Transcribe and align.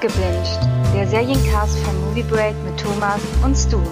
Gebinged, 0.00 0.58
der 0.94 1.06
Seriencast 1.06 1.78
von 1.80 1.94
Movie 2.00 2.22
Break 2.22 2.54
mit 2.64 2.80
Thomas 2.80 3.20
und 3.44 3.54
Stu. 3.54 3.82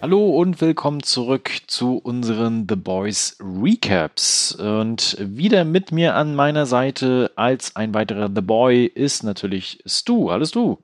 Hallo 0.00 0.38
und 0.38 0.60
willkommen 0.60 1.02
zurück 1.02 1.50
zu 1.66 1.96
unseren 1.96 2.66
The 2.68 2.76
Boys 2.76 3.36
Recaps. 3.40 4.54
Und 4.54 5.16
wieder 5.18 5.64
mit 5.64 5.90
mir 5.90 6.14
an 6.14 6.36
meiner 6.36 6.66
Seite 6.66 7.32
als 7.34 7.74
ein 7.74 7.92
weiterer 7.92 8.30
The 8.32 8.42
Boy 8.42 8.86
ist 8.86 9.24
natürlich 9.24 9.82
Stu. 9.84 10.30
Hallo 10.30 10.44
Stu. 10.44 10.76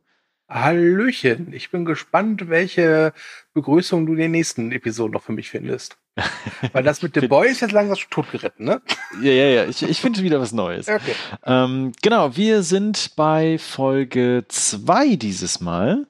Hallöchen, 0.49 1.53
ich 1.53 1.71
bin 1.71 1.85
gespannt, 1.85 2.49
welche 2.49 3.13
Begrüßung 3.55 4.07
du 4.07 4.15
in 4.15 4.19
den 4.19 4.33
nächsten 4.33 4.73
Episoden 4.73 5.13
noch 5.13 5.23
für 5.23 5.33
mich 5.33 5.51
findest. 5.51 6.00
Weil 6.73 6.83
das 6.83 7.03
mit 7.03 7.15
The 7.15 7.27
Boy 7.27 7.49
ist 7.49 7.61
jetzt 7.61 7.73
langsam 7.73 7.97
schon 7.97 8.11
totgeritten, 8.11 8.67
ne? 8.67 8.83
Ja, 9.23 9.31
ja, 9.33 9.47
ja, 9.47 9.65
ich, 9.67 9.83
ich 9.83 10.01
finde 10.01 10.23
wieder 10.23 10.41
was 10.41 10.53
Neues. 10.53 10.89
Okay. 10.89 11.15
Ähm, 11.45 11.93
genau, 12.03 12.37
wir 12.37 12.63
sind 12.63 13.17
bei 13.17 13.59
Folge 13.59 14.45
2 14.49 15.17
dieses 15.17 15.61
Mal. 15.61 16.07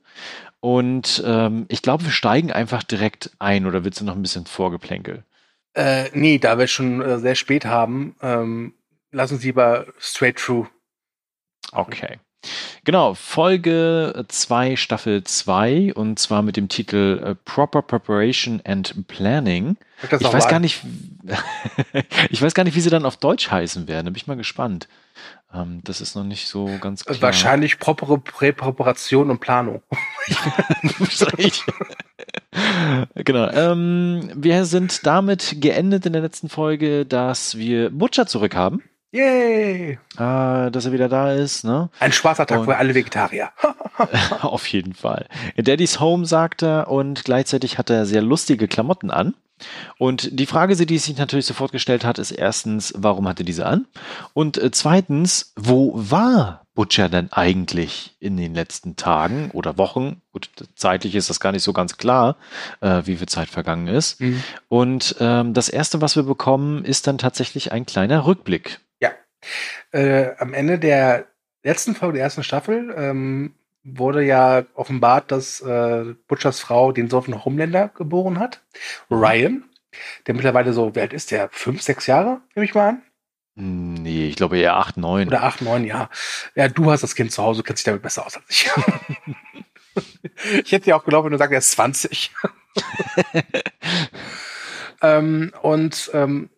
Und 0.60 1.22
ähm, 1.24 1.66
ich 1.68 1.82
glaube, 1.82 2.04
wir 2.04 2.10
steigen 2.10 2.52
einfach 2.52 2.82
direkt 2.82 3.30
ein. 3.38 3.66
Oder 3.66 3.84
willst 3.84 4.00
du 4.00 4.04
noch 4.04 4.14
ein 4.14 4.22
bisschen 4.22 4.46
Vorgeplänkel? 4.46 5.24
Äh, 5.74 6.10
nee, 6.12 6.38
da 6.38 6.58
wir 6.58 6.66
schon 6.66 7.00
äh, 7.00 7.18
sehr 7.18 7.34
spät 7.34 7.64
haben, 7.64 8.16
ähm, 8.20 8.74
lassen 9.12 9.38
Sie 9.38 9.48
lieber 9.48 9.86
straight 9.98 10.36
through. 10.36 10.66
Okay. 11.72 12.18
Genau, 12.84 13.14
Folge 13.14 14.24
2, 14.26 14.76
Staffel 14.76 15.22
2 15.24 15.92
und 15.94 16.18
zwar 16.18 16.42
mit 16.42 16.56
dem 16.56 16.68
Titel 16.68 17.20
äh, 17.22 17.34
Proper 17.34 17.82
Preparation 17.82 18.62
and 18.64 19.06
Planning. 19.06 19.76
Ich 20.02 20.32
weiß 20.32 20.48
gar 20.48 20.60
nicht, 20.60 20.82
ich 22.30 22.40
weiß 22.40 22.54
gar 22.54 22.64
nicht, 22.64 22.74
wie 22.74 22.80
sie 22.80 22.90
dann 22.90 23.04
auf 23.04 23.18
Deutsch 23.18 23.50
heißen 23.50 23.86
werden. 23.88 24.06
Da 24.06 24.10
bin 24.10 24.16
ich 24.16 24.26
mal 24.26 24.36
gespannt. 24.36 24.88
Ähm, 25.52 25.80
das 25.84 26.00
ist 26.00 26.14
noch 26.14 26.24
nicht 26.24 26.48
so 26.48 26.70
ganz 26.80 27.04
klar. 27.04 27.20
Wahrscheinlich 27.20 27.78
propere 27.78 28.18
Prä 28.18 28.52
Präparation 28.52 29.30
und 29.30 29.40
Planung. 29.40 29.82
genau. 33.14 33.50
Ähm, 33.50 34.30
wir 34.34 34.64
sind 34.64 35.06
damit 35.06 35.56
geendet 35.60 36.06
in 36.06 36.12
der 36.12 36.22
letzten 36.22 36.48
Folge, 36.48 37.04
dass 37.04 37.58
wir 37.58 37.90
Butcher 37.90 38.26
zurück 38.26 38.54
haben. 38.54 38.82
Yay! 39.12 39.98
Ah, 40.16 40.70
dass 40.70 40.86
er 40.86 40.92
wieder 40.92 41.08
da 41.08 41.32
ist, 41.32 41.64
ne? 41.64 41.90
Ein 41.98 42.12
schwarzer 42.12 42.46
Tag 42.46 42.64
für 42.64 42.76
alle 42.76 42.94
Vegetarier. 42.94 43.50
auf 44.42 44.66
jeden 44.68 44.94
Fall. 44.94 45.26
Daddy's 45.56 45.98
Home 45.98 46.26
sagt 46.26 46.62
er 46.62 46.88
und 46.88 47.24
gleichzeitig 47.24 47.76
hat 47.76 47.90
er 47.90 48.06
sehr 48.06 48.22
lustige 48.22 48.68
Klamotten 48.68 49.10
an. 49.10 49.34
Und 49.98 50.38
die 50.38 50.46
Frage, 50.46 50.74
die 50.74 50.98
sich 50.98 51.18
natürlich 51.18 51.44
sofort 51.44 51.72
gestellt 51.72 52.04
hat, 52.04 52.18
ist 52.18 52.30
erstens, 52.30 52.94
warum 52.96 53.28
hat 53.28 53.40
er 53.40 53.44
diese 53.44 53.66
an? 53.66 53.86
Und 54.32 54.56
äh, 54.56 54.70
zweitens, 54.70 55.52
wo 55.56 55.92
war 55.94 56.64
Butcher 56.74 57.08
denn 57.08 57.30
eigentlich 57.32 58.16
in 58.20 58.36
den 58.36 58.54
letzten 58.54 58.96
Tagen 58.96 59.50
oder 59.52 59.76
Wochen? 59.76 60.22
Gut, 60.32 60.48
zeitlich 60.76 61.14
ist 61.14 61.28
das 61.28 61.40
gar 61.40 61.52
nicht 61.52 61.64
so 61.64 61.72
ganz 61.72 61.98
klar, 61.98 62.36
äh, 62.80 63.02
wie 63.04 63.16
viel 63.16 63.28
Zeit 63.28 63.48
vergangen 63.48 63.88
ist. 63.88 64.20
Mhm. 64.20 64.42
Und 64.68 65.16
ähm, 65.20 65.52
das 65.52 65.68
erste, 65.68 66.00
was 66.00 66.16
wir 66.16 66.22
bekommen, 66.22 66.84
ist 66.84 67.06
dann 67.06 67.18
tatsächlich 67.18 67.72
ein 67.72 67.84
kleiner 67.84 68.24
Rückblick. 68.24 68.80
Äh, 69.92 70.30
am 70.38 70.54
Ende 70.54 70.78
der 70.78 71.26
letzten 71.62 71.94
Folge 71.94 72.14
der 72.14 72.24
ersten 72.24 72.42
Staffel 72.42 72.94
ähm, 72.96 73.54
wurde 73.82 74.22
ja 74.22 74.64
offenbart, 74.74 75.30
dass 75.30 75.60
äh, 75.60 76.14
Butchers 76.28 76.60
Frau 76.60 76.92
den 76.92 77.08
Sohn 77.08 77.22
von 77.22 77.44
Homelander 77.44 77.88
geboren 77.88 78.38
hat. 78.38 78.62
Mhm. 79.08 79.16
Ryan, 79.16 79.64
der 80.26 80.34
mittlerweile 80.34 80.72
so, 80.72 80.94
wie 80.94 81.00
alt 81.00 81.12
ist 81.12 81.30
der? 81.30 81.48
Fünf, 81.50 81.82
sechs 81.82 82.06
Jahre, 82.06 82.40
nehme 82.54 82.64
ich 82.64 82.74
mal 82.74 82.90
an. 82.90 83.02
Nee, 83.56 84.28
ich 84.28 84.36
glaube 84.36 84.58
eher 84.58 84.76
acht, 84.76 84.96
neun. 84.96 85.28
Oder 85.28 85.42
acht, 85.42 85.60
neun, 85.60 85.84
ja. 85.84 86.08
Ja, 86.54 86.68
du 86.68 86.90
hast 86.90 87.02
das 87.02 87.14
Kind 87.14 87.32
zu 87.32 87.42
Hause, 87.42 87.62
kennst 87.62 87.80
dich 87.80 87.84
damit 87.84 88.02
besser 88.02 88.24
aus 88.24 88.36
als 88.36 88.44
ich. 88.48 88.70
ich 90.64 90.72
hätte 90.72 90.90
ja 90.90 90.96
auch 90.96 91.04
geglaubt, 91.04 91.26
wenn 91.26 91.32
du 91.32 91.38
sagst, 91.38 91.52
er 91.52 91.58
ist 91.58 91.72
20. 91.72 92.32
ähm, 95.02 95.52
und 95.62 96.10
ähm, 96.14 96.48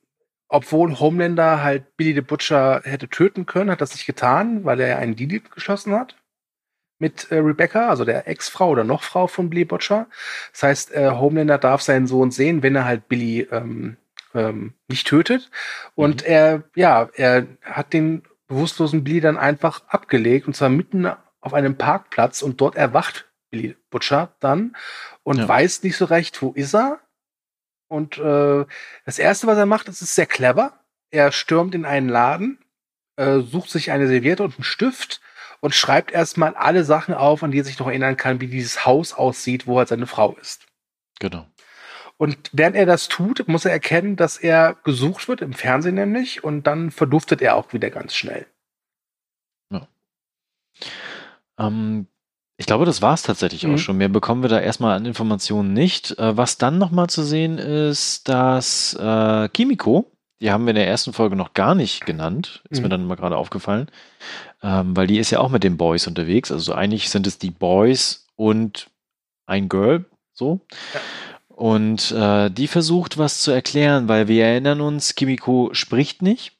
obwohl 0.52 1.00
Homelander 1.00 1.62
halt 1.62 1.96
Billy 1.96 2.12
the 2.14 2.20
Butcher 2.20 2.82
hätte 2.84 3.08
töten 3.08 3.46
können, 3.46 3.70
hat 3.70 3.80
das 3.80 3.94
nicht 3.94 4.04
getan, 4.04 4.64
weil 4.64 4.80
er 4.80 4.98
einen 4.98 5.16
Deal 5.16 5.40
geschossen 5.40 5.94
hat 5.94 6.16
mit 6.98 7.32
äh, 7.32 7.38
Rebecca, 7.38 7.88
also 7.88 8.04
der 8.04 8.28
Ex-Frau 8.28 8.68
oder 8.68 8.84
noch 8.84 9.02
Frau 9.02 9.26
von 9.26 9.48
Billy 9.48 9.64
Butcher. 9.64 10.08
Das 10.52 10.62
heißt, 10.62 10.92
äh, 10.94 11.10
Homelander 11.12 11.56
darf 11.56 11.80
seinen 11.80 12.06
Sohn 12.06 12.30
sehen, 12.30 12.62
wenn 12.62 12.76
er 12.76 12.84
halt 12.84 13.08
Billy 13.08 13.48
ähm, 13.50 13.96
ähm, 14.34 14.74
nicht 14.88 15.06
tötet. 15.06 15.50
Und 15.94 16.22
mhm. 16.22 16.28
er, 16.30 16.62
ja, 16.76 17.08
er 17.14 17.46
hat 17.62 17.94
den 17.94 18.22
bewusstlosen 18.46 19.04
Billy 19.04 19.20
dann 19.20 19.38
einfach 19.38 19.82
abgelegt 19.88 20.46
und 20.46 20.54
zwar 20.54 20.69
mitten 20.69 21.10
auf 21.40 21.54
einem 21.54 21.78
Parkplatz 21.78 22.42
und 22.42 22.60
dort 22.60 22.76
erwacht 22.76 23.32
Billy 23.50 23.74
Butcher 23.90 24.34
dann 24.38 24.76
und 25.22 25.38
ja. 25.38 25.48
weiß 25.48 25.82
nicht 25.82 25.96
so 25.96 26.04
recht, 26.04 26.42
wo 26.42 26.52
ist 26.52 26.74
er. 26.74 27.00
Und 27.92 28.16
äh, 28.16 28.64
das 29.04 29.19
erste, 29.19 29.47
was 29.47 29.58
er 29.58 29.66
macht, 29.66 29.86
das 29.86 30.00
ist 30.00 30.14
sehr 30.14 30.25
clever. 30.25 30.80
Er 31.10 31.30
stürmt 31.30 31.75
in 31.75 31.84
einen 31.84 32.08
Laden, 32.08 32.58
äh, 33.16 33.41
sucht 33.41 33.69
sich 33.69 33.91
eine 33.91 34.08
Serviette 34.08 34.42
und 34.42 34.54
einen 34.54 34.64
Stift 34.64 35.20
und 35.60 35.75
schreibt 35.75 36.10
erstmal 36.10 36.54
alle 36.54 36.84
Sachen 36.84 37.12
auf, 37.12 37.42
an 37.42 37.50
die 37.50 37.60
er 37.60 37.64
sich 37.64 37.78
noch 37.78 37.88
erinnern 37.88 38.16
kann, 38.16 38.41
wie 38.41 38.47
dieses 38.47 38.86
Haus 38.86 39.12
aussieht, 39.12 39.66
wo 39.66 39.76
halt 39.76 39.88
seine 39.88 40.06
Frau 40.06 40.34
ist. 40.41 40.66
Genau. 41.20 41.47
Und 42.16 42.48
während 42.54 42.76
er 42.76 42.86
das 42.86 43.08
tut, 43.08 43.47
muss 43.47 43.66
er 43.66 43.72
erkennen, 43.72 44.16
dass 44.16 44.38
er 44.38 44.75
gesucht 44.84 45.28
wird, 45.28 45.42
im 45.42 45.52
Fernsehen 45.52 45.94
nämlich, 45.94 46.42
und 46.42 46.66
dann 46.66 46.91
verduftet 46.92 47.42
er 47.42 47.56
auch 47.56 47.75
wieder 47.75 47.91
ganz 47.91 48.14
schnell. 48.14 48.47
Ja. 49.69 49.86
Ähm, 51.58 52.06
ich 52.62 52.67
glaube, 52.67 52.84
das 52.84 53.03
war 53.03 53.15
es 53.15 53.23
tatsächlich 53.23 53.67
mhm. 53.67 53.75
auch 53.75 53.78
schon. 53.78 53.97
Mehr 53.97 54.09
bekommen 54.09 54.43
wir 54.43 54.49
da 54.49 54.61
erstmal 54.61 54.97
an 54.97 55.05
Informationen 55.05 55.73
nicht. 55.73 56.17
Äh, 56.17 56.37
was 56.37 56.59
dann 56.59 56.78
nochmal 56.78 57.09
zu 57.09 57.25
sehen 57.25 57.59
ist, 57.59 58.28
dass 58.28 58.95
äh, 58.95 59.49
Kimiko, 59.49 60.06
die 60.41 60.53
haben 60.53 60.65
wir 60.65 60.71
in 60.71 60.77
der 60.77 60.87
ersten 60.87 61.12
Folge 61.12 61.34
noch 61.34 61.55
gar 61.55 61.75
nicht 61.75 62.06
genannt, 62.06 62.62
ist 62.71 62.78
mhm. 62.78 62.84
mir 62.84 62.89
dann 62.91 63.06
mal 63.06 63.17
gerade 63.17 63.37
aufgefallen, 63.37 63.89
ähm, 64.62 64.97
weil 64.97 65.09
die 65.09 65.19
ist 65.19 65.31
ja 65.31 65.41
auch 65.41 65.50
mit 65.50 65.65
den 65.65 65.77
Boys 65.77 66.06
unterwegs. 66.06 66.53
Also 66.53 66.73
eigentlich 66.73 67.11
sind 67.11 67.27
es 67.27 67.37
die 67.37 67.50
Boys 67.50 68.28
und 68.37 68.87
ein 69.47 69.69
Girl, 69.69 70.05
so. 70.33 70.61
Ja. 70.94 71.00
Und 71.49 72.12
äh, 72.12 72.49
die 72.49 72.69
versucht 72.69 73.19
was 73.19 73.41
zu 73.41 73.50
erklären, 73.50 74.06
weil 74.06 74.29
wir 74.29 74.44
erinnern 74.44 74.81
uns, 74.81 75.17
Kimiko 75.17 75.71
spricht 75.73 76.23
nicht. 76.23 76.53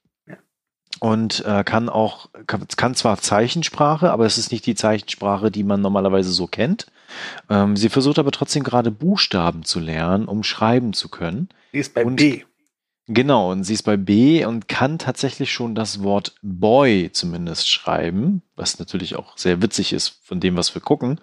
Und 1.03 1.45
äh, 1.45 1.65
kann 1.65 1.89
auch, 1.89 2.29
kann, 2.47 2.65
kann, 2.77 2.95
zwar 2.95 3.19
Zeichensprache, 3.19 4.13
aber 4.13 4.25
es 4.25 4.39
ist 4.39 4.53
nicht 4.53 4.65
die 4.67 4.77
Zeichensprache, 4.77 5.51
die 5.51 5.65
man 5.65 5.81
normalerweise 5.81 6.31
so 6.31 6.47
kennt. 6.47 6.87
Ähm, 7.51 7.77
sie 7.77 7.89
versucht 7.89 8.21
aber 8.21 8.31
trotzdem 8.31 8.63
gerade 8.63 8.93
Buchstaben 8.93 9.65
zu 9.65 9.81
lernen, 9.81 10.27
um 10.29 10.45
schreiben 10.45 10.93
zu 10.93 11.09
können. 11.09 11.49
Sie 11.73 11.79
ist 11.79 11.93
bei 11.93 12.05
und, 12.05 12.17
B. 12.17 12.45
Genau, 13.15 13.51
und 13.51 13.65
sie 13.65 13.75
ist 13.75 13.83
bei 13.83 13.97
B 13.97 14.45
und 14.45 14.69
kann 14.69 14.99
tatsächlich 14.99 15.53
schon 15.53 15.75
das 15.75 16.03
Wort 16.03 16.35
Boy 16.41 17.11
zumindest 17.13 17.69
schreiben, 17.69 18.43
was 18.57 18.79
natürlich 18.79 19.17
auch 19.17 19.37
sehr 19.37 19.61
witzig 19.61 19.93
ist 19.93 20.21
von 20.25 20.41
dem, 20.41 20.57
was 20.57 20.75
wir 20.75 20.81
gucken. 20.81 21.21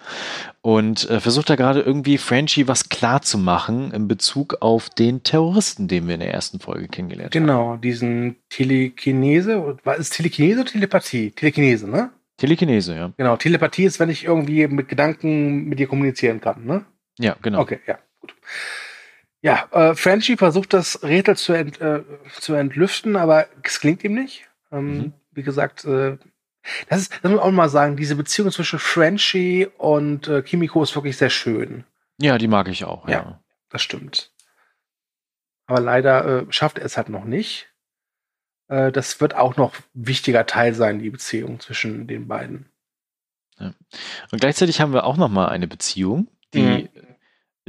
Und 0.62 1.10
äh, 1.10 1.20
versucht 1.20 1.50
da 1.50 1.56
gerade 1.56 1.82
irgendwie 1.82 2.20
Frenchie 2.20 2.68
was 2.68 2.90
klar 2.90 3.24
zu 3.24 3.40
machen 3.40 3.92
in 3.92 4.08
Bezug 4.08 4.58
auf 4.62 4.90
den 4.90 5.24
Terroristen, 5.24 5.88
den 5.88 6.08
wir 6.08 6.14
in 6.14 6.20
der 6.20 6.34
ersten 6.34 6.60
Folge 6.60 6.88
kennengelernt 6.88 7.32
genau, 7.32 7.54
haben. 7.54 7.66
Genau, 7.66 7.78
diesen 7.78 8.36
Telekinese. 8.50 9.78
Es 9.98 10.12
Telekinese 10.12 10.62
oder 10.62 10.70
Telepathie? 10.70 11.32
Telekinese, 11.32 11.90
ne? 11.90 12.12
Telekinese, 12.38 12.96
ja. 12.96 13.12
Genau, 13.18 13.36
Telepathie 13.36 13.86
ist, 13.86 14.00
wenn 14.00 14.10
ich 14.10 14.26
irgendwie 14.26 14.68
mit 14.68 14.90
Gedanken 14.90 15.66
mit 15.66 15.80
dir 15.80 15.88
kommunizieren 15.88 16.40
kann, 16.40 16.66
ne? 16.66 16.86
Ja, 17.20 17.36
genau. 17.42 17.62
Okay, 17.62 17.80
ja, 17.88 17.98
gut. 18.22 18.34
Ja, 19.42 19.68
äh, 19.72 19.96
Frenchie 19.96 20.36
versucht 20.36 20.74
das 20.74 21.02
Rätsel 21.04 21.38
zu, 21.38 21.54
ent, 21.54 21.80
äh, 21.80 22.04
zu 22.40 22.54
entlüften, 22.54 23.16
aber 23.16 23.48
es 23.63 23.80
klingt 23.80 24.04
ihm 24.04 24.13
nicht. 24.13 24.50
Ähm, 24.72 24.98
mhm. 24.98 25.13
Wie 25.31 25.44
gesagt, 25.44 25.86
äh, 25.86 26.18
das 26.90 27.02
ist, 27.02 27.13
das 27.13 27.31
muss 27.31 27.40
man 27.40 27.40
auch 27.40 27.52
mal 27.52 27.69
sagen, 27.69 27.96
diese 27.96 28.16
Beziehung 28.16 28.52
zwischen 28.52 28.80
Frenchie 28.80 29.68
und 29.78 30.28
äh, 30.28 30.42
Kimiko 30.42 30.84
ist 30.84 30.96
wirklich 30.96 31.18
sehr 31.18 31.30
schön. 31.30 31.86
Ja, 32.19 32.38
die 32.38 32.50
mag 32.50 32.68
ich 32.68 32.84
auch, 32.84 33.08
ja. 33.08 33.13
ja 33.13 33.40
das 33.69 33.81
stimmt. 33.81 34.31
Aber 35.68 35.80
leider 35.80 36.25
äh, 36.25 36.46
schafft 36.50 36.78
er 36.78 36.86
es 36.86 36.98
halt 36.98 37.08
noch 37.08 37.24
nicht. 37.24 37.69
Äh, 38.68 38.92
das 38.92 39.22
wird 39.22 39.36
auch 39.36 39.56
noch 39.56 39.74
wichtiger 39.94 40.46
Teil 40.48 40.74
sein, 40.74 41.00
die 41.00 41.12
Beziehung 41.12 41.62
zwischen 41.62 42.08
den 42.08 42.28
beiden. 42.28 42.69
Ja. 43.58 43.74
Und 44.31 44.42
gleichzeitig 44.42 44.81
haben 44.81 44.94
wir 44.94 45.06
auch 45.06 45.18
noch 45.18 45.30
mal 45.30 45.48
eine 45.48 45.68
Beziehung, 45.68 46.28
die 46.54 46.90
mhm 46.94 46.99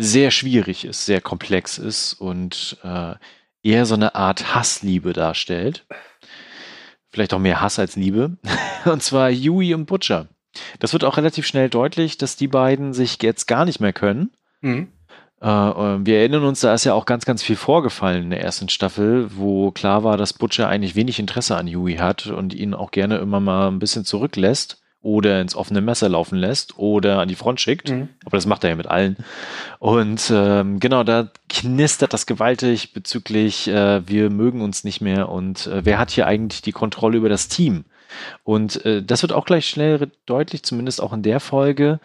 sehr 0.00 0.30
schwierig 0.30 0.84
ist, 0.84 1.06
sehr 1.06 1.20
komplex 1.20 1.78
ist 1.78 2.14
und 2.14 2.78
äh, 2.82 3.14
eher 3.62 3.86
so 3.86 3.94
eine 3.94 4.14
Art 4.14 4.54
Hassliebe 4.54 5.12
darstellt. 5.12 5.86
Vielleicht 7.08 7.34
auch 7.34 7.38
mehr 7.38 7.60
Hass 7.60 7.78
als 7.78 7.96
Liebe. 7.96 8.36
und 8.84 9.02
zwar 9.02 9.30
Yui 9.30 9.74
und 9.74 9.86
Butcher. 9.86 10.28
Das 10.78 10.92
wird 10.92 11.04
auch 11.04 11.16
relativ 11.16 11.46
schnell 11.46 11.68
deutlich, 11.68 12.18
dass 12.18 12.36
die 12.36 12.48
beiden 12.48 12.92
sich 12.92 13.22
jetzt 13.22 13.46
gar 13.46 13.64
nicht 13.64 13.80
mehr 13.80 13.92
können. 13.92 14.30
Mhm. 14.60 14.88
Äh, 15.40 15.46
wir 15.46 16.18
erinnern 16.18 16.44
uns, 16.44 16.60
da 16.60 16.74
ist 16.74 16.84
ja 16.84 16.94
auch 16.94 17.06
ganz, 17.06 17.24
ganz 17.24 17.42
viel 17.42 17.56
vorgefallen 17.56 18.24
in 18.24 18.30
der 18.30 18.42
ersten 18.42 18.68
Staffel, 18.68 19.28
wo 19.36 19.70
klar 19.70 20.04
war, 20.04 20.16
dass 20.16 20.32
Butcher 20.32 20.68
eigentlich 20.68 20.96
wenig 20.96 21.18
Interesse 21.18 21.56
an 21.56 21.68
Huey 21.68 21.96
hat 21.96 22.26
und 22.26 22.54
ihn 22.54 22.74
auch 22.74 22.90
gerne 22.90 23.18
immer 23.18 23.40
mal 23.40 23.68
ein 23.68 23.78
bisschen 23.78 24.04
zurücklässt 24.04 24.80
oder 25.02 25.40
ins 25.40 25.54
offene 25.54 25.80
Messer 25.80 26.08
laufen 26.08 26.36
lässt 26.36 26.78
oder 26.78 27.20
an 27.20 27.28
die 27.28 27.34
Front 27.34 27.60
schickt. 27.60 27.90
Mhm. 27.90 28.08
Aber 28.24 28.36
das 28.36 28.46
macht 28.46 28.64
er 28.64 28.70
ja 28.70 28.76
mit 28.76 28.86
allen. 28.86 29.16
Und 29.78 30.30
ähm, 30.34 30.78
genau, 30.78 31.04
da 31.04 31.30
knistert 31.48 32.12
das 32.12 32.26
gewaltig 32.26 32.92
bezüglich, 32.92 33.68
äh, 33.68 34.06
wir 34.06 34.30
mögen 34.30 34.60
uns 34.60 34.84
nicht 34.84 35.00
mehr 35.00 35.30
und 35.30 35.66
äh, 35.66 35.84
wer 35.84 35.98
hat 35.98 36.10
hier 36.10 36.26
eigentlich 36.26 36.60
die 36.60 36.72
Kontrolle 36.72 37.16
über 37.16 37.28
das 37.30 37.48
Team? 37.48 37.84
Und 38.44 38.84
äh, 38.84 39.02
das 39.02 39.22
wird 39.22 39.32
auch 39.32 39.46
gleich 39.46 39.68
schnell 39.68 40.10
deutlich, 40.26 40.64
zumindest 40.64 41.00
auch 41.00 41.12
in 41.12 41.22
der 41.22 41.40
Folge. 41.40 42.00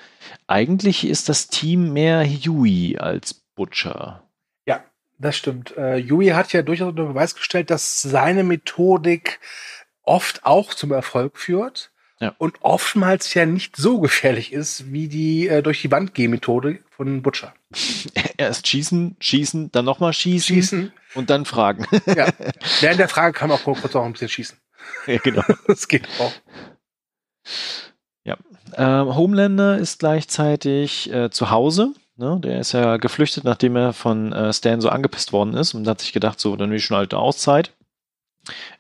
Eigentlich 0.48 1.06
ist 1.06 1.30
das 1.30 1.48
Team 1.48 1.94
mehr 1.94 2.24
Yui 2.24 2.98
als 2.98 3.34
Butcher. 3.34 4.24
Ja, 4.66 4.84
das 5.18 5.36
stimmt. 5.36 5.76
Äh, 5.76 5.98
Yui 5.98 6.28
hat 6.28 6.54
ja 6.54 6.62
durchaus 6.62 6.90
unter 6.90 7.06
Beweis 7.06 7.36
gestellt, 7.36 7.70
dass 7.70 8.02
seine 8.02 8.44
Methodik 8.44 9.40
oft 10.04 10.46
auch 10.46 10.74
zum 10.74 10.92
Erfolg 10.92 11.38
führt. 11.38 11.92
Ja. 12.22 12.34
Und 12.38 12.62
oftmals 12.62 13.34
ja 13.34 13.46
nicht 13.46 13.76
so 13.76 14.00
gefährlich 14.00 14.54
ist 14.54 14.92
wie 14.92 15.10
die 15.10 15.50
äh, 15.50 15.62
durch 15.62 15.82
die 15.82 15.92
Wand 15.92 16.14
gehen 16.14 16.32
Methode 16.32 16.80
von 16.90 17.22
Butcher. 17.22 17.54
Erst 18.38 18.68
schießen, 18.68 19.18
schießen, 19.20 19.72
dann 19.72 19.84
nochmal 19.84 20.14
schießen, 20.14 20.56
schießen 20.56 20.94
und 21.16 21.30
dann 21.30 21.46
fragen. 21.46 21.86
Ja. 22.06 22.30
Während 22.80 23.00
der 23.00 23.10
Frage 23.10 23.34
kann 23.34 23.50
man 23.50 23.60
auch 23.60 23.64
kurz 23.64 23.96
auch 23.96 24.06
ein 24.06 24.14
bisschen 24.14 24.30
schießen. 24.30 24.58
Ja, 25.08 25.18
genau. 25.18 25.44
das 25.68 25.88
geht 25.88 26.08
auch. 26.20 26.32
Ja. 28.24 28.38
Ähm, 28.76 29.16
Homelander 29.16 29.78
ist 29.78 30.00
gleichzeitig 30.00 31.12
äh, 31.12 31.30
zu 31.30 31.50
Hause. 31.50 31.94
Ne? 32.16 32.40
Der 32.42 32.60
ist 32.62 32.72
ja 32.72 32.96
geflüchtet, 32.96 33.44
nachdem 33.44 33.76
er 33.76 33.92
von 33.92 34.32
äh, 34.32 34.54
Stan 34.54 34.80
so 34.80 34.90
angepisst 34.90 35.34
worden 35.34 35.54
ist 35.54 35.74
und 35.74 35.88
hat 35.88 36.00
sich 36.00 36.14
gedacht, 36.14 36.40
so, 36.40 36.56
dann 36.56 36.70
will 36.70 36.78
ich 36.78 36.86
schon 36.86 36.98
alte 36.98 37.18
Auszeit. 37.18 37.72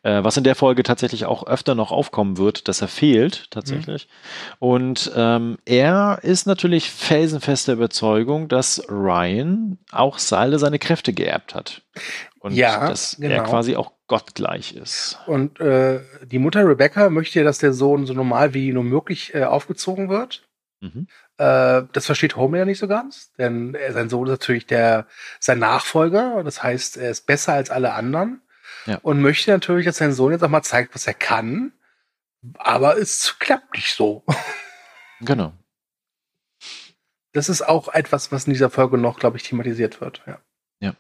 Äh, 0.04 0.24
was 0.24 0.38
in 0.38 0.44
der 0.44 0.56
Folge 0.56 0.84
tatsächlich 0.84 1.26
auch 1.26 1.46
öfter 1.48 1.76
noch 1.76 1.92
aufkommen 1.92 2.38
wird, 2.38 2.68
dass 2.68 2.82
er 2.82 2.88
fehlt, 2.88 3.50
tatsächlich. 3.52 4.08
Mhm. 4.08 4.68
Und 4.68 5.12
ähm, 5.16 5.58
er 5.66 6.20
ist 6.22 6.48
natürlich 6.48 6.90
felsenfester 6.90 7.74
Überzeugung, 7.74 8.48
dass 8.48 8.84
Ryan 8.90 9.78
auch 9.92 10.20
alle 10.32 10.60
seine 10.60 10.80
Kräfte 10.80 11.14
geerbt 11.14 11.56
hat. 11.56 11.82
Und 12.40 12.54
ja, 12.54 12.90
dass 12.90 13.18
genau. 13.20 13.36
er 13.36 13.44
quasi 13.44 13.76
auch 13.76 13.92
gottgleich 14.08 14.76
ist. 14.76 15.18
Und 15.26 15.60
äh, 15.60 16.02
die 16.24 16.40
Mutter 16.40 16.68
Rebecca 16.68 17.10
möchte 17.10 17.40
ja, 17.40 17.46
dass 17.46 17.58
der 17.58 17.74
Sohn 17.74 18.06
so 18.06 18.14
normal 18.14 18.54
wie 18.54 18.72
nur 18.72 18.84
möglich 18.84 19.34
äh, 19.34 19.44
aufgezogen 19.46 20.10
wird. 20.10 20.44
Mhm. 20.80 21.08
Äh, 21.38 21.84
das 21.92 22.06
versteht 22.06 22.36
Homer 22.36 22.60
ja 22.60 22.66
nicht 22.66 22.80
so 22.80 22.88
ganz, 22.88 23.32
denn 23.34 23.74
er, 23.74 23.94
sein 23.94 24.10
Sohn 24.10 24.28
ist 24.28 24.32
natürlich 24.32 24.68
der 24.68 25.08
sein 25.40 25.60
Nachfolger. 25.60 26.44
Das 26.44 26.62
heißt, 26.62 26.98
er 26.98 27.10
ist 27.10 27.26
besser 27.26 27.54
als 27.54 27.72
alle 27.72 27.94
anderen 27.94 28.42
ja. 28.86 29.00
und 29.02 29.22
möchte 29.22 29.52
natürlich, 29.52 29.86
dass 29.86 29.98
sein 29.98 30.14
Sohn 30.14 30.32
jetzt 30.32 30.44
auch 30.44 30.50
mal 30.50 30.64
zeigt, 30.64 30.96
was 30.96 31.08
er 31.08 31.14
kann. 31.14 31.74
Aber 32.56 32.98
es 32.98 33.38
klappt 33.40 33.74
nicht 33.74 33.94
so. 33.96 34.24
Genau. 35.22 35.54
Das 37.32 37.50
ist 37.50 37.62
auch 37.62 37.88
etwas, 37.90 38.32
was 38.32 38.48
in 38.48 38.54
dieser 38.54 38.70
Folge 38.70 38.98
noch, 38.98 39.20
glaube 39.20 39.38
ich, 39.38 39.44
thematisiert 39.44 40.00
wird. 40.00 40.22
Ja. 40.26 40.40
ja. 40.80 40.96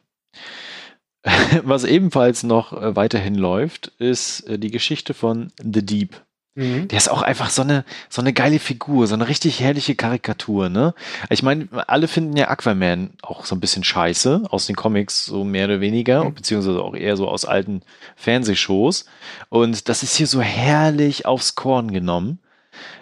Was 1.64 1.86
ebenfalls 1.86 2.44
noch 2.44 2.74
äh, 2.74 2.96
weiterhin 2.96 3.36
läuft, 3.36 3.88
ist 4.00 4.42
äh, 4.42 4.60
die 4.60 4.72
Geschichte 4.72 5.14
von 5.14 5.52
The 5.62 5.86
Deep. 5.86 6.22
Mhm. 6.56 6.88
Der 6.88 6.98
ist 6.98 7.10
auch 7.10 7.22
einfach 7.22 7.50
so 7.50 7.62
eine, 7.62 7.84
so 8.10 8.22
eine 8.22 8.32
geile 8.32 8.60
Figur, 8.60 9.08
so 9.08 9.14
eine 9.14 9.28
richtig 9.28 9.60
herrliche 9.60 9.96
Karikatur, 9.96 10.70
ne? 10.70 10.94
Ich 11.30 11.44
meine, 11.44 11.68
alle 11.88 12.08
finden 12.08 12.38
ja 12.38 12.48
Aquaman 12.48 13.12
auch 13.22 13.46
so 13.46 13.56
ein 13.56 13.60
bisschen 13.60 13.84
scheiße, 13.84 14.44
aus 14.50 14.66
den 14.66 14.78
Comics 14.78 15.26
so 15.26 15.44
mehr 15.44 15.66
oder 15.66 15.82
weniger, 15.82 16.24
mhm. 16.24 16.34
beziehungsweise 16.34 16.82
auch 16.82 16.96
eher 16.96 17.18
so 17.18 17.28
aus 17.28 17.44
alten 17.44 17.82
Fernsehshows. 18.16 19.06
Und 19.50 19.90
das 19.90 20.02
ist 20.02 20.16
hier 20.16 20.28
so 20.28 20.42
herrlich 20.42 21.26
aufs 21.26 21.56
Korn 21.56 21.92
genommen. 21.92 22.40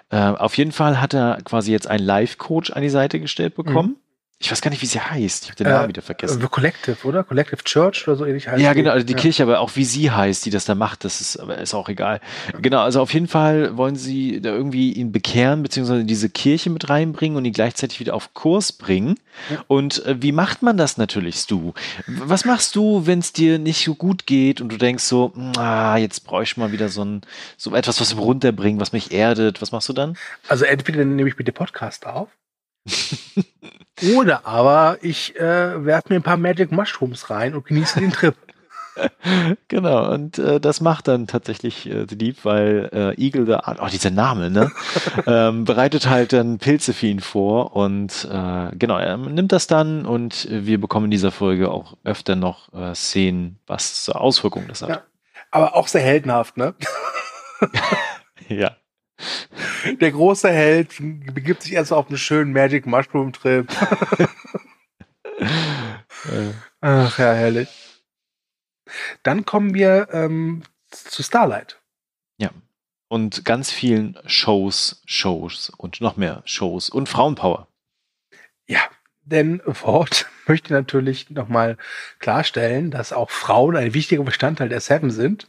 Äh, 0.10 0.18
auf 0.18 0.58
jeden 0.58 0.72
Fall 0.72 1.00
hat 1.00 1.14
er 1.14 1.38
quasi 1.44 1.72
jetzt 1.72 1.88
einen 1.88 2.06
Live-Coach 2.06 2.72
an 2.72 2.82
die 2.82 2.90
Seite 2.90 3.20
gestellt 3.20 3.56
bekommen. 3.56 3.90
Mhm. 3.90 4.03
Ich 4.44 4.52
weiß 4.52 4.62
gar 4.62 4.72
nicht, 4.72 4.82
wie 4.82 4.88
sie 4.88 5.00
heißt. 5.00 5.46
Ich 5.46 5.50
habe 5.52 5.64
den 5.64 5.72
Namen 5.72 5.86
äh, 5.86 5.88
wieder 5.88 6.02
vergessen. 6.02 6.42
The 6.42 6.48
Collective, 6.48 7.08
oder? 7.08 7.24
Collective 7.24 7.64
Church 7.64 8.06
oder 8.06 8.18
so 8.18 8.26
ähnlich 8.26 8.50
heißt 8.50 8.62
Ja, 8.62 8.74
genau, 8.74 8.92
also 8.92 9.06
die 9.06 9.14
ja. 9.14 9.20
Kirche, 9.20 9.44
aber 9.44 9.62
auch 9.62 9.72
wie 9.76 9.86
sie 9.86 10.12
heißt, 10.12 10.46
die 10.46 10.50
das 10.50 10.66
da 10.66 10.76
macht, 10.76 11.06
das 11.06 11.22
ist, 11.22 11.38
aber 11.38 11.60
ist 11.60 11.74
auch 11.74 11.88
egal. 11.88 12.20
Ja. 12.52 12.60
Genau, 12.60 12.82
also 12.82 13.00
auf 13.00 13.14
jeden 13.14 13.30
Fall 13.30 13.78
wollen 13.78 13.96
sie 13.96 14.42
da 14.42 14.50
irgendwie 14.50 14.92
ihn 14.92 15.14
bekehren, 15.14 15.64
beziehungsweise 15.64 16.04
diese 16.04 16.30
Kirche 16.30 16.70
mit 16.70 16.90
reinbringen 16.90 17.38
und 17.38 17.46
ihn 17.46 17.54
gleichzeitig 17.54 18.02
wieder 18.02 18.14
auf 18.16 18.34
Kurs 18.34 18.74
bringen. 18.74 19.18
Ja. 19.50 19.64
Und 19.68 20.06
äh, 20.06 20.22
wie 20.22 20.34
macht 20.34 20.62
man 20.62 20.76
das 20.76 20.98
natürlich, 20.98 21.38
Stu? 21.38 21.72
Was 22.08 22.44
machst 22.44 22.76
du, 22.76 23.08
wenn 23.08 23.20
es 23.20 23.32
dir 23.32 23.60
nicht 23.60 23.86
so 23.86 23.96
gut 23.96 24.26
geht 24.26 24.60
und 24.60 24.74
du 24.74 24.78
denkst 24.78 25.06
so, 25.06 25.32
ah, 25.56 25.96
jetzt 25.96 26.26
brauche 26.26 26.44
ich 26.44 26.58
mal 26.58 26.74
wieder 26.74 26.90
so 26.90 27.06
ein, 27.06 27.22
so 27.56 27.74
etwas, 27.74 28.02
was 28.02 28.18
runterbringt, 28.18 28.82
was 28.82 28.92
mich 28.92 29.14
erdet. 29.14 29.62
Was 29.62 29.72
machst 29.72 29.88
du 29.88 29.94
dann? 29.94 30.18
Also 30.50 30.66
entweder 30.66 31.06
nehme 31.06 31.30
ich 31.30 31.38
bitte 31.38 31.54
Podcast 31.54 32.06
auf 32.06 32.28
Oder 34.16 34.46
aber 34.46 34.98
ich 35.02 35.36
äh, 35.38 35.86
werfe 35.86 36.10
mir 36.10 36.16
ein 36.16 36.24
paar 36.24 36.38
Magic 36.38 36.72
Mushrooms 36.72 37.30
rein 37.30 37.54
und 37.54 37.66
genieße 37.66 38.00
den 38.00 38.12
Trip. 38.12 38.36
genau, 39.68 40.12
und 40.12 40.38
äh, 40.38 40.60
das 40.60 40.82
macht 40.82 41.08
dann 41.08 41.28
tatsächlich 41.28 41.90
äh, 41.90 42.04
Lieb, 42.04 42.44
weil 42.44 42.90
äh, 42.94 43.22
Eagle 43.22 43.46
the 43.46 43.54
Art, 43.54 43.80
oh, 43.82 43.88
dieser 43.88 44.12
Name, 44.12 44.50
ne? 44.50 44.72
ähm, 45.26 45.66
bereitet 45.66 46.10
halt 46.10 46.34
dann 46.34 46.60
Pilze 46.60 46.94
für 46.94 47.08
ihn 47.08 47.20
vor 47.20 47.76
und 47.76 48.28
äh, 48.32 48.76
genau, 48.76 48.98
er 48.98 49.18
nimmt 49.18 49.52
das 49.52 49.68
dann 49.68 50.06
und 50.06 50.48
wir 50.50 50.80
bekommen 50.80 51.06
in 51.06 51.12
dieser 51.12 51.32
Folge 51.32 51.72
auch 51.72 51.98
öfter 52.04 52.36
noch 52.36 52.72
äh, 52.74 52.94
Szenen, 52.94 53.60
was 53.66 54.04
zur 54.04 54.22
Auswirkung 54.22 54.66
das 54.68 54.82
hat. 54.82 54.90
Ja, 54.90 55.02
aber 55.52 55.76
auch 55.76 55.88
sehr 55.88 56.02
heldenhaft, 56.02 56.58
ne? 56.58 56.76
ja. 58.48 58.76
Der 60.02 60.12
große 60.12 60.50
Held 60.50 60.96
begibt 61.34 61.64
sich 61.64 61.74
erst 61.74 61.92
auf 61.92 62.08
einen 62.08 62.18
schönen 62.18 62.54
Magic 62.54 62.86
Mushroom 62.86 63.34
Trip. 63.34 63.68
Ach 66.82 67.20
ja, 67.20 67.34
herrlich. 67.34 67.70
Dann 69.24 69.46
kommen 69.46 69.74
wir 69.74 70.10
ähm, 70.12 70.64
zu 70.90 71.24
Starlight. 71.24 71.82
Ja. 72.38 72.52
Und 73.08 73.46
ganz 73.46 73.72
vielen 73.72 74.18
Shows, 74.26 75.02
Shows 75.06 75.72
und 75.78 76.02
noch 76.02 76.18
mehr 76.18 76.42
Shows 76.46 76.90
und 76.90 77.10
Frauenpower. 77.10 77.68
Ja, 78.68 78.82
denn 79.24 79.62
Ford 79.72 80.28
möchte 80.48 80.74
natürlich 80.74 81.30
nochmal 81.30 81.78
klarstellen, 82.20 82.92
dass 82.92 83.14
auch 83.14 83.30
Frauen 83.30 83.76
ein 83.76 83.94
wichtiger 83.94 84.24
Bestandteil 84.24 84.70
der 84.70 84.82
Seven 84.82 85.12
sind. 85.12 85.48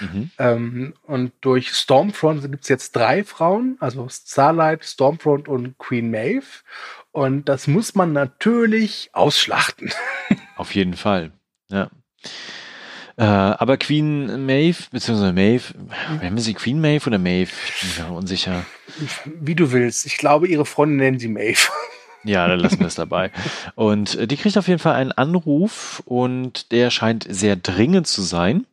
Mhm. 0.00 0.30
Ähm, 0.38 0.94
und 1.02 1.32
durch 1.40 1.70
Stormfront 1.70 2.42
gibt 2.50 2.64
es 2.64 2.68
jetzt 2.68 2.92
drei 2.96 3.24
Frauen, 3.24 3.76
also 3.80 4.08
Starlight, 4.08 4.84
Stormfront 4.84 5.48
und 5.48 5.78
Queen 5.78 6.10
Maeve. 6.10 6.46
Und 7.10 7.48
das 7.48 7.66
muss 7.66 7.94
man 7.94 8.12
natürlich 8.12 9.10
ausschlachten. 9.12 9.92
Auf 10.56 10.74
jeden 10.74 10.94
Fall, 10.94 11.32
ja. 11.68 11.90
Äh, 13.16 13.24
aber 13.24 13.76
Queen 13.76 14.46
Maeve, 14.46 14.84
beziehungsweise 14.90 15.32
Maeve, 15.32 15.74
nennen 16.20 16.36
wir 16.36 16.42
sie 16.42 16.54
Queen 16.54 16.80
Maeve 16.80 17.06
oder 17.06 17.18
Maeve? 17.18 17.50
Ich 17.68 17.96
bin 17.96 18.06
mir 18.06 18.12
unsicher. 18.14 18.64
Wie 19.24 19.54
du 19.54 19.70
willst. 19.72 20.06
Ich 20.06 20.16
glaube, 20.16 20.48
ihre 20.48 20.64
Freunde 20.64 20.96
nennen 20.96 21.18
sie 21.18 21.28
Maeve. 21.28 21.68
Ja, 22.24 22.46
dann 22.46 22.60
lassen 22.60 22.78
wir 22.78 22.86
es 22.86 22.94
dabei. 22.94 23.32
Und 23.74 24.14
äh, 24.14 24.28
die 24.28 24.36
kriegt 24.36 24.56
auf 24.56 24.68
jeden 24.68 24.78
Fall 24.78 24.94
einen 24.94 25.10
Anruf 25.10 26.04
und 26.06 26.70
der 26.70 26.90
scheint 26.90 27.26
sehr 27.28 27.56
dringend 27.56 28.06
zu 28.06 28.22
sein. 28.22 28.64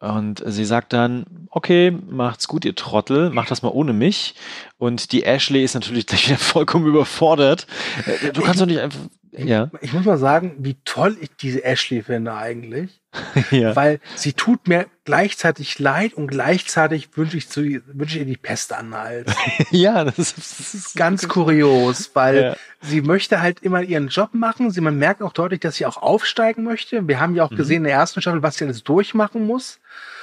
Und 0.00 0.42
sie 0.46 0.64
sagt 0.64 0.94
dann, 0.94 1.46
okay, 1.50 1.90
macht's 1.90 2.48
gut, 2.48 2.64
ihr 2.64 2.74
Trottel, 2.74 3.28
macht 3.28 3.50
das 3.50 3.62
mal 3.62 3.68
ohne 3.68 3.92
mich. 3.92 4.34
Und 4.78 5.12
die 5.12 5.24
Ashley 5.24 5.62
ist 5.62 5.74
natürlich 5.74 6.06
gleich 6.06 6.26
wieder 6.26 6.38
vollkommen 6.38 6.86
überfordert. 6.86 7.66
Äh, 8.06 8.32
du 8.32 8.40
kannst 8.40 8.62
doch 8.62 8.66
nicht 8.66 8.80
einfach, 8.80 9.00
ja. 9.32 9.70
Ich 9.80 9.92
muss 9.92 10.04
mal 10.04 10.18
sagen, 10.18 10.56
wie 10.58 10.76
toll 10.84 11.16
ich 11.20 11.30
diese 11.36 11.64
Ashley 11.64 12.02
finde 12.02 12.34
eigentlich. 12.34 13.00
ja. 13.50 13.74
Weil 13.74 14.00
sie 14.14 14.32
tut 14.32 14.68
mir 14.68 14.86
gleichzeitig 15.04 15.78
leid 15.78 16.14
und 16.14 16.28
gleichzeitig 16.28 17.16
wünsche 17.16 17.36
ich, 17.36 17.48
zu, 17.48 17.62
wünsche 17.62 18.16
ich 18.16 18.20
ihr 18.20 18.24
die 18.24 18.36
Pest 18.36 18.72
an 18.72 18.94
Hals. 18.94 19.32
ja, 19.70 20.04
das 20.04 20.18
ist, 20.18 20.38
das 20.38 20.74
ist 20.74 20.96
ganz 20.96 21.26
kurios, 21.28 22.10
weil 22.14 22.42
ja. 22.42 22.56
sie 22.80 23.02
möchte 23.02 23.40
halt 23.40 23.60
immer 23.60 23.82
ihren 23.82 24.08
Job 24.08 24.30
machen. 24.32 24.70
Sie, 24.70 24.80
man 24.80 24.98
merkt 24.98 25.22
auch 25.22 25.32
deutlich, 25.32 25.60
dass 25.60 25.76
sie 25.76 25.86
auch 25.86 25.96
aufsteigen 25.96 26.62
möchte. 26.62 27.06
Wir 27.08 27.20
haben 27.20 27.34
ja 27.34 27.44
auch 27.44 27.50
mhm. 27.50 27.56
gesehen 27.56 27.78
in 27.78 27.84
der 27.84 27.94
ersten 27.94 28.20
Staffel, 28.20 28.42
was 28.42 28.56
sie 28.56 28.64
alles 28.64 28.84
durchmachen 28.84 29.46
muss. 29.46 29.80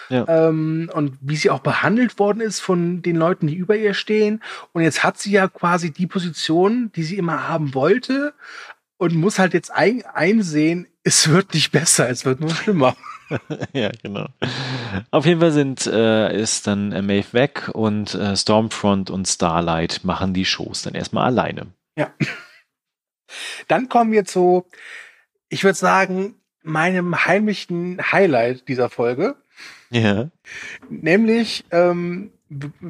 Ja. 0.10 0.26
Ähm, 0.28 0.90
und 0.94 1.18
wie 1.20 1.36
sie 1.36 1.50
auch 1.50 1.60
behandelt 1.60 2.18
worden 2.18 2.40
ist 2.40 2.62
von 2.62 3.02
den 3.02 3.18
Leuten, 3.18 3.48
die 3.48 3.56
über 3.56 3.76
ihr 3.76 3.94
stehen. 3.94 4.42
Und 4.72 4.84
jetzt 4.84 5.04
hat 5.04 5.18
sie 5.18 5.32
ja 5.32 5.50
quasi 5.50 5.92
die 5.92 6.08
Position, 6.08 6.92
die 6.96 7.04
sie 7.04 7.18
immer 7.18 7.50
haben 7.50 7.74
wollte, 7.74 8.34
und 8.98 9.16
muss 9.16 9.40
halt 9.40 9.54
jetzt 9.54 9.72
ein, 9.72 10.04
einsehen, 10.06 10.88
es 11.04 11.30
wird 11.30 11.54
nicht 11.54 11.72
besser, 11.72 12.10
es 12.10 12.26
wird 12.26 12.40
nur 12.40 12.50
schlimmer. 12.50 12.96
ja, 13.74 13.92
genau. 14.02 14.28
Auf 15.12 15.26
jeden 15.26 15.40
Fall 15.40 15.52
sind, 15.52 15.86
äh, 15.86 16.40
ist 16.40 16.68
dann 16.68 16.92
äh, 16.92 17.02
Maeve 17.02 17.34
weg 17.34 17.70
und 17.74 18.16
äh, 18.16 18.36
Stormfront 18.36 19.10
und 19.10 19.28
Starlight 19.28 20.02
machen 20.04 20.34
die 20.34 20.46
Shows 20.46 20.82
dann 20.82 20.96
erstmal 20.96 21.26
alleine. 21.26 21.68
Ja. 21.96 22.12
Dann 23.68 23.90
kommen 23.90 24.12
wir 24.12 24.26
zu, 24.26 24.66
ich 25.50 25.64
würde 25.64 25.78
sagen, 25.78 26.36
meinem 26.64 27.26
heimlichen 27.26 28.00
Highlight 28.12 28.68
dieser 28.68 28.90
Folge. 28.90 29.36
Ja. 29.90 30.30
Nämlich, 30.90 31.66
ähm, 31.72 32.32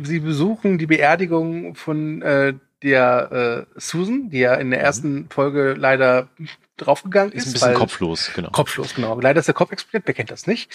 sie 0.04 0.20
besuchen 0.20 0.78
die 0.78 0.88
Beerdigung 0.88 1.76
von 1.76 2.22
äh, 2.22 2.54
der 2.84 3.66
äh, 3.76 3.80
Susan, 3.80 4.30
die 4.30 4.40
ja 4.40 4.56
in 4.56 4.70
der 4.70 4.80
mhm. 4.80 4.86
ersten 4.86 5.30
Folge 5.30 5.74
leider 5.74 6.30
draufgegangen 6.78 7.32
ist. 7.34 7.48
Ist 7.48 7.50
ein 7.50 7.54
bisschen 7.54 7.74
kopflos, 7.74 8.32
genau. 8.36 8.52
Kopflos, 8.52 8.94
genau. 8.94 9.20
Leider 9.20 9.40
ist 9.40 9.48
der 9.48 9.56
Kopf 9.56 9.72
explodiert, 9.72 10.08
wer 10.08 10.14
kennt 10.14 10.32
das 10.32 10.48
nicht? 10.48 10.72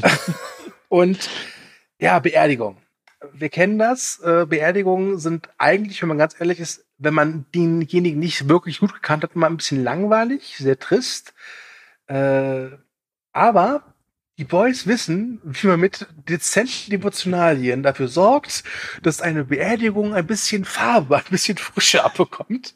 Und 0.88 1.28
ja, 1.98 2.18
Beerdigung. 2.18 2.78
Wir 3.32 3.50
kennen 3.50 3.78
das. 3.78 4.20
Äh, 4.20 4.46
Beerdigungen 4.46 5.18
sind 5.18 5.48
eigentlich, 5.58 6.00
wenn 6.00 6.08
man 6.08 6.18
ganz 6.18 6.34
ehrlich 6.40 6.58
ist, 6.60 6.86
wenn 6.98 7.14
man 7.14 7.44
denjenigen 7.54 8.18
nicht 8.18 8.48
wirklich 8.48 8.80
gut 8.80 8.94
gekannt 8.94 9.22
hat, 9.22 9.34
immer 9.34 9.46
ein 9.46 9.56
bisschen 9.56 9.82
langweilig, 9.82 10.56
sehr 10.56 10.78
trist. 10.78 11.34
Äh, 12.06 12.68
aber 13.32 13.94
die 14.40 14.44
Boys 14.44 14.86
wissen, 14.86 15.38
wie 15.44 15.66
man 15.66 15.78
mit 15.78 16.06
dezenten 16.26 16.90
Devotionalien 16.90 17.82
dafür 17.82 18.08
sorgt, 18.08 18.64
dass 19.02 19.20
eine 19.20 19.44
Beerdigung 19.44 20.14
ein 20.14 20.26
bisschen 20.26 20.64
Farbe, 20.64 21.18
ein 21.18 21.24
bisschen 21.28 21.58
Frische 21.58 22.02
abbekommt. 22.02 22.74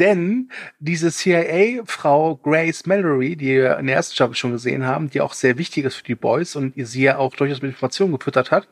Denn 0.00 0.50
diese 0.80 1.12
CIA-Frau 1.12 2.36
Grace 2.38 2.86
Mallory, 2.86 3.36
die 3.36 3.46
wir 3.46 3.78
in 3.78 3.86
der 3.86 3.94
ersten 3.94 4.16
Staffel 4.16 4.34
schon 4.34 4.50
gesehen 4.50 4.84
haben, 4.84 5.10
die 5.10 5.20
auch 5.20 5.32
sehr 5.32 5.58
wichtig 5.58 5.84
ist 5.84 5.94
für 5.94 6.02
die 6.02 6.16
Boys 6.16 6.56
und 6.56 6.76
ihr 6.76 6.86
sie 6.86 7.04
ja 7.04 7.18
auch 7.18 7.36
durchaus 7.36 7.62
mit 7.62 7.70
Informationen 7.70 8.18
gefüttert 8.18 8.50
hat, 8.50 8.66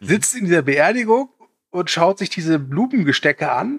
mhm. 0.00 0.06
sitzt 0.06 0.34
in 0.34 0.46
dieser 0.46 0.62
Beerdigung 0.62 1.28
und 1.70 1.88
schaut 1.88 2.18
sich 2.18 2.30
diese 2.30 2.58
Blumengestecke 2.58 3.52
an. 3.52 3.78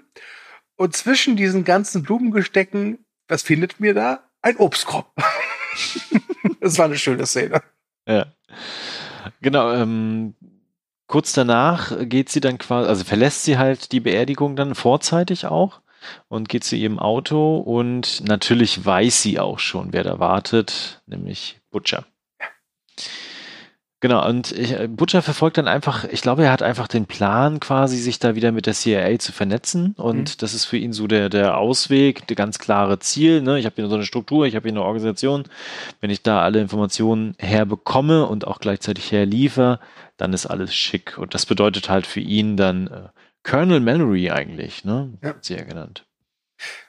Und 0.76 0.96
zwischen 0.96 1.36
diesen 1.36 1.64
ganzen 1.64 2.02
Blumengestecken, 2.02 3.04
was 3.28 3.42
findet 3.42 3.80
mir 3.80 3.92
da? 3.92 4.30
Ein 4.40 4.56
Obstkorb. 4.56 5.12
das 6.60 6.78
war 6.78 6.86
eine 6.86 6.98
schöne 6.98 7.26
Szene. 7.26 7.62
Ja. 8.08 8.26
Genau, 9.40 9.72
ähm, 9.72 10.34
kurz 11.06 11.32
danach 11.32 11.92
geht 12.02 12.28
sie 12.28 12.40
dann 12.40 12.58
quasi, 12.58 12.88
also 12.88 13.04
verlässt 13.04 13.44
sie 13.44 13.58
halt 13.58 13.92
die 13.92 14.00
Beerdigung 14.00 14.56
dann 14.56 14.74
vorzeitig 14.74 15.46
auch 15.46 15.80
und 16.28 16.48
geht 16.48 16.64
zu 16.64 16.76
ihrem 16.76 16.98
Auto 16.98 17.58
und 17.58 18.22
natürlich 18.26 18.84
weiß 18.84 19.22
sie 19.22 19.40
auch 19.40 19.58
schon, 19.58 19.92
wer 19.92 20.04
da 20.04 20.18
wartet, 20.18 21.02
nämlich 21.06 21.60
Butcher. 21.70 22.04
Genau, 24.00 24.28
und 24.28 24.52
ich, 24.52 24.78
äh, 24.78 24.88
Butcher 24.88 25.22
verfolgt 25.22 25.56
dann 25.56 25.68
einfach, 25.68 26.04
ich 26.04 26.20
glaube, 26.20 26.44
er 26.44 26.52
hat 26.52 26.62
einfach 26.62 26.86
den 26.86 27.06
Plan, 27.06 27.60
quasi 27.60 27.96
sich 27.96 28.18
da 28.18 28.34
wieder 28.34 28.52
mit 28.52 28.66
der 28.66 28.74
CIA 28.74 29.18
zu 29.18 29.32
vernetzen. 29.32 29.94
Und 29.96 30.18
mhm. 30.18 30.38
das 30.38 30.52
ist 30.52 30.66
für 30.66 30.76
ihn 30.76 30.92
so 30.92 31.06
der, 31.06 31.30
der 31.30 31.56
Ausweg, 31.56 32.26
der 32.26 32.36
ganz 32.36 32.58
klare 32.58 32.98
Ziel. 32.98 33.40
Ne? 33.40 33.58
Ich 33.58 33.64
habe 33.64 33.76
hier 33.76 33.88
so 33.88 33.94
eine 33.94 34.04
Struktur, 34.04 34.44
ich 34.46 34.54
habe 34.54 34.68
hier 34.68 34.72
eine 34.72 34.84
Organisation. 34.84 35.44
Wenn 36.00 36.10
ich 36.10 36.22
da 36.22 36.42
alle 36.42 36.60
Informationen 36.60 37.34
herbekomme 37.38 38.26
und 38.26 38.46
auch 38.46 38.60
gleichzeitig 38.60 39.12
herliefer, 39.12 39.80
dann 40.18 40.34
ist 40.34 40.44
alles 40.44 40.74
schick. 40.74 41.16
Und 41.16 41.32
das 41.32 41.46
bedeutet 41.46 41.88
halt 41.88 42.06
für 42.06 42.20
ihn 42.20 42.58
dann 42.58 42.88
äh, 42.88 43.08
Colonel 43.44 43.80
Mallory 43.80 44.30
eigentlich, 44.30 44.84
ne? 44.84 45.14
Ja. 45.22 45.36
Sehr 45.40 45.64
genannt. 45.64 46.04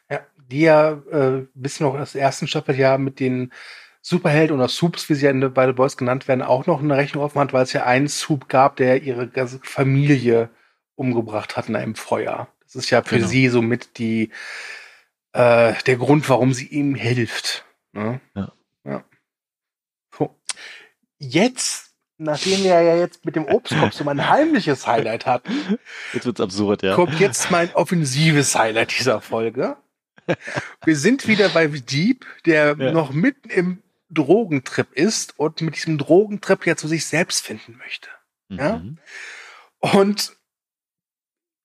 Ja, 0.10 0.22
die 0.38 0.62
ja 0.62 0.92
äh, 1.12 1.46
bis 1.54 1.80
noch 1.80 1.96
das 1.96 2.16
ersten 2.16 2.48
Staffel 2.48 2.76
ja 2.76 2.98
mit 2.98 3.20
den 3.22 3.54
Superheld 4.10 4.54
oder 4.54 4.70
Soups, 4.70 5.10
wie 5.10 5.16
sie 5.16 5.26
ja 5.26 5.32
in 5.32 5.54
bei 5.54 5.68
The 5.68 5.74
Boys 5.74 5.98
genannt 5.98 6.30
werden, 6.30 6.42
auch 6.42 6.66
noch 6.66 6.80
eine 6.82 6.96
Rechnung 6.96 7.26
offen 7.26 7.42
hat, 7.42 7.52
weil 7.52 7.64
es 7.64 7.74
ja 7.74 7.84
einen 7.84 8.08
Soup 8.08 8.48
gab, 8.48 8.78
der 8.78 9.04
ihre 9.04 9.28
ganze 9.28 9.60
Familie 9.62 10.50
umgebracht 10.96 11.58
hat 11.58 11.68
in 11.68 11.76
einem 11.76 11.96
Feuer. 11.96 12.48
Das 12.64 12.78
ist 12.78 12.90
ja 12.90 13.04
für 13.04 13.18
genau. 13.18 13.28
sie 13.28 13.50
somit 13.50 13.98
die, 13.98 14.32
äh, 15.34 15.74
der 15.86 15.98
Grund, 15.98 16.30
warum 16.30 16.54
sie 16.54 16.68
ihm 16.68 16.96
hilft. 16.96 17.66
Ne? 17.92 18.22
Ja. 18.34 18.54
ja. 18.86 19.04
So. 20.18 20.34
Jetzt, 21.18 21.94
nachdem 22.18 22.64
wir 22.64 22.82
ja 22.82 22.96
jetzt 22.96 23.26
mit 23.26 23.36
dem 23.36 23.44
Obstkopf 23.44 23.92
so 23.92 24.06
mein 24.06 24.30
heimliches 24.30 24.88
Highlight 24.88 25.26
hatten, 25.26 25.78
jetzt 26.14 26.26
wird's 26.26 26.40
absurd, 26.40 26.82
ja. 26.82 26.96
Kommt 26.96 27.20
jetzt 27.20 27.52
mein 27.52 27.76
offensives 27.76 28.56
Highlight 28.56 28.98
dieser 28.98 29.20
Folge. 29.20 29.76
Wir 30.86 30.96
sind 30.96 31.28
wieder 31.28 31.50
bei 31.50 31.68
Deep, 31.68 32.26
der 32.46 32.78
ja. 32.78 32.94
noch 32.94 33.12
mitten 33.12 33.50
im 33.50 33.84
Drogentrip 34.10 34.94
ist 34.94 35.38
und 35.38 35.62
mit 35.62 35.76
diesem 35.76 35.98
Drogentrip 35.98 36.66
ja 36.66 36.76
zu 36.76 36.88
sich 36.88 37.06
selbst 37.06 37.46
finden 37.46 37.78
möchte. 37.78 38.10
Mhm. 38.50 38.58
Ja? 38.58 38.82
Und 39.80 40.34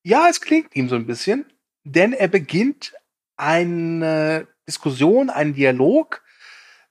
ja, 0.03 0.27
es 0.29 0.41
klingt 0.41 0.75
ihm 0.75 0.89
so 0.89 0.95
ein 0.95 1.07
bisschen, 1.07 1.45
denn 1.83 2.13
er 2.13 2.27
beginnt 2.27 2.93
eine 3.37 4.47
Diskussion, 4.67 5.29
einen 5.29 5.53
Dialog 5.53 6.21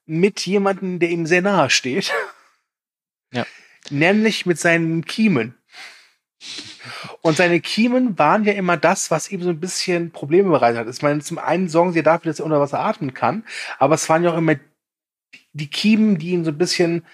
mit 0.06 0.44
jemandem, 0.44 0.98
der 0.98 1.10
ihm 1.10 1.26
sehr 1.26 1.42
nahe 1.42 1.70
steht. 1.70 2.12
Ja. 3.32 3.46
Nämlich 3.90 4.46
mit 4.46 4.58
seinen 4.58 5.04
Kiemen. 5.04 5.54
Und 7.20 7.36
seine 7.36 7.60
Kiemen 7.60 8.18
waren 8.18 8.44
ja 8.44 8.52
immer 8.52 8.76
das, 8.76 9.10
was 9.10 9.30
ihm 9.30 9.42
so 9.42 9.50
ein 9.50 9.60
bisschen 9.60 10.10
Probleme 10.10 10.50
bereitet 10.50 10.80
hat. 10.80 10.94
Ich 10.94 11.02
meine, 11.02 11.20
zum 11.20 11.38
einen 11.38 11.68
sorgen 11.68 11.92
sie 11.92 12.02
dafür, 12.02 12.30
dass 12.30 12.40
er 12.40 12.46
unter 12.46 12.60
Wasser 12.60 12.80
atmen 12.80 13.14
kann, 13.14 13.44
aber 13.78 13.94
es 13.94 14.08
waren 14.08 14.24
ja 14.24 14.32
auch 14.32 14.38
immer 14.38 14.56
die 15.52 15.68
Kiemen, 15.68 16.18
die 16.18 16.30
ihn 16.30 16.44
so 16.44 16.50
ein 16.50 16.58
bisschen 16.58 17.04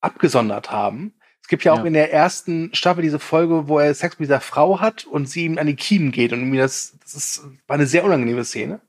abgesondert 0.00 0.70
haben. 0.70 1.14
Es 1.42 1.48
gibt 1.48 1.64
ja 1.64 1.72
auch 1.72 1.80
ja. 1.80 1.84
in 1.84 1.92
der 1.92 2.12
ersten 2.12 2.74
Staffel 2.74 3.02
diese 3.02 3.18
Folge, 3.18 3.68
wo 3.68 3.78
er 3.78 3.94
Sex 3.94 4.18
mit 4.18 4.28
dieser 4.28 4.40
Frau 4.40 4.80
hat 4.80 5.04
und 5.04 5.28
sie 5.28 5.44
ihm 5.44 5.58
an 5.58 5.66
die 5.66 5.76
Kiemen 5.76 6.10
geht 6.10 6.32
und 6.32 6.48
mir 6.48 6.62
das, 6.62 6.96
das 7.02 7.14
ist, 7.14 7.44
war 7.66 7.74
eine 7.74 7.86
sehr 7.86 8.04
unangenehme 8.04 8.44
Szene. 8.44 8.80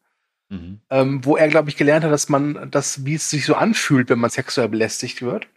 Mhm. 0.50 0.80
Ähm, 0.90 1.26
wo 1.26 1.36
er, 1.36 1.48
glaube 1.50 1.70
ich, 1.70 1.76
gelernt 1.76 2.06
hat, 2.06 2.12
dass 2.12 2.30
man 2.30 2.70
das, 2.72 3.04
wie 3.04 3.16
es 3.16 3.30
sich 3.30 3.46
so 3.46 3.56
anfühlt, 3.56 4.10
wenn 4.10 4.20
man 4.20 4.30
sexuell 4.30 4.70
belästigt 4.70 5.22
wird. 5.22 5.48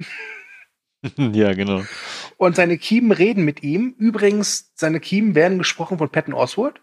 ja, 1.16 1.52
genau. 1.52 1.85
Und 2.37 2.57
seine 2.57 2.78
Kiemen 2.78 3.12
reden 3.12 3.45
mit 3.45 3.62
ihm. 3.62 3.95
Übrigens, 3.99 4.73
seine 4.75 4.99
Kiemen 4.99 5.35
werden 5.35 5.59
gesprochen 5.59 5.99
von 5.99 6.11
Patton 6.11 6.35
Oswald. 6.35 6.80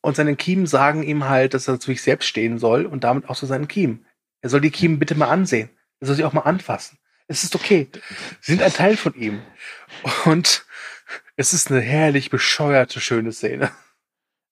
Und 0.00 0.16
seine 0.16 0.36
Kiemen 0.36 0.66
sagen 0.66 1.02
ihm 1.02 1.28
halt, 1.28 1.52
dass 1.52 1.68
er 1.68 1.80
zu 1.80 1.90
sich 1.90 2.00
selbst 2.00 2.26
stehen 2.26 2.58
soll 2.58 2.86
und 2.86 3.04
damit 3.04 3.28
auch 3.28 3.36
zu 3.36 3.44
seinen 3.44 3.68
Kiemen. 3.68 4.05
Er 4.42 4.50
soll 4.50 4.60
die 4.60 4.70
Kiemen 4.70 4.98
bitte 4.98 5.14
mal 5.14 5.28
ansehen. 5.28 5.70
Er 6.00 6.06
soll 6.06 6.16
sie 6.16 6.24
auch 6.24 6.32
mal 6.32 6.42
anfassen. 6.42 6.98
Es 7.28 7.44
ist 7.44 7.54
okay. 7.54 7.88
Sie 8.40 8.52
sind 8.52 8.62
ein 8.62 8.72
Teil 8.72 8.96
von 8.96 9.14
ihm. 9.14 9.42
Und 10.24 10.64
es 11.36 11.52
ist 11.52 11.70
eine 11.70 11.80
herrlich 11.80 12.30
bescheuerte, 12.30 13.00
schöne 13.00 13.32
Szene. 13.32 13.70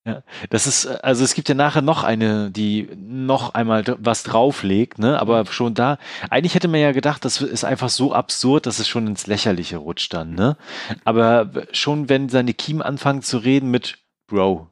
Ja, 0.06 0.22
das 0.50 0.66
ist, 0.66 0.86
also 0.86 1.24
es 1.24 1.32
gibt 1.32 1.48
ja 1.48 1.54
nachher 1.54 1.80
noch 1.80 2.04
eine, 2.04 2.50
die 2.50 2.90
noch 2.94 3.54
einmal 3.54 3.84
was 3.98 4.22
drauflegt, 4.22 4.98
ne? 4.98 5.18
Aber 5.18 5.46
schon 5.46 5.72
da, 5.72 5.96
eigentlich 6.28 6.54
hätte 6.54 6.68
man 6.68 6.80
ja 6.80 6.92
gedacht, 6.92 7.24
das 7.24 7.40
ist 7.40 7.64
einfach 7.64 7.88
so 7.88 8.12
absurd, 8.12 8.66
dass 8.66 8.78
es 8.78 8.86
schon 8.86 9.06
ins 9.06 9.26
Lächerliche 9.26 9.78
rutscht 9.78 10.12
dann, 10.12 10.34
ne? 10.34 10.58
Aber 11.06 11.50
schon 11.72 12.10
wenn 12.10 12.28
seine 12.28 12.52
Kiemen 12.52 12.82
anfangen 12.82 13.22
zu 13.22 13.38
reden 13.38 13.70
mit 13.70 13.98
Bro, 14.26 14.68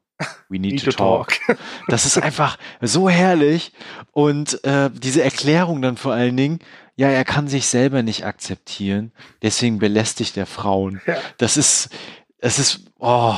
We 0.48 0.58
need, 0.58 0.72
need 0.72 0.84
to, 0.84 0.90
to 0.90 0.96
talk. 0.96 1.38
talk. 1.46 1.58
Das 1.88 2.06
ist 2.06 2.18
einfach 2.18 2.58
so 2.80 3.08
herrlich. 3.08 3.72
Und 4.12 4.62
äh, 4.64 4.90
diese 4.90 5.22
Erklärung 5.22 5.82
dann 5.82 5.96
vor 5.96 6.12
allen 6.12 6.36
Dingen, 6.36 6.58
ja, 6.96 7.08
er 7.08 7.24
kann 7.24 7.48
sich 7.48 7.66
selber 7.66 8.02
nicht 8.02 8.24
akzeptieren, 8.24 9.12
deswegen 9.42 9.78
belästigt 9.78 10.36
er 10.36 10.46
Frauen. 10.46 11.00
Ja. 11.06 11.16
Das 11.38 11.56
ist, 11.56 11.88
es 12.38 12.58
ist, 12.58 12.84
oh, 12.98 13.34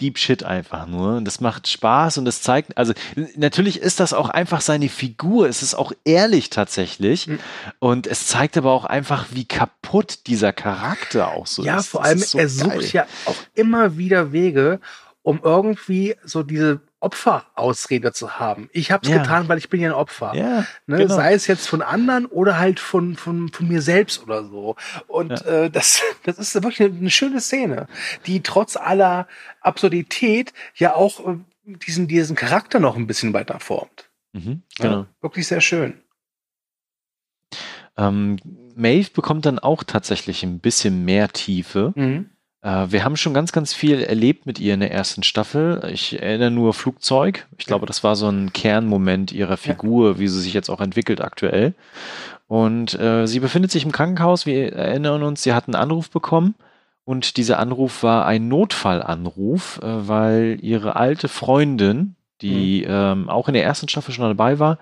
Deep 0.00 0.18
Shit 0.18 0.42
einfach 0.42 0.86
nur. 0.86 1.16
Und 1.16 1.24
das 1.24 1.40
macht 1.40 1.68
Spaß 1.68 2.18
und 2.18 2.24
das 2.24 2.42
zeigt, 2.42 2.76
also 2.76 2.92
natürlich 3.36 3.80
ist 3.80 4.00
das 4.00 4.12
auch 4.12 4.28
einfach 4.28 4.60
seine 4.60 4.88
Figur. 4.88 5.48
Es 5.48 5.62
ist 5.62 5.74
auch 5.74 5.92
ehrlich 6.04 6.50
tatsächlich. 6.50 7.28
Mhm. 7.28 7.38
Und 7.78 8.06
es 8.08 8.26
zeigt 8.26 8.56
aber 8.56 8.72
auch 8.72 8.84
einfach, 8.84 9.26
wie 9.30 9.44
kaputt 9.44 10.26
dieser 10.26 10.52
Charakter 10.52 11.28
auch 11.28 11.46
so 11.46 11.64
ja, 11.64 11.78
ist. 11.78 11.86
Ja, 11.86 11.90
vor 11.90 12.04
allem, 12.04 12.18
so 12.18 12.38
er 12.38 12.48
sucht 12.48 12.92
ja 12.92 13.06
auch 13.24 13.36
immer 13.54 13.96
wieder 13.96 14.32
Wege, 14.32 14.80
um 15.24 15.40
irgendwie 15.42 16.16
so 16.22 16.42
diese 16.42 16.82
Opferausrede 17.00 18.12
zu 18.12 18.38
haben. 18.38 18.68
Ich 18.72 18.92
habe 18.92 19.04
es 19.04 19.10
ja. 19.10 19.18
getan, 19.18 19.48
weil 19.48 19.56
ich 19.56 19.70
bin 19.70 19.80
ja 19.80 19.88
ein 19.88 19.94
Opfer. 19.94 20.34
Ja, 20.34 20.66
ne? 20.86 20.98
genau. 20.98 21.14
Sei 21.14 21.32
es 21.32 21.46
jetzt 21.46 21.66
von 21.66 21.80
anderen 21.80 22.26
oder 22.26 22.58
halt 22.58 22.78
von, 22.78 23.16
von, 23.16 23.48
von 23.48 23.66
mir 23.66 23.80
selbst 23.80 24.22
oder 24.22 24.44
so. 24.44 24.76
Und 25.06 25.30
ja. 25.30 25.64
äh, 25.64 25.70
das, 25.70 26.02
das 26.24 26.38
ist 26.38 26.54
wirklich 26.54 26.82
eine, 26.82 26.98
eine, 26.98 27.10
schöne 27.10 27.40
Szene, 27.40 27.88
die 28.26 28.42
trotz 28.42 28.76
aller 28.76 29.26
Absurdität 29.62 30.52
ja 30.74 30.94
auch 30.94 31.26
äh, 31.26 31.38
diesen, 31.64 32.06
diesen 32.06 32.36
Charakter 32.36 32.78
noch 32.78 32.96
ein 32.96 33.06
bisschen 33.06 33.32
weiter 33.32 33.60
formt. 33.60 34.10
Mhm, 34.34 34.62
genau. 34.78 35.00
Ja, 35.00 35.06
wirklich 35.22 35.46
sehr 35.46 35.62
schön. 35.62 36.02
Ähm, 37.96 38.36
Maeve 38.76 39.10
bekommt 39.10 39.46
dann 39.46 39.58
auch 39.58 39.84
tatsächlich 39.84 40.42
ein 40.42 40.58
bisschen 40.58 41.06
mehr 41.06 41.28
Tiefe. 41.28 41.94
Mhm. 41.96 42.28
Äh, 42.64 42.90
wir 42.90 43.04
haben 43.04 43.16
schon 43.16 43.34
ganz, 43.34 43.52
ganz 43.52 43.72
viel 43.72 44.02
erlebt 44.02 44.46
mit 44.46 44.58
ihr 44.58 44.74
in 44.74 44.80
der 44.80 44.90
ersten 44.90 45.22
Staffel. 45.22 45.88
Ich 45.92 46.20
erinnere 46.20 46.50
nur 46.50 46.74
Flugzeug. 46.74 47.46
Ich 47.58 47.66
glaube, 47.66 47.86
das 47.86 48.02
war 48.02 48.16
so 48.16 48.28
ein 48.28 48.52
Kernmoment 48.52 49.30
ihrer 49.30 49.58
Figur, 49.58 50.18
wie 50.18 50.28
sie 50.28 50.40
sich 50.40 50.54
jetzt 50.54 50.70
auch 50.70 50.80
entwickelt 50.80 51.20
aktuell. 51.20 51.74
Und 52.48 52.98
äh, 52.98 53.26
sie 53.26 53.40
befindet 53.40 53.70
sich 53.70 53.84
im 53.84 53.92
Krankenhaus. 53.92 54.46
Wir 54.46 54.72
erinnern 54.72 55.22
uns, 55.22 55.42
sie 55.42 55.52
hat 55.52 55.68
einen 55.68 55.76
Anruf 55.76 56.10
bekommen. 56.10 56.54
Und 57.04 57.36
dieser 57.36 57.58
Anruf 57.58 58.02
war 58.02 58.24
ein 58.24 58.48
Notfallanruf, 58.48 59.78
äh, 59.82 60.08
weil 60.08 60.58
ihre 60.62 60.96
alte 60.96 61.28
Freundin, 61.28 62.16
die 62.40 62.84
mhm. 62.86 62.90
ähm, 62.90 63.28
auch 63.28 63.48
in 63.48 63.54
der 63.54 63.64
ersten 63.64 63.88
Staffel 63.88 64.14
schon 64.14 64.24
dabei 64.24 64.58
war 64.58 64.78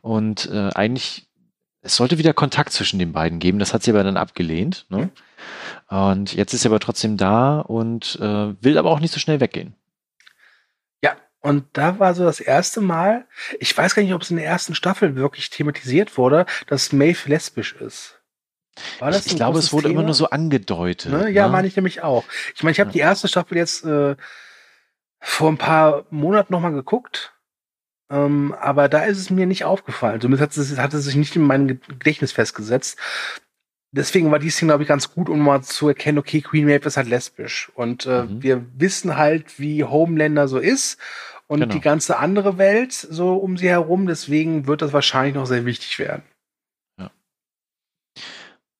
und 0.00 0.50
äh, 0.50 0.70
eigentlich 0.74 1.25
es 1.86 1.96
sollte 1.96 2.18
wieder 2.18 2.34
Kontakt 2.34 2.72
zwischen 2.72 2.98
den 2.98 3.12
beiden 3.12 3.38
geben. 3.38 3.58
Das 3.58 3.72
hat 3.72 3.82
sie 3.82 3.92
aber 3.92 4.02
dann 4.02 4.16
abgelehnt. 4.16 4.86
Ne? 4.88 5.10
Und 5.88 6.34
jetzt 6.34 6.52
ist 6.52 6.62
sie 6.62 6.68
aber 6.68 6.80
trotzdem 6.80 7.16
da 7.16 7.60
und 7.60 8.18
äh, 8.20 8.54
will 8.62 8.76
aber 8.76 8.90
auch 8.90 9.00
nicht 9.00 9.14
so 9.14 9.20
schnell 9.20 9.40
weggehen. 9.40 9.74
Ja, 11.02 11.16
und 11.40 11.64
da 11.72 11.98
war 11.98 12.14
so 12.14 12.24
das 12.24 12.40
erste 12.40 12.80
Mal, 12.80 13.26
ich 13.60 13.76
weiß 13.76 13.94
gar 13.94 14.02
nicht, 14.02 14.14
ob 14.14 14.22
es 14.22 14.30
in 14.30 14.36
der 14.36 14.46
ersten 14.46 14.74
Staffel 14.74 15.14
wirklich 15.14 15.48
thematisiert 15.50 16.18
wurde, 16.18 16.44
dass 16.66 16.92
Maeve 16.92 17.28
lesbisch 17.28 17.74
ist. 17.74 18.20
ich, 19.00 19.26
ich 19.26 19.36
glaube, 19.36 19.60
es 19.60 19.72
wurde 19.72 19.88
Thema? 19.88 20.00
immer 20.00 20.06
nur 20.06 20.14
so 20.14 20.28
angedeutet. 20.28 21.12
Ne? 21.12 21.30
Ja, 21.30 21.46
ne? 21.46 21.52
meine 21.52 21.68
ich 21.68 21.76
nämlich 21.76 22.02
auch. 22.02 22.24
Ich 22.56 22.64
meine, 22.64 22.72
ich 22.72 22.80
habe 22.80 22.90
ja. 22.90 22.94
die 22.94 23.00
erste 23.00 23.28
Staffel 23.28 23.56
jetzt 23.56 23.84
äh, 23.84 24.16
vor 25.20 25.48
ein 25.50 25.58
paar 25.58 26.04
Monaten 26.10 26.52
nochmal 26.52 26.72
geguckt. 26.72 27.32
Ähm, 28.10 28.54
aber 28.60 28.88
da 28.88 29.04
ist 29.04 29.18
es 29.18 29.30
mir 29.30 29.46
nicht 29.46 29.64
aufgefallen. 29.64 30.20
Zumindest 30.20 30.42
hat 30.42 30.56
es, 30.56 30.78
hat 30.78 30.94
es 30.94 31.04
sich 31.04 31.16
nicht 31.16 31.34
in 31.36 31.42
meinem 31.42 31.66
Gedächtnis 31.66 32.32
festgesetzt. 32.32 32.98
Deswegen 33.92 34.30
war 34.30 34.38
die 34.38 34.50
Szene, 34.50 34.70
glaube 34.70 34.82
ich, 34.82 34.88
ganz 34.88 35.12
gut, 35.12 35.28
um 35.28 35.40
mal 35.40 35.62
zu 35.62 35.88
erkennen, 35.88 36.18
okay, 36.18 36.40
Queen 36.40 36.66
Maeve 36.66 36.86
ist 36.86 36.96
halt 36.96 37.08
lesbisch. 37.08 37.70
Und 37.74 38.06
äh, 38.06 38.24
mhm. 38.24 38.42
wir 38.42 38.66
wissen 38.78 39.16
halt, 39.16 39.58
wie 39.58 39.84
Homelander 39.84 40.48
so 40.48 40.58
ist 40.58 40.98
und 41.46 41.60
genau. 41.60 41.72
die 41.72 41.80
ganze 41.80 42.18
andere 42.18 42.58
Welt 42.58 42.92
so 42.92 43.34
um 43.34 43.56
sie 43.56 43.68
herum. 43.68 44.06
Deswegen 44.06 44.66
wird 44.66 44.82
das 44.82 44.92
wahrscheinlich 44.92 45.34
noch 45.34 45.46
sehr 45.46 45.64
wichtig 45.64 45.98
werden. 45.98 46.22
Ja. 46.98 47.10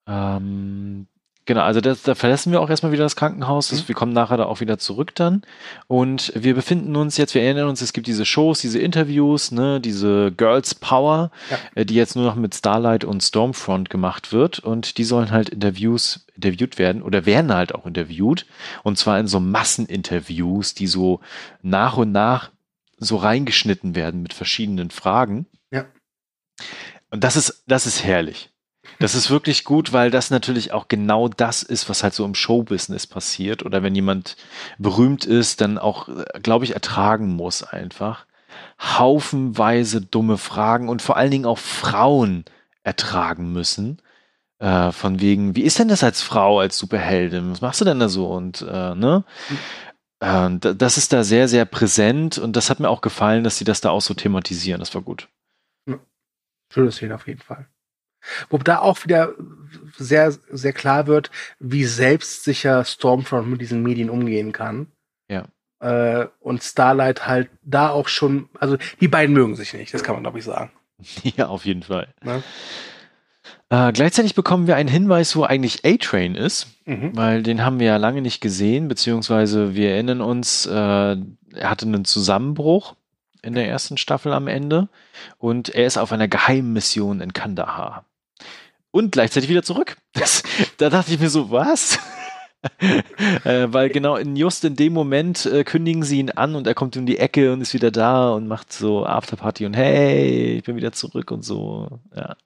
Ähm, 0.07 1.07
Genau, 1.47 1.61
also 1.61 1.81
das, 1.81 2.03
da 2.03 2.17
verlassen 2.17 2.51
wir 2.51 2.61
auch 2.61 2.69
erstmal 2.69 2.91
wieder 2.91 3.05
das 3.05 3.15
Krankenhaus. 3.15 3.69
Das, 3.69 3.83
mhm. 3.83 3.89
Wir 3.89 3.95
kommen 3.95 4.13
nachher 4.13 4.37
da 4.37 4.47
auch 4.47 4.61
wieder 4.61 4.79
zurück 4.79 5.15
dann. 5.15 5.43
Und 5.87 6.33
wir 6.35 6.57
befinden 6.57 6.97
uns 6.97 7.17
jetzt, 7.17 7.35
wir 7.35 7.43
erinnern 7.43 7.69
uns, 7.69 7.81
es 7.81 7.93
gibt 7.93 8.09
diese 8.09 8.27
Shows, 8.27 8.61
diese 8.61 8.81
Interviews, 8.81 9.53
ne, 9.53 9.81
diese 9.81 10.33
Girls 10.33 10.75
Power, 10.75 11.31
ja. 11.49 11.59
äh, 11.77 11.87
die 11.87 11.95
jetzt 11.95 12.17
nur 12.17 12.25
noch 12.25 12.35
mit 12.35 12.57
Starlight 12.57 13.05
und 13.05 13.23
Stormfront 13.23 13.91
gemacht 13.91 14.33
wird. 14.33 14.59
Und 14.59 14.99
die 14.99 15.05
sollen 15.05 15.31
halt 15.31 15.49
Interviews, 15.49 16.27
interviewt 16.35 16.79
werden 16.79 17.01
oder 17.01 17.27
werden 17.27 17.55
halt 17.55 17.77
auch 17.77 17.87
interviewt. 17.87 18.45
Und 18.83 18.99
zwar 18.99 19.21
in 19.21 19.29
so 19.29 19.39
Masseninterviews, 19.39 20.75
die 20.75 20.89
so 20.89 21.21
nach 21.63 21.97
und 21.97 22.11
nach 22.11 22.51
so 22.99 23.17
reingeschnitten 23.19 23.95
werden 23.95 24.21
mit 24.21 24.33
verschiedenen 24.33 24.91
Fragen. 24.91 25.47
Ja. 25.71 25.85
Und 27.11 27.23
das 27.23 27.37
ist, 27.37 27.63
das 27.69 27.87
ist 27.87 28.03
herrlich. 28.03 28.51
Das 28.99 29.15
ist 29.15 29.31
wirklich 29.31 29.65
gut, 29.65 29.93
weil 29.93 30.11
das 30.11 30.31
natürlich 30.31 30.73
auch 30.73 30.89
genau 30.89 31.29
das 31.29 31.63
ist, 31.63 31.89
was 31.89 32.03
halt 32.03 32.15
so 32.15 32.25
im 32.25 32.35
Showbusiness 32.35 33.07
passiert. 33.07 33.65
Oder 33.65 33.83
wenn 33.83 33.95
jemand 33.95 34.37
berühmt 34.79 35.25
ist, 35.25 35.61
dann 35.61 35.79
auch, 35.79 36.09
glaube 36.43 36.65
ich, 36.65 36.73
ertragen 36.75 37.29
muss 37.29 37.63
einfach. 37.63 38.27
Haufenweise 38.81 40.01
dumme 40.01 40.39
Fragen 40.39 40.89
und 40.89 41.03
vor 41.03 41.17
allen 41.17 41.31
Dingen 41.31 41.47
auch 41.47 41.59
Frauen 41.59 42.45
ertragen 42.83 43.53
müssen. 43.53 44.01
Äh, 44.59 44.93
von 44.93 45.21
wegen, 45.21 45.55
wie 45.55 45.63
ist 45.63 45.79
denn 45.79 45.89
das 45.89 46.03
als 46.03 46.23
Frau, 46.23 46.61
als 46.61 46.79
Superheldin? 46.79 47.51
Was 47.51 47.61
machst 47.61 47.81
du 47.81 47.85
denn 47.85 48.01
da 48.01 48.09
so? 48.09 48.29
Und 48.29 48.63
äh, 48.63 48.95
ne? 48.95 49.25
Äh, 50.21 50.51
das 50.59 50.97
ist 50.97 51.13
da 51.13 51.25
sehr, 51.25 51.49
sehr 51.49 51.67
präsent 51.67 52.39
und 52.39 52.57
das 52.57 52.71
hat 52.71 52.81
mir 52.81 52.89
auch 52.89 53.03
gefallen, 53.03 53.45
dass 53.45 53.59
sie 53.59 53.65
das 53.65 53.83
da 53.83 53.91
auch 53.91 54.01
so 54.01 54.15
thematisieren. 54.15 54.81
Das 54.81 54.95
war 54.95 55.03
gut. 55.03 55.29
Schöne 56.73 56.91
Szene 56.91 57.15
auf 57.15 57.27
jeden 57.27 57.41
Fall. 57.41 57.69
Wo 58.51 58.59
da 58.59 58.79
auch 58.81 59.05
wieder 59.05 59.35
sehr, 59.97 60.33
sehr 60.51 60.73
klar 60.73 61.07
wird, 61.07 61.31
wie 61.59 61.85
selbstsicher 61.85 62.85
Stormfront 62.85 63.49
mit 63.49 63.61
diesen 63.61 63.83
Medien 63.83 64.11
umgehen 64.11 64.53
kann. 64.53 64.89
Ja. 65.29 65.47
Äh, 65.81 66.29
und 66.41 66.63
Starlight 66.63 67.27
halt 67.27 67.51
da 67.63 67.91
auch 67.91 68.09
schon, 68.09 68.49
also 68.59 68.77
die 69.01 69.09
beiden 69.09 69.35
mögen 69.35 69.57
sich 69.57 69.75
nicht, 69.75 69.93
das 69.93 70.03
kann 70.03 70.15
man 70.15 70.23
glaube 70.25 70.39
ich 70.39 70.45
sagen. 70.45 70.71
Ja, 71.37 71.49
auf 71.49 71.67
jeden 71.67 71.83
Fall. 71.83 72.09
Ne? 72.23 72.43
Äh, 73.69 73.93
gleichzeitig 73.93 74.35
bekommen 74.35 74.67
wir 74.67 74.77
einen 74.77 74.89
Hinweis, 74.89 75.37
wo 75.37 75.45
eigentlich 75.45 75.85
A-Train 75.85 76.35
ist, 76.35 76.69
mhm. 76.87 77.17
weil 77.17 77.43
den 77.43 77.65
haben 77.65 77.79
wir 77.81 77.87
ja 77.87 77.97
lange 77.97 78.23
nicht 78.23 78.41
gesehen, 78.41 78.89
beziehungsweise 78.89 79.75
wir 79.75 79.91
erinnern 79.91 80.21
uns, 80.21 80.67
äh, 80.67 80.73
er 80.73 81.71
hatte 81.71 81.87
einen 81.87 82.05
Zusammenbruch 82.05 82.95
in 83.43 83.55
der 83.55 83.69
ersten 83.69 83.99
Staffel 83.99 84.33
am 84.33 84.49
Ende 84.49 84.89
und 85.39 85.69
er 85.69 85.87
ist 85.87 85.99
auf 85.99 86.13
einer 86.13 86.29
geheimen 86.29 86.73
Mission 86.73 87.21
in 87.21 87.33
Kandahar 87.33 88.05
und 88.97 89.13
gleichzeitig 89.13 89.49
wieder 89.51 89.63
zurück. 89.63 89.97
Das, 90.15 90.43
da 90.79 90.89
dachte 90.91 91.13
ich 91.13 91.21
mir 91.21 91.29
so, 91.29 91.51
was? 91.51 91.99
äh, 93.45 93.67
weil 93.69 93.91
genau 93.91 94.17
in 94.17 94.37
just 94.37 94.65
in 94.65 94.77
dem 94.77 94.93
Moment 94.93 95.47
äh, 95.47 95.65
kündigen 95.65 96.03
sie 96.03 96.19
ihn 96.19 96.31
an 96.31 96.55
und 96.55 96.67
er 96.67 96.75
kommt 96.75 96.97
um 96.97 97.07
die 97.07 97.19
Ecke 97.19 97.53
und 97.53 97.61
ist 97.61 97.75
wieder 97.75 97.91
da 97.91 98.31
und 98.31 98.49
macht 98.49 98.73
so 98.73 99.05
Afterparty 99.05 99.67
und 99.67 99.75
hey, 99.75 100.57
ich 100.57 100.65
bin 100.65 100.77
wieder 100.77 100.93
zurück 100.93 101.31
und 101.31 101.45
so. 101.45 102.01
Ja. 102.15 102.37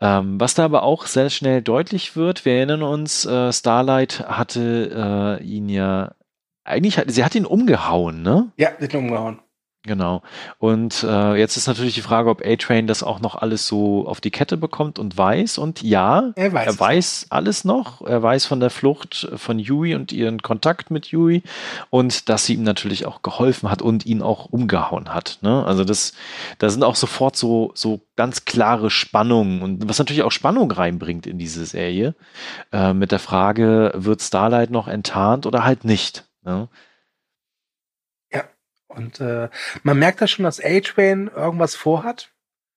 Ähm, 0.00 0.38
was 0.38 0.54
da 0.54 0.64
aber 0.64 0.82
auch 0.82 1.06
sehr 1.06 1.30
schnell 1.30 1.62
deutlich 1.62 2.16
wird, 2.16 2.44
wir 2.44 2.54
erinnern 2.54 2.82
uns, 2.82 3.24
äh, 3.24 3.52
Starlight 3.52 4.20
hatte 4.28 5.38
äh, 5.40 5.44
ihn 5.44 5.68
ja 5.68 6.12
eigentlich, 6.64 6.98
hat, 6.98 7.10
sie 7.10 7.24
hat 7.24 7.34
ihn 7.34 7.46
umgehauen, 7.46 8.22
ne? 8.22 8.52
Ja, 8.56 8.70
sie 8.78 8.84
hat 8.84 8.94
ihn 8.94 9.00
umgehauen. 9.00 9.38
Genau. 9.86 10.22
Und 10.58 11.04
äh, 11.04 11.36
jetzt 11.36 11.56
ist 11.56 11.68
natürlich 11.68 11.94
die 11.94 12.02
Frage, 12.02 12.28
ob 12.28 12.44
A-Train 12.44 12.88
das 12.88 13.04
auch 13.04 13.20
noch 13.20 13.36
alles 13.36 13.68
so 13.68 14.06
auf 14.08 14.20
die 14.20 14.32
Kette 14.32 14.56
bekommt 14.56 14.98
und 14.98 15.16
weiß. 15.16 15.58
Und 15.58 15.80
ja, 15.82 16.32
er 16.34 16.52
weiß, 16.52 16.66
er 16.66 16.80
weiß 16.80 17.26
alles 17.30 17.64
noch. 17.64 18.02
Er 18.02 18.20
weiß 18.20 18.46
von 18.46 18.58
der 18.58 18.70
Flucht 18.70 19.28
von 19.36 19.60
Yui 19.60 19.94
und 19.94 20.10
ihren 20.10 20.42
Kontakt 20.42 20.90
mit 20.90 21.06
Yui 21.06 21.44
und 21.90 22.28
dass 22.28 22.46
sie 22.46 22.54
ihm 22.54 22.64
natürlich 22.64 23.06
auch 23.06 23.22
geholfen 23.22 23.70
hat 23.70 23.80
und 23.80 24.04
ihn 24.04 24.22
auch 24.22 24.46
umgehauen 24.46 25.14
hat. 25.14 25.38
Ne? 25.42 25.64
Also 25.64 25.84
das, 25.84 26.14
da 26.58 26.68
sind 26.68 26.82
auch 26.82 26.96
sofort 26.96 27.36
so, 27.36 27.70
so 27.74 28.00
ganz 28.16 28.44
klare 28.44 28.90
Spannungen 28.90 29.62
und 29.62 29.88
was 29.88 30.00
natürlich 30.00 30.24
auch 30.24 30.32
Spannung 30.32 30.70
reinbringt 30.72 31.28
in 31.28 31.38
diese 31.38 31.64
Serie 31.64 32.16
äh, 32.72 32.92
mit 32.92 33.12
der 33.12 33.20
Frage, 33.20 33.92
wird 33.94 34.20
Starlight 34.20 34.70
noch 34.70 34.88
enttarnt 34.88 35.46
oder 35.46 35.64
halt 35.64 35.84
nicht? 35.84 36.24
Ne? 36.44 36.68
Und 38.96 39.20
äh, 39.20 39.48
man 39.82 39.98
merkt 39.98 40.20
da 40.20 40.26
schon, 40.26 40.44
dass 40.44 40.62
A-Train 40.62 41.30
irgendwas 41.34 41.74
vorhat. 41.74 42.32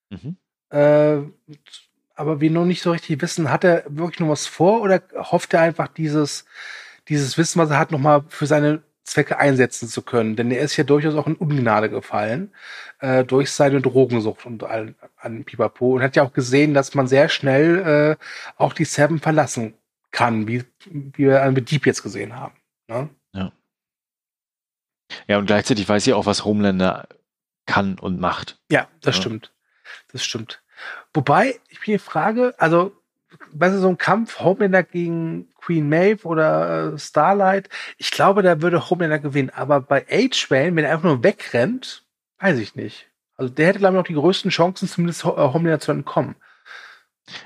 Mhm. 0.10 0.38
Äh, 0.70 1.22
aber 2.16 2.42
wir 2.42 2.52
noch 2.52 2.66
nicht 2.66 2.82
so 2.82 2.92
richtig 2.92 3.22
wissen, 3.22 3.50
hat 3.50 3.64
er 3.64 3.84
wirklich 3.88 4.20
noch 4.20 4.30
was 4.30 4.46
vor 4.46 4.82
oder 4.82 5.02
hofft 5.16 5.54
er 5.54 5.62
einfach 5.62 5.88
dieses, 5.88 6.46
dieses 7.08 7.38
Wissen, 7.38 7.60
was 7.60 7.70
er 7.70 7.80
hat, 7.80 7.92
nochmal 7.92 8.26
für 8.28 8.46
seine 8.46 8.84
Zwecke 9.04 9.40
einsetzen 9.40 9.88
zu 9.88 10.02
können? 10.02 10.36
Denn 10.36 10.52
er 10.52 10.62
ist 10.62 10.76
ja 10.76 10.84
durchaus 10.84 11.16
auch 11.16 11.28
in 11.28 11.36
Ungnade 11.36 11.90
gefallen 11.90 12.54
äh, 13.00 13.24
durch 13.24 13.52
seine 13.52 13.82
Drogensucht 13.82 14.46
und 14.46 14.64
an, 14.64 14.96
an 15.18 15.46
Pipapo 15.46 15.96
und 15.96 16.02
hat 16.02 16.18
ja 16.18 16.24
auch 16.24 16.34
gesehen, 16.34 16.74
dass 16.74 16.94
man 16.94 17.08
sehr 17.08 17.30
schnell 17.30 18.18
äh, 18.20 18.24
auch 18.58 18.74
die 18.74 18.86
Seven 18.86 19.20
verlassen 19.20 19.76
kann, 20.12 20.48
wie, 20.48 20.64
wie 20.86 21.26
wir 21.26 21.50
mit 21.52 21.72
Deep 21.72 21.86
jetzt 21.86 22.04
gesehen 22.04 22.36
haben. 22.36 22.56
Ne? 22.88 23.10
Ja, 25.28 25.38
und 25.38 25.46
gleichzeitig 25.46 25.88
weiß 25.88 26.04
sie 26.04 26.14
auch, 26.14 26.26
was 26.26 26.46
Homelander 26.46 27.08
kann 27.66 28.00
und 28.00 28.20
macht. 28.20 28.60
Ja, 28.72 28.88
das 29.02 29.16
ja. 29.16 29.22
stimmt. 29.22 29.54
Das 30.12 30.24
stimmt. 30.24 30.62
Wobei, 31.14 31.60
ich 31.70 31.86
mir 31.88 32.00
frage, 32.00 32.54
also, 32.58 32.94
weißt 33.52 33.76
du, 33.76 33.80
so 33.80 33.90
ein 33.90 33.98
Kampf 33.98 34.40
Homelander 34.40 34.84
gegen 34.84 35.50
Queen 35.62 35.88
Maeve 35.88 36.26
oder 36.26 36.94
äh, 36.94 36.98
Starlight, 36.98 37.70
ich 37.98 38.12
glaube, 38.12 38.42
da 38.42 38.62
würde 38.62 38.90
Homelander 38.90 39.20
gewinnen. 39.20 39.52
Aber 39.52 39.82
bei 39.82 40.06
H-Train, 40.10 40.76
wenn 40.76 40.86
er 40.86 40.94
einfach 40.94 41.10
nur 41.10 41.24
wegrennt, 41.24 42.06
weiß 42.40 42.58
ich 42.60 42.76
nicht. 42.76 43.08
Also 43.36 43.54
der 43.54 43.68
hätte, 43.68 43.80
glaube 43.80 43.96
ich, 43.96 44.00
noch 44.00 44.08
die 44.08 44.14
größten 44.14 44.52
Chancen, 44.52 44.88
zumindest 44.88 45.24
äh, 45.24 45.28
Homelander 45.28 45.80
zu 45.80 45.92
entkommen. 45.92 46.36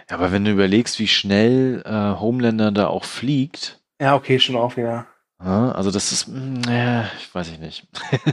Ja, 0.09 0.15
aber 0.15 0.31
wenn 0.31 0.45
du 0.45 0.51
überlegst, 0.51 0.99
wie 0.99 1.07
schnell 1.07 1.83
äh, 1.85 2.19
Homelander 2.19 2.71
da 2.71 2.87
auch 2.87 3.03
fliegt. 3.03 3.81
Ja, 3.99 4.15
okay, 4.15 4.39
schon 4.39 4.55
auch 4.55 4.77
wieder. 4.77 5.05
Also 5.43 5.91
das 5.91 6.11
ist, 6.11 6.27
äh, 6.67 7.03
ich 7.17 7.33
weiß 7.33 7.49
ich 7.49 7.59
nicht. 7.59 7.87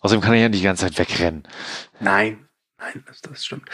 Außerdem 0.00 0.22
kann 0.22 0.34
er 0.34 0.40
ja 0.40 0.48
nicht 0.48 0.60
die 0.60 0.64
ganze 0.64 0.84
Zeit 0.84 0.98
wegrennen. 0.98 1.44
Nein, 2.00 2.48
nein, 2.78 3.04
das, 3.06 3.20
das 3.20 3.46
stimmt. 3.46 3.68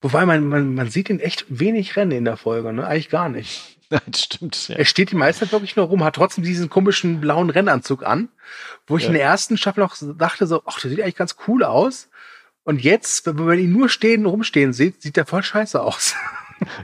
Wobei 0.00 0.24
man, 0.24 0.48
man, 0.48 0.74
man 0.74 0.90
sieht 0.90 1.10
ihn 1.10 1.20
echt 1.20 1.44
wenig 1.48 1.96
rennen 1.96 2.12
in 2.12 2.24
der 2.24 2.38
Folge, 2.38 2.72
ne? 2.72 2.86
Eigentlich 2.86 3.10
gar 3.10 3.28
nicht. 3.28 3.78
Nein, 3.90 4.14
stimmt. 4.14 4.68
Ja. 4.68 4.76
Er 4.76 4.84
steht 4.84 5.10
die 5.10 5.16
meiste 5.16 5.44
Zeit 5.44 5.52
wirklich 5.52 5.74
nur 5.74 5.86
rum, 5.86 6.04
hat 6.04 6.14
trotzdem 6.14 6.44
diesen 6.44 6.70
komischen 6.70 7.20
blauen 7.20 7.50
Rennanzug 7.50 8.04
an, 8.04 8.28
wo 8.86 8.96
ich 8.96 9.02
ja. 9.02 9.08
in 9.08 9.14
der 9.14 9.24
ersten 9.24 9.56
Staffel 9.56 9.80
noch 9.80 9.96
dachte 10.16 10.46
so, 10.46 10.62
ach, 10.64 10.80
der 10.80 10.90
sieht 10.90 11.02
eigentlich 11.02 11.16
ganz 11.16 11.34
cool 11.48 11.64
aus. 11.64 12.08
Und 12.62 12.82
jetzt, 12.82 13.26
wenn 13.26 13.44
man 13.44 13.58
ihn 13.58 13.72
nur 13.72 13.88
stehen, 13.88 14.26
rumstehen 14.26 14.72
sieht, 14.72 15.02
sieht 15.02 15.16
der 15.16 15.26
voll 15.26 15.42
scheiße 15.42 15.82
aus. 15.82 16.14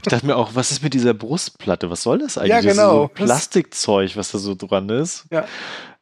Ich 0.03 0.09
dachte 0.09 0.25
mir 0.25 0.35
auch, 0.35 0.51
was 0.53 0.71
ist 0.71 0.83
mit 0.83 0.93
dieser 0.93 1.13
Brustplatte? 1.13 1.89
Was 1.89 2.03
soll 2.03 2.19
das 2.19 2.37
eigentlich? 2.37 2.51
Ja, 2.51 2.61
genau. 2.61 3.03
So 3.03 3.07
Plastikzeug, 3.09 4.17
was 4.17 4.31
da 4.31 4.37
so 4.37 4.55
dran 4.55 4.89
ist. 4.89 5.25
Ja. 5.31 5.45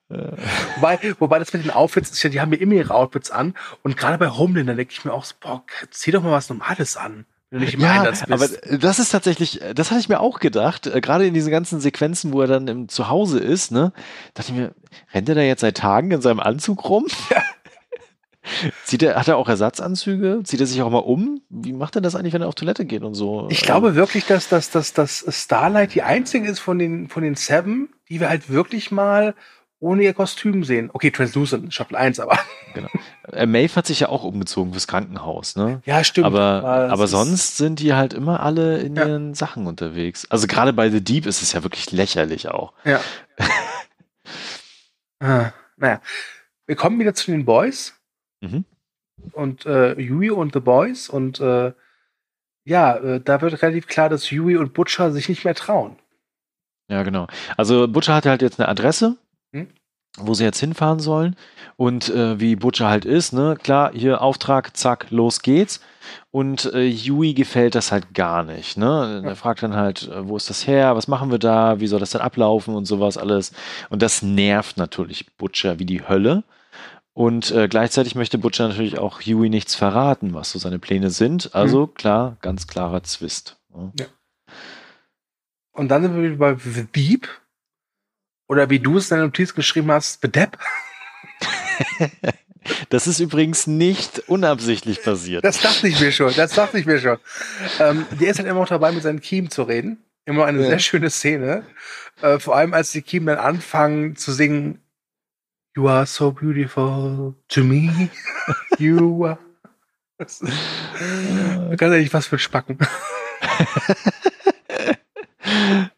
Äh. 0.10 0.32
Wobei, 0.76 1.16
wobei 1.20 1.40
das 1.40 1.52
mit 1.54 1.64
den 1.64 1.72
Outfits 1.72 2.12
ist 2.12 2.24
ja, 2.24 2.30
die 2.30 2.42
haben 2.42 2.54
ja 2.54 2.60
immer 2.60 2.74
ihre 2.74 2.94
Outfits 2.94 3.32
an. 3.32 3.56
Und 3.84 3.98
gerade 3.98 4.18
bei 4.18 4.30
Homelander 4.30 4.76
denke 4.76 4.94
ich 4.94 5.04
mir 5.04 5.14
auch 5.14 5.26
so, 5.26 5.36
boah, 5.40 5.64
zieh 5.92 6.12
doch 6.12 6.24
mal 6.24 6.32
was 6.32 6.50
Normales 6.50 6.98
an. 6.98 7.26
Ja, 7.52 8.12
aber 8.30 8.48
das 8.80 9.00
ist 9.00 9.10
tatsächlich, 9.12 9.62
das 9.76 9.92
hatte 9.92 10.02
ich 10.02 10.10
mir 10.10 10.20
auch 10.20 10.40
gedacht, 10.40 10.88
äh, 10.88 11.00
gerade 11.00 11.26
in 11.26 11.34
diesen 11.34 11.52
ganzen 11.52 11.80
Sequenzen, 11.80 12.34
wo 12.34 12.42
er 12.42 12.48
dann 12.48 12.68
im 12.68 12.90
Zuhause 12.90 13.40
ist, 13.40 13.72
ne, 13.72 13.94
dachte 14.34 14.52
ich 14.52 14.58
mir, 14.58 14.74
rennt 15.14 15.30
er 15.30 15.36
da 15.36 15.42
jetzt 15.42 15.62
seit 15.62 15.78
Tagen 15.78 16.12
in 16.12 16.22
seinem 16.22 16.40
Anzug 16.40 16.90
rum? 16.90 17.06
Zieht 18.84 19.04
er, 19.04 19.16
hat 19.16 19.28
er 19.28 19.38
auch 19.38 19.50
Ersatzanzüge? 19.50 20.42
Zieht 20.44 20.60
er 20.62 20.68
sich 20.68 20.82
auch 20.82 20.90
mal 20.90 21.00
um? 21.00 21.42
Wie 21.50 21.74
macht 21.74 21.96
er 21.96 22.02
das 22.02 22.16
eigentlich, 22.16 22.34
wenn 22.34 22.42
er 22.42 22.48
auf 22.48 22.56
Toilette 22.56 22.86
geht 22.86 23.04
und 23.04 23.14
so? 23.16 23.48
Ich 23.50 23.62
glaube 23.62 23.96
wirklich, 23.96 24.26
dass, 24.26 24.48
dass, 24.50 24.70
dass, 24.72 24.94
dass 24.94 25.26
Starlight 25.30 25.94
die 25.96 26.04
einzige 26.04 26.48
ist 26.50 26.60
von 26.60 26.78
den, 26.80 27.08
von 27.10 27.24
den 27.24 27.36
Seven, 27.36 27.90
die 28.10 28.20
wir 28.20 28.30
halt 28.30 28.50
wirklich 28.50 28.92
mal 28.92 29.34
ohne 29.80 30.04
ihr 30.04 30.14
Kostüm 30.14 30.64
sehen. 30.64 30.90
Okay, 30.94 31.12
Translucent, 31.12 31.74
Staffel 31.74 31.96
1, 31.96 32.20
aber. 32.20 32.38
Genau. 32.74 32.90
Äh, 33.32 33.46
Maeve 33.46 33.74
hat 33.78 33.88
sich 33.88 34.02
ja 34.02 34.10
auch 34.10 34.26
umgezogen 34.26 34.74
fürs 34.74 34.86
Krankenhaus, 34.86 35.56
ne? 35.56 35.82
Ja, 35.86 36.04
stimmt. 36.04 36.28
Aber, 36.28 36.90
aber 36.92 37.06
ist- 37.06 37.12
sonst 37.12 37.56
sind 37.56 37.80
die 37.80 37.94
halt 37.94 38.14
immer 38.14 38.42
alle 38.42 38.80
in 38.80 38.98
Ja. 38.98 39.08
ihren 39.08 39.34
Sachen 39.34 39.66
unterwegs. 39.66 40.28
Also 40.30 40.46
gerade 40.46 40.74
bei 40.74 40.90
The 40.90 41.02
Deep 41.02 41.26
ist 41.26 41.42
es 41.42 41.54
ja 41.54 41.64
wirklich 41.64 41.92
lächerlich 41.94 42.50
auch. 42.50 42.74
Ja. 42.84 43.00
ah, 45.22 45.52
naja. 45.78 46.02
Wir 46.68 46.76
kommen 46.76 47.00
wieder 47.00 47.14
zu 47.14 47.32
den 47.32 47.46
Boys. 47.46 47.95
Mhm. 48.52 48.66
Und 49.32 49.66
äh, 49.66 49.94
Yui 50.00 50.30
und 50.30 50.54
The 50.54 50.60
Boys. 50.60 51.10
Und 51.10 51.40
äh, 51.40 51.74
ja, 52.66 52.96
äh, 52.98 53.22
da 53.22 53.42
wird 53.42 53.62
relativ 53.62 53.88
klar, 53.88 54.10
dass 54.10 54.30
Yui 54.30 54.58
und 54.58 54.74
Butcher 54.74 55.12
sich 55.12 55.30
nicht 55.30 55.46
mehr 55.46 55.56
trauen. 55.56 55.98
Ja, 56.90 57.04
genau. 57.04 57.28
Also 57.58 57.88
Butcher 57.88 58.16
hat 58.16 58.26
halt 58.26 58.42
jetzt 58.42 58.60
eine 58.60 58.68
Adresse, 58.70 59.18
Hm? 59.54 59.68
wo 60.18 60.34
sie 60.34 60.44
jetzt 60.44 60.60
hinfahren 60.60 61.00
sollen. 61.00 61.36
Und 61.78 62.10
äh, 62.10 62.40
wie 62.40 62.56
Butcher 62.56 62.88
halt 62.90 63.06
ist, 63.06 63.34
ne, 63.34 63.58
klar, 63.62 63.92
hier 63.94 64.22
Auftrag, 64.22 64.78
zack, 64.78 65.08
los 65.12 65.42
geht's. 65.42 65.82
Und 66.32 66.72
äh, 66.74 66.86
Yui 66.86 67.34
gefällt 67.34 67.76
das 67.76 67.92
halt 67.92 68.14
gar 68.14 68.44
nicht. 68.44 68.78
Ne? 68.78 69.22
Ja. 69.24 69.30
Er 69.30 69.36
fragt 69.36 69.64
dann 69.64 69.76
halt, 69.76 70.08
äh, 70.08 70.28
wo 70.28 70.38
ist 70.38 70.50
das 70.50 70.68
her? 70.68 70.96
Was 70.96 71.08
machen 71.08 71.32
wir 71.32 71.40
da? 71.40 71.80
Wie 71.80 71.88
soll 71.88 72.00
das 72.00 72.12
denn 72.12 72.22
ablaufen 72.22 72.76
und 72.76 72.86
sowas 72.86 73.18
alles? 73.18 73.52
Und 73.90 74.02
das 74.02 74.22
nervt 74.22 74.78
natürlich 74.78 75.36
Butcher 75.38 75.80
wie 75.80 75.86
die 75.86 76.08
Hölle. 76.08 76.44
Und 77.16 77.50
äh, 77.52 77.70
gleichzeitig 77.70 78.14
möchte 78.16 78.38
Butcher 78.38 78.68
natürlich 78.68 78.98
auch 79.00 79.22
Yui 79.22 79.48
nichts 79.50 79.74
verraten, 79.74 80.34
was 80.34 80.52
so 80.52 80.60
seine 80.60 80.80
Pläne 80.80 81.10
sind. 81.10 81.56
Also 81.56 81.88
klar, 81.88 82.36
ganz 82.42 82.68
klarer 82.68 83.04
Zwist. 83.04 83.58
Ne? 83.74 83.94
Und 85.72 85.88
dann 85.88 86.04
sind 86.04 86.14
wir 86.16 86.24
wieder 86.24 86.36
bei 86.36 86.56
The 86.56 86.84
Deep. 86.94 87.30
Oder 88.50 88.70
wie 88.70 88.80
du 88.80 88.98
es 88.98 89.06
in 89.10 89.16
deiner 89.16 89.28
Notiz 89.28 89.56
geschrieben 89.56 89.92
hast, 89.92 90.22
The 90.22 90.30
Depp. 90.32 90.58
Das 92.90 93.06
ist 93.06 93.20
übrigens 93.20 93.68
nicht 93.68 94.24
unabsichtlich 94.28 95.04
passiert. 95.04 95.46
Das 95.46 95.62
dachte 95.62 95.88
ich 95.88 96.00
mir 96.00 96.12
schon, 96.12 96.34
das 96.36 96.54
dachte 96.54 96.80
ich 96.80 96.88
mir 96.88 97.00
schon. 97.00 97.18
Ähm, 97.80 98.08
der 98.20 98.32
ist 98.32 98.40
halt 98.40 98.48
immer 98.48 98.62
noch 98.62 98.68
dabei, 98.68 98.92
mit 98.92 99.04
seinen 99.04 99.22
Kiem 99.22 99.52
zu 99.52 99.62
reden. 99.64 100.04
Immer 100.26 100.46
eine 100.46 100.62
Ja. 100.64 100.70
sehr 100.70 100.80
schöne 100.80 101.12
Szene. 101.12 101.64
Äh, 102.24 102.40
vor 102.40 102.56
allem, 102.56 102.74
als 102.74 102.92
die 102.92 103.04
Kiem 103.04 103.28
dann 103.28 103.38
anfangen 103.38 104.16
zu 104.16 104.32
singen, 104.34 104.82
You 105.76 105.90
are 105.90 106.06
so 106.06 106.32
beautiful 106.32 107.36
to 107.50 107.64
me. 107.64 108.10
You 108.78 109.26
are. 109.26 109.38
Das 110.18 110.40
ist, 110.40 110.54
ganz 111.78 111.94
ehrlich, 111.94 112.14
was 112.14 112.28
für 112.28 112.38
ein 112.38 112.40
Spacken. 112.40 112.78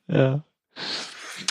ja. 0.08 0.42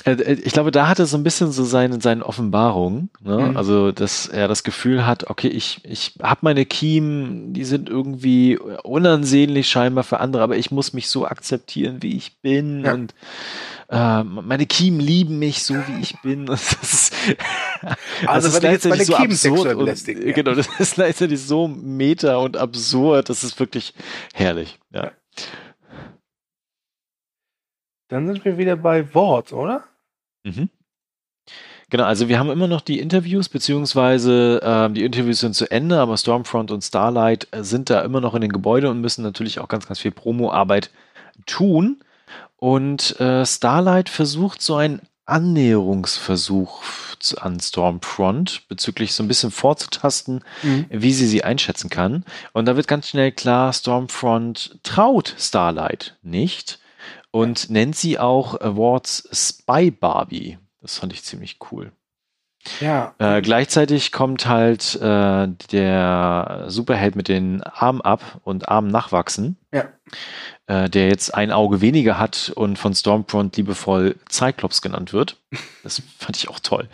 Äh, 0.04 0.10
äh, 0.10 0.32
Ich 0.42 0.52
glaube, 0.52 0.72
da 0.72 0.88
hat 0.88 0.98
er 0.98 1.06
so 1.06 1.16
ein 1.16 1.22
bisschen 1.22 1.52
so 1.52 1.62
seine, 1.62 2.00
seine 2.00 2.26
Offenbarung. 2.26 3.08
Ne? 3.20 3.50
Mhm. 3.50 3.56
Also, 3.56 3.92
dass 3.92 4.26
er 4.26 4.48
das 4.48 4.64
Gefühl 4.64 5.06
hat, 5.06 5.30
okay, 5.30 5.48
ich, 5.48 5.80
ich 5.84 6.14
habe 6.20 6.40
meine 6.42 6.66
Kiem, 6.66 7.52
die 7.52 7.64
sind 7.64 7.88
irgendwie 7.88 8.58
unansehnlich 8.58 9.68
scheinbar 9.68 10.02
für 10.02 10.18
andere, 10.18 10.42
aber 10.42 10.56
ich 10.56 10.72
muss 10.72 10.92
mich 10.92 11.08
so 11.08 11.26
akzeptieren, 11.26 12.02
wie 12.02 12.16
ich 12.16 12.40
bin. 12.40 12.84
Ja. 12.84 12.94
Und 12.94 13.14
äh, 13.88 14.22
meine 14.25 14.66
Kiem 14.66 14.99
lieben 14.99 15.38
mich 15.38 15.62
so, 15.62 15.75
wie 15.75 16.01
ich 16.01 16.20
bin. 16.22 16.46
Das 16.46 16.72
ist, 16.72 17.14
Also, 18.27 18.49
das 18.49 18.62
meine 18.62 18.79
gleichzeitig 18.79 19.14
Kiem 19.16 19.33
sexuell 19.33 19.75
und, 19.75 19.85
belästigen, 19.85 20.27
ja. 20.27 20.33
Genau, 20.33 20.55
das 20.55 20.68
ist 20.79 20.94
gleichzeitig 20.94 21.40
so 21.40 21.68
meta 21.68 22.37
und 22.37 22.57
absurd. 22.57 23.29
Das 23.29 23.44
ist 23.44 23.59
wirklich 23.61 23.94
herrlich. 24.35 24.79
Ja. 24.92 25.12
Dann 28.09 28.27
sind 28.27 28.44
wir 28.44 28.59
wieder 28.59 28.77
bei 28.77 29.14
Wort, 29.14 29.53
oder? 29.53 29.85
Mhm. 30.44 30.70
Genau, 31.88 32.05
also 32.05 32.29
wir 32.29 32.38
haben 32.40 32.51
immer 32.51 32.66
noch 32.66 32.81
die 32.81 32.99
Interviews, 32.99 33.49
beziehungsweise 33.49 34.61
ähm, 34.62 34.94
die 34.94 35.05
Interviews 35.05 35.38
sind 35.38 35.55
zu 35.55 35.70
Ende, 35.70 36.01
aber 36.01 36.16
Stormfront 36.16 36.72
und 36.72 36.83
Starlight 36.83 37.46
äh, 37.53 37.62
sind 37.62 37.90
da 37.90 38.03
immer 38.03 38.20
noch 38.20 38.35
in 38.35 38.40
den 38.40 38.51
Gebäuden 38.51 38.90
und 38.90 39.01
müssen 39.01 39.22
natürlich 39.22 39.61
auch 39.61 39.68
ganz, 39.68 39.87
ganz 39.87 40.01
viel 40.01 40.11
Promo-Arbeit 40.11 40.90
tun. 41.46 42.03
Und 42.56 43.20
äh, 43.20 43.44
Starlight 43.44 44.08
versucht 44.08 44.62
so 44.62 44.76
einen 44.76 45.02
Annäherungsversuch 45.26 46.82
an 47.38 47.58
Stormfront 47.58 48.68
bezüglich 48.68 49.12
so 49.14 49.22
ein 49.22 49.28
bisschen 49.28 49.50
vorzutasten, 49.50 50.44
wie 50.90 51.12
sie 51.12 51.26
sie 51.26 51.42
einschätzen 51.42 51.90
kann. 51.90 52.24
Und 52.52 52.66
da 52.66 52.76
wird 52.76 52.86
ganz 52.86 53.08
schnell 53.08 53.32
klar, 53.32 53.72
Stormfront 53.72 54.78
traut 54.84 55.34
Starlight 55.38 56.16
nicht 56.22 56.78
und 57.32 57.70
nennt 57.70 57.96
sie 57.96 58.18
auch 58.18 58.60
Awards 58.60 59.28
Spy 59.32 59.90
Barbie. 59.90 60.58
Das 60.80 60.98
fand 60.98 61.12
ich 61.12 61.24
ziemlich 61.24 61.58
cool. 61.72 61.90
Ja. 62.81 63.14
Äh, 63.18 63.42
gleichzeitig 63.42 64.12
kommt 64.12 64.46
halt 64.46 64.96
äh, 65.00 65.48
der 65.72 66.64
Superheld 66.68 67.16
mit 67.16 67.29
den 67.29 67.62
Armen 67.62 68.00
ab 68.00 68.40
und 68.44 68.68
Armen 68.68 68.88
nachwachsen, 68.90 69.57
Ja. 69.72 69.85
äh, 70.66 70.88
der 70.90 71.09
jetzt 71.09 71.35
ein 71.35 71.50
Auge 71.52 71.81
weniger 71.81 72.18
hat 72.18 72.52
und 72.55 72.79
von 72.79 72.94
Stormfront 72.94 73.57
liebevoll 73.57 74.16
Cyclops 74.31 74.83
genannt 74.83 75.12
wird. 75.12 75.37
Das 75.83 76.02
fand 76.18 76.37
ich 76.37 76.48
auch 76.48 76.61
toll. 76.61 76.88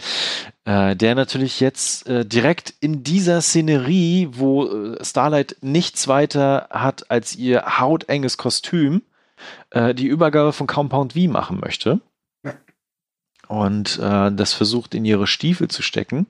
Äh, 0.65 0.95
der 0.97 1.15
natürlich 1.15 1.61
jetzt 1.61 2.07
äh, 2.09 2.25
direkt 2.25 2.75
in 2.81 3.03
dieser 3.03 3.41
Szenerie, 3.41 4.29
wo 4.33 4.67
äh, 4.67 5.05
Starlight 5.05 5.57
nichts 5.61 6.07
weiter 6.09 6.69
hat 6.71 7.11
als 7.11 7.35
ihr 7.37 7.79
hautenges 7.81 8.37
Kostüm, 8.37 9.03
die 9.75 10.07
Übergabe 10.07 10.53
von 10.53 10.69
Compound 10.69 11.15
V 11.15 11.21
machen 11.29 11.59
möchte. 11.61 12.01
Und 13.53 13.99
äh, 13.99 14.33
das 14.33 14.55
versucht 14.55 14.95
in 14.95 15.05
ihre 15.05 15.27
Stiefel 15.27 15.69
zu 15.69 15.83
stecken. 15.83 16.27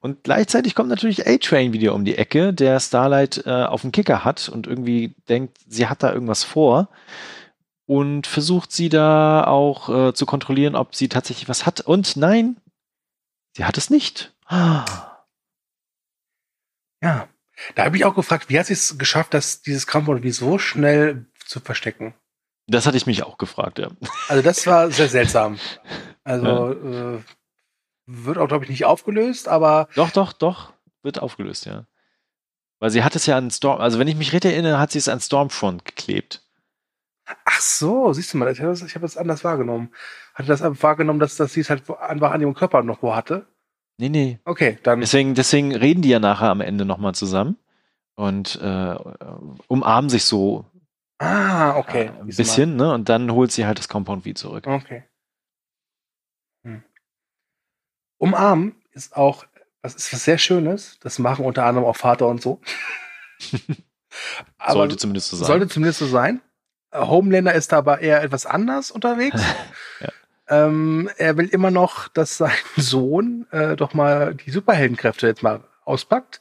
Und 0.00 0.24
gleichzeitig 0.24 0.74
kommt 0.74 0.88
natürlich 0.88 1.26
A-Train 1.26 1.74
wieder 1.74 1.94
um 1.94 2.06
die 2.06 2.16
Ecke, 2.16 2.54
der 2.54 2.80
Starlight 2.80 3.42
äh, 3.44 3.64
auf 3.64 3.82
dem 3.82 3.92
Kicker 3.92 4.24
hat 4.24 4.48
und 4.48 4.66
irgendwie 4.66 5.14
denkt, 5.28 5.58
sie 5.68 5.86
hat 5.86 6.02
da 6.02 6.10
irgendwas 6.10 6.44
vor. 6.44 6.88
Und 7.84 8.26
versucht 8.26 8.72
sie 8.72 8.88
da 8.88 9.44
auch 9.44 9.90
äh, 9.90 10.14
zu 10.14 10.24
kontrollieren, 10.24 10.74
ob 10.74 10.94
sie 10.94 11.10
tatsächlich 11.10 11.46
was 11.46 11.66
hat. 11.66 11.82
Und 11.82 12.16
nein, 12.16 12.56
sie 13.54 13.66
hat 13.66 13.76
es 13.76 13.90
nicht. 13.90 14.32
Ja. 14.50 14.86
Da 17.74 17.84
habe 17.84 17.98
ich 17.98 18.06
auch 18.06 18.14
gefragt, 18.14 18.48
wie 18.48 18.58
hat 18.58 18.64
sie 18.64 18.72
es 18.72 18.96
geschafft, 18.96 19.34
dass 19.34 19.60
dieses 19.60 19.86
wie 19.86 20.30
so 20.30 20.56
schnell 20.56 21.26
zu 21.44 21.60
verstecken? 21.60 22.14
Das 22.66 22.86
hatte 22.86 22.96
ich 22.96 23.04
mich 23.04 23.24
auch 23.24 23.36
gefragt, 23.36 23.78
ja. 23.78 23.90
Also 24.28 24.42
das 24.42 24.66
war 24.66 24.90
sehr 24.90 25.10
seltsam. 25.10 25.58
Also 26.24 26.72
äh, 26.72 27.18
wird 28.06 28.38
auch, 28.38 28.48
glaube 28.48 28.64
ich, 28.64 28.70
nicht 28.70 28.84
aufgelöst, 28.84 29.48
aber 29.48 29.88
Doch, 29.94 30.10
doch, 30.10 30.32
doch, 30.32 30.72
wird 31.02 31.20
aufgelöst, 31.20 31.66
ja. 31.66 31.86
Weil 32.78 32.90
sie 32.90 33.04
hat 33.04 33.14
es 33.16 33.26
ja 33.26 33.36
an 33.36 33.50
Storm, 33.50 33.80
also 33.80 33.98
wenn 33.98 34.08
ich 34.08 34.16
mich 34.16 34.32
recht 34.32 34.44
erinnere, 34.44 34.78
hat 34.78 34.90
sie 34.90 34.98
es 34.98 35.08
an 35.08 35.20
Stormfront 35.20 35.84
geklebt. 35.84 36.42
ach 37.44 37.60
so, 37.60 38.12
siehst 38.12 38.34
du 38.34 38.38
mal, 38.38 38.50
ich 38.52 38.60
habe 38.60 38.72
ich 38.72 38.94
hab 38.94 39.16
anders 39.16 39.44
wahrgenommen. 39.44 39.92
Hatte 40.34 40.48
das 40.48 40.62
einfach 40.62 40.82
wahrgenommen, 40.82 41.20
dass, 41.20 41.36
dass 41.36 41.52
sie 41.52 41.60
es 41.60 41.70
halt 41.70 41.88
einfach 42.00 42.32
an 42.32 42.40
ihrem 42.40 42.54
Körper 42.54 42.82
noch 42.82 43.02
wo 43.02 43.14
hatte? 43.14 43.46
Nee, 43.98 44.08
nee. 44.08 44.38
Okay, 44.44 44.78
dann. 44.82 45.00
Deswegen, 45.00 45.34
deswegen 45.34 45.74
reden 45.74 46.02
die 46.02 46.08
ja 46.08 46.18
nachher 46.18 46.48
am 46.50 46.60
Ende 46.60 46.84
nochmal 46.84 47.14
zusammen 47.14 47.56
und 48.14 48.58
äh, 48.60 48.96
umarmen 49.68 50.10
sich 50.10 50.24
so 50.24 50.64
Ah, 51.18 51.76
okay. 51.76 52.06
äh, 52.06 52.20
ein 52.20 52.26
bisschen, 52.26 52.74
ne? 52.74 52.92
Und 52.92 53.08
dann 53.08 53.30
holt 53.30 53.52
sie 53.52 53.64
halt 53.64 53.78
das 53.78 53.88
Compound 53.88 54.24
V 54.24 54.32
zurück. 54.32 54.66
Okay. 54.66 55.04
Hm. 56.64 56.82
Umarmen 58.22 58.76
ist 58.92 59.16
auch, 59.16 59.46
das 59.82 59.96
ist 59.96 60.12
was 60.12 60.24
sehr 60.24 60.38
Schönes. 60.38 60.96
Das 61.00 61.18
machen 61.18 61.44
unter 61.44 61.64
anderem 61.64 61.88
auch 61.88 61.96
Vater 61.96 62.28
und 62.28 62.40
so. 62.40 62.60
Sollte 64.64 64.96
zumindest 64.96 65.30
so 65.30 65.36
sein. 65.36 65.46
sollte 65.46 65.66
zumindest 65.68 65.98
so 65.98 66.06
sein. 66.06 66.40
Homelander 66.94 67.54
ist 67.54 67.72
da 67.72 67.78
aber 67.78 68.00
eher 68.00 68.22
etwas 68.22 68.46
anders 68.46 68.90
unterwegs. 68.90 69.42
Ja. 70.00 70.08
ähm, 70.66 71.08
er 71.16 71.36
will 71.36 71.46
immer 71.46 71.70
noch, 71.70 72.08
dass 72.08 72.36
sein 72.36 72.50
Sohn 72.76 73.46
äh, 73.52 73.76
doch 73.76 73.94
mal 73.94 74.34
die 74.34 74.50
Superheldenkräfte 74.50 75.28
jetzt 75.28 75.42
mal 75.42 75.62
auspackt. 75.84 76.40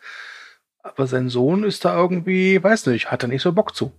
Aber 0.84 1.06
sein 1.06 1.30
Sohn 1.30 1.64
ist 1.64 1.86
da 1.86 1.96
irgendwie, 1.96 2.62
weiß 2.62 2.88
nicht, 2.88 3.12
hat 3.12 3.24
er 3.24 3.30
nicht 3.30 3.44
so 3.44 3.54
Bock 3.54 3.76
zu. 3.76 3.92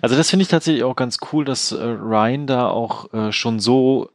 Also 0.00 0.16
das 0.16 0.30
finde 0.30 0.42
ich 0.44 0.48
tatsächlich 0.48 0.84
auch 0.84 0.94
ganz 0.94 1.18
cool, 1.32 1.44
dass 1.44 1.72
äh, 1.72 1.82
Ryan 1.82 2.46
da 2.46 2.68
auch 2.68 3.12
äh, 3.12 3.32
schon 3.32 3.58
so 3.58 4.10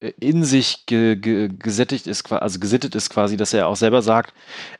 in 0.00 0.44
sich 0.44 0.86
ge, 0.86 1.16
ge, 1.16 1.48
gesättigt 1.48 2.06
ist, 2.06 2.30
also 2.30 2.60
gesittet 2.60 2.94
ist 2.94 3.10
quasi, 3.10 3.36
dass 3.36 3.52
er 3.52 3.66
auch 3.66 3.74
selber 3.74 4.00
sagt, 4.00 4.32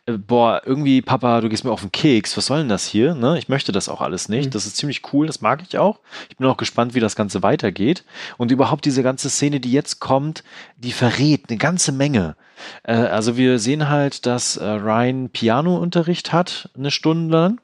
äh, 0.06 0.12
boah, 0.12 0.62
irgendwie, 0.64 1.02
Papa, 1.02 1.40
du 1.40 1.48
gehst 1.48 1.64
mir 1.64 1.72
auf 1.72 1.80
den 1.80 1.90
Keks, 1.90 2.36
was 2.36 2.46
soll 2.46 2.58
denn 2.58 2.68
das 2.68 2.86
hier? 2.86 3.14
Ne? 3.14 3.36
Ich 3.36 3.48
möchte 3.48 3.72
das 3.72 3.88
auch 3.88 4.00
alles 4.00 4.28
nicht. 4.28 4.46
Mhm. 4.46 4.50
Das 4.50 4.64
ist 4.64 4.76
ziemlich 4.76 5.02
cool, 5.12 5.26
das 5.26 5.40
mag 5.40 5.62
ich 5.66 5.76
auch. 5.76 5.98
Ich 6.28 6.36
bin 6.36 6.46
auch 6.46 6.56
gespannt, 6.56 6.94
wie 6.94 7.00
das 7.00 7.16
Ganze 7.16 7.42
weitergeht. 7.42 8.04
Und 8.36 8.52
überhaupt 8.52 8.84
diese 8.84 9.02
ganze 9.02 9.28
Szene, 9.28 9.58
die 9.58 9.72
jetzt 9.72 9.98
kommt, 9.98 10.44
die 10.76 10.92
verrät 10.92 11.46
eine 11.48 11.58
ganze 11.58 11.90
Menge. 11.90 12.36
Äh, 12.84 12.92
also 12.92 13.36
wir 13.36 13.58
sehen 13.58 13.88
halt, 13.88 14.24
dass 14.24 14.56
äh, 14.56 14.64
Ryan 14.64 15.30
Pianounterricht 15.30 16.32
hat, 16.32 16.70
eine 16.76 16.92
Stunde 16.92 17.36
lang, 17.36 17.60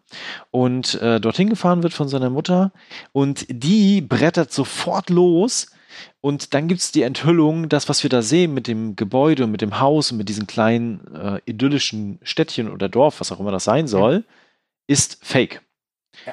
und 0.50 1.00
äh, 1.00 1.20
dorthin 1.20 1.50
gefahren 1.50 1.84
wird 1.84 1.92
von 1.92 2.08
seiner 2.08 2.30
Mutter. 2.30 2.72
Und 3.12 3.46
die 3.48 4.00
brettert 4.00 4.52
sofort 4.52 5.08
los 5.08 5.68
und 6.20 6.54
dann 6.54 6.68
gibt 6.68 6.80
es 6.80 6.92
die 6.92 7.02
Enthüllung, 7.02 7.68
das, 7.68 7.88
was 7.88 8.02
wir 8.02 8.10
da 8.10 8.22
sehen 8.22 8.54
mit 8.54 8.66
dem 8.66 8.96
Gebäude 8.96 9.44
und 9.44 9.50
mit 9.50 9.60
dem 9.60 9.80
Haus 9.80 10.10
und 10.10 10.18
mit 10.18 10.28
diesen 10.28 10.46
kleinen 10.46 11.00
äh, 11.14 11.40
idyllischen 11.44 12.18
Städtchen 12.22 12.70
oder 12.70 12.88
Dorf, 12.88 13.20
was 13.20 13.30
auch 13.30 13.40
immer 13.40 13.52
das 13.52 13.64
sein 13.64 13.86
soll, 13.86 14.14
ja. 14.14 14.22
ist 14.86 15.18
fake. 15.22 15.60
Ja. 16.26 16.32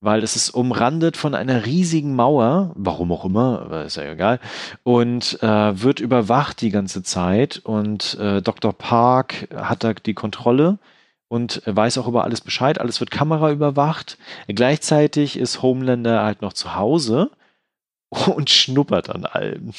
Weil 0.00 0.22
es 0.22 0.36
ist 0.36 0.50
umrandet 0.50 1.16
von 1.16 1.34
einer 1.34 1.64
riesigen 1.64 2.14
Mauer, 2.14 2.72
warum 2.74 3.12
auch 3.12 3.24
immer, 3.24 3.84
ist 3.86 3.96
ja 3.96 4.12
egal, 4.12 4.40
und 4.82 5.42
äh, 5.42 5.82
wird 5.82 6.00
überwacht 6.00 6.60
die 6.60 6.70
ganze 6.70 7.02
Zeit. 7.02 7.62
Und 7.64 8.18
äh, 8.20 8.42
Dr. 8.42 8.74
Park 8.74 9.48
hat 9.54 9.84
da 9.84 9.94
die 9.94 10.14
Kontrolle 10.14 10.78
und 11.28 11.62
weiß 11.64 11.96
auch 11.98 12.06
über 12.06 12.24
alles 12.24 12.42
Bescheid. 12.42 12.78
Alles 12.78 13.00
wird 13.00 13.10
Kamera 13.10 13.50
überwacht. 13.50 14.18
Gleichzeitig 14.48 15.38
ist 15.38 15.62
Homelander 15.62 16.22
halt 16.22 16.42
noch 16.42 16.52
zu 16.52 16.74
Hause 16.74 17.30
und 18.26 18.50
schnuppert 18.50 19.10
an 19.10 19.24
allem. 19.24 19.72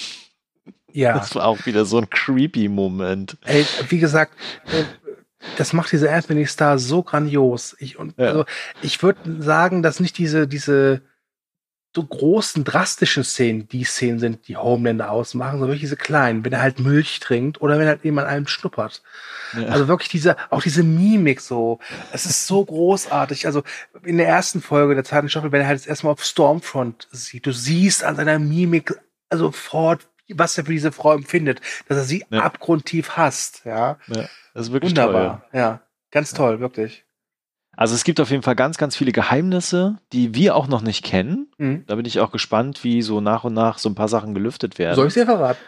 Ja. 0.92 1.18
Das 1.18 1.36
war 1.36 1.46
auch 1.46 1.66
wieder 1.66 1.86
so 1.86 1.98
ein 1.98 2.10
creepy 2.10 2.70
Moment. 2.70 3.38
Ey, 3.44 3.66
wie 3.90 4.00
gesagt, 4.00 4.34
äh, 4.68 4.84
das 5.58 5.74
macht 5.74 5.92
diese 5.92 6.12
Anthony 6.12 6.46
Star 6.46 6.80
so 6.80 7.04
grandios. 7.04 7.76
Ich, 7.80 8.00
und, 8.00 8.18
ja. 8.18 8.28
also, 8.28 8.46
ich 8.82 9.04
würde 9.04 9.42
sagen, 9.42 9.84
dass 9.84 10.00
nicht 10.00 10.18
diese, 10.18 10.48
diese 10.48 11.02
so 11.96 12.04
großen, 12.04 12.66
drastischen 12.66 13.24
Szenen 13.24 13.70
die 13.70 13.86
Szenen 13.86 14.20
sind, 14.20 14.48
die 14.50 14.58
Homelander 14.58 15.12
ausmachen, 15.12 15.54
sondern 15.54 15.70
wirklich 15.70 15.82
diese 15.82 15.96
kleinen, 15.96 16.44
wenn 16.44 16.52
er 16.52 16.62
halt 16.62 16.80
Milch 16.80 17.22
trinkt 17.22 17.62
oder 17.62 17.80
wenn 17.80 17.88
er 17.88 17.98
halt 17.98 18.06
an 18.06 18.20
einem 18.20 18.48
schnuppert. 18.48 19.02
Ja. 19.54 19.68
Also 19.68 19.88
wirklich 19.88 20.10
diese, 20.10 20.36
auch 20.50 20.62
diese 20.62 20.84
Mimik 20.84 21.40
so. 21.40 21.80
Es 22.12 22.26
ist 22.26 22.48
so 22.48 22.66
großartig. 22.66 23.46
Also 23.46 23.64
in 24.04 24.18
der 24.18 24.28
ersten 24.28 24.62
Folge 24.62 24.94
der 24.94 25.06
zweiten 25.06 25.30
Staffel, 25.30 25.54
wenn 25.54 25.62
er 25.62 25.68
halt 25.68 25.88
erstmal 25.88 26.14
auf 26.14 26.24
Stormfront 26.24 27.08
sieht, 27.12 27.46
du 27.46 27.54
siehst 27.54 28.04
an 28.04 28.18
seiner 28.18 28.40
Mimik 28.40 28.94
also 29.30 29.52
fort, 29.52 30.08
was 30.34 30.58
er 30.58 30.66
für 30.66 30.74
diese 30.74 30.92
Frau 30.92 31.14
empfindet, 31.14 31.62
dass 31.88 31.98
er 31.98 32.04
sie 32.04 32.26
ja. 32.30 32.42
abgrundtief 32.42 33.12
hasst, 33.12 33.62
ja. 33.64 33.98
ja. 34.08 34.28
Das 34.54 34.68
ist 34.68 34.72
wirklich 34.74 34.92
Wunderbar, 34.92 35.48
toll. 35.52 35.60
ja. 35.60 35.82
Ganz 36.12 36.34
toll, 36.34 36.60
wirklich. 36.60 37.06
Also 37.78 37.96
es 37.96 38.04
gibt 38.04 38.20
auf 38.20 38.32
jeden 38.32 38.44
Fall 38.44 38.56
ganz, 38.56 38.78
ganz 38.78 38.96
viele 38.96 39.12
Geheimnisse, 39.12 39.98
die 40.14 40.34
wir 40.34 40.56
auch 40.56 40.68
noch 40.68 40.82
nicht 40.82 41.04
kennen. 41.04 41.48
Mhm. 41.58 41.84
Da 41.88 41.96
bin 41.96 42.06
ich 42.06 42.20
auch 42.20 42.32
gespannt, 42.32 42.84
wie 42.84 43.02
so 43.02 43.22
nach 43.22 43.44
und 43.44 43.54
nach 43.54 43.78
so 43.78 43.90
ein 43.90 43.96
paar 43.96 44.08
Sachen 44.08 44.34
gelüftet 44.34 44.80
werden. 44.80 44.96
Soll 44.96 45.08
ich 45.08 45.14
dir 45.14 45.26
verraten? 45.26 45.60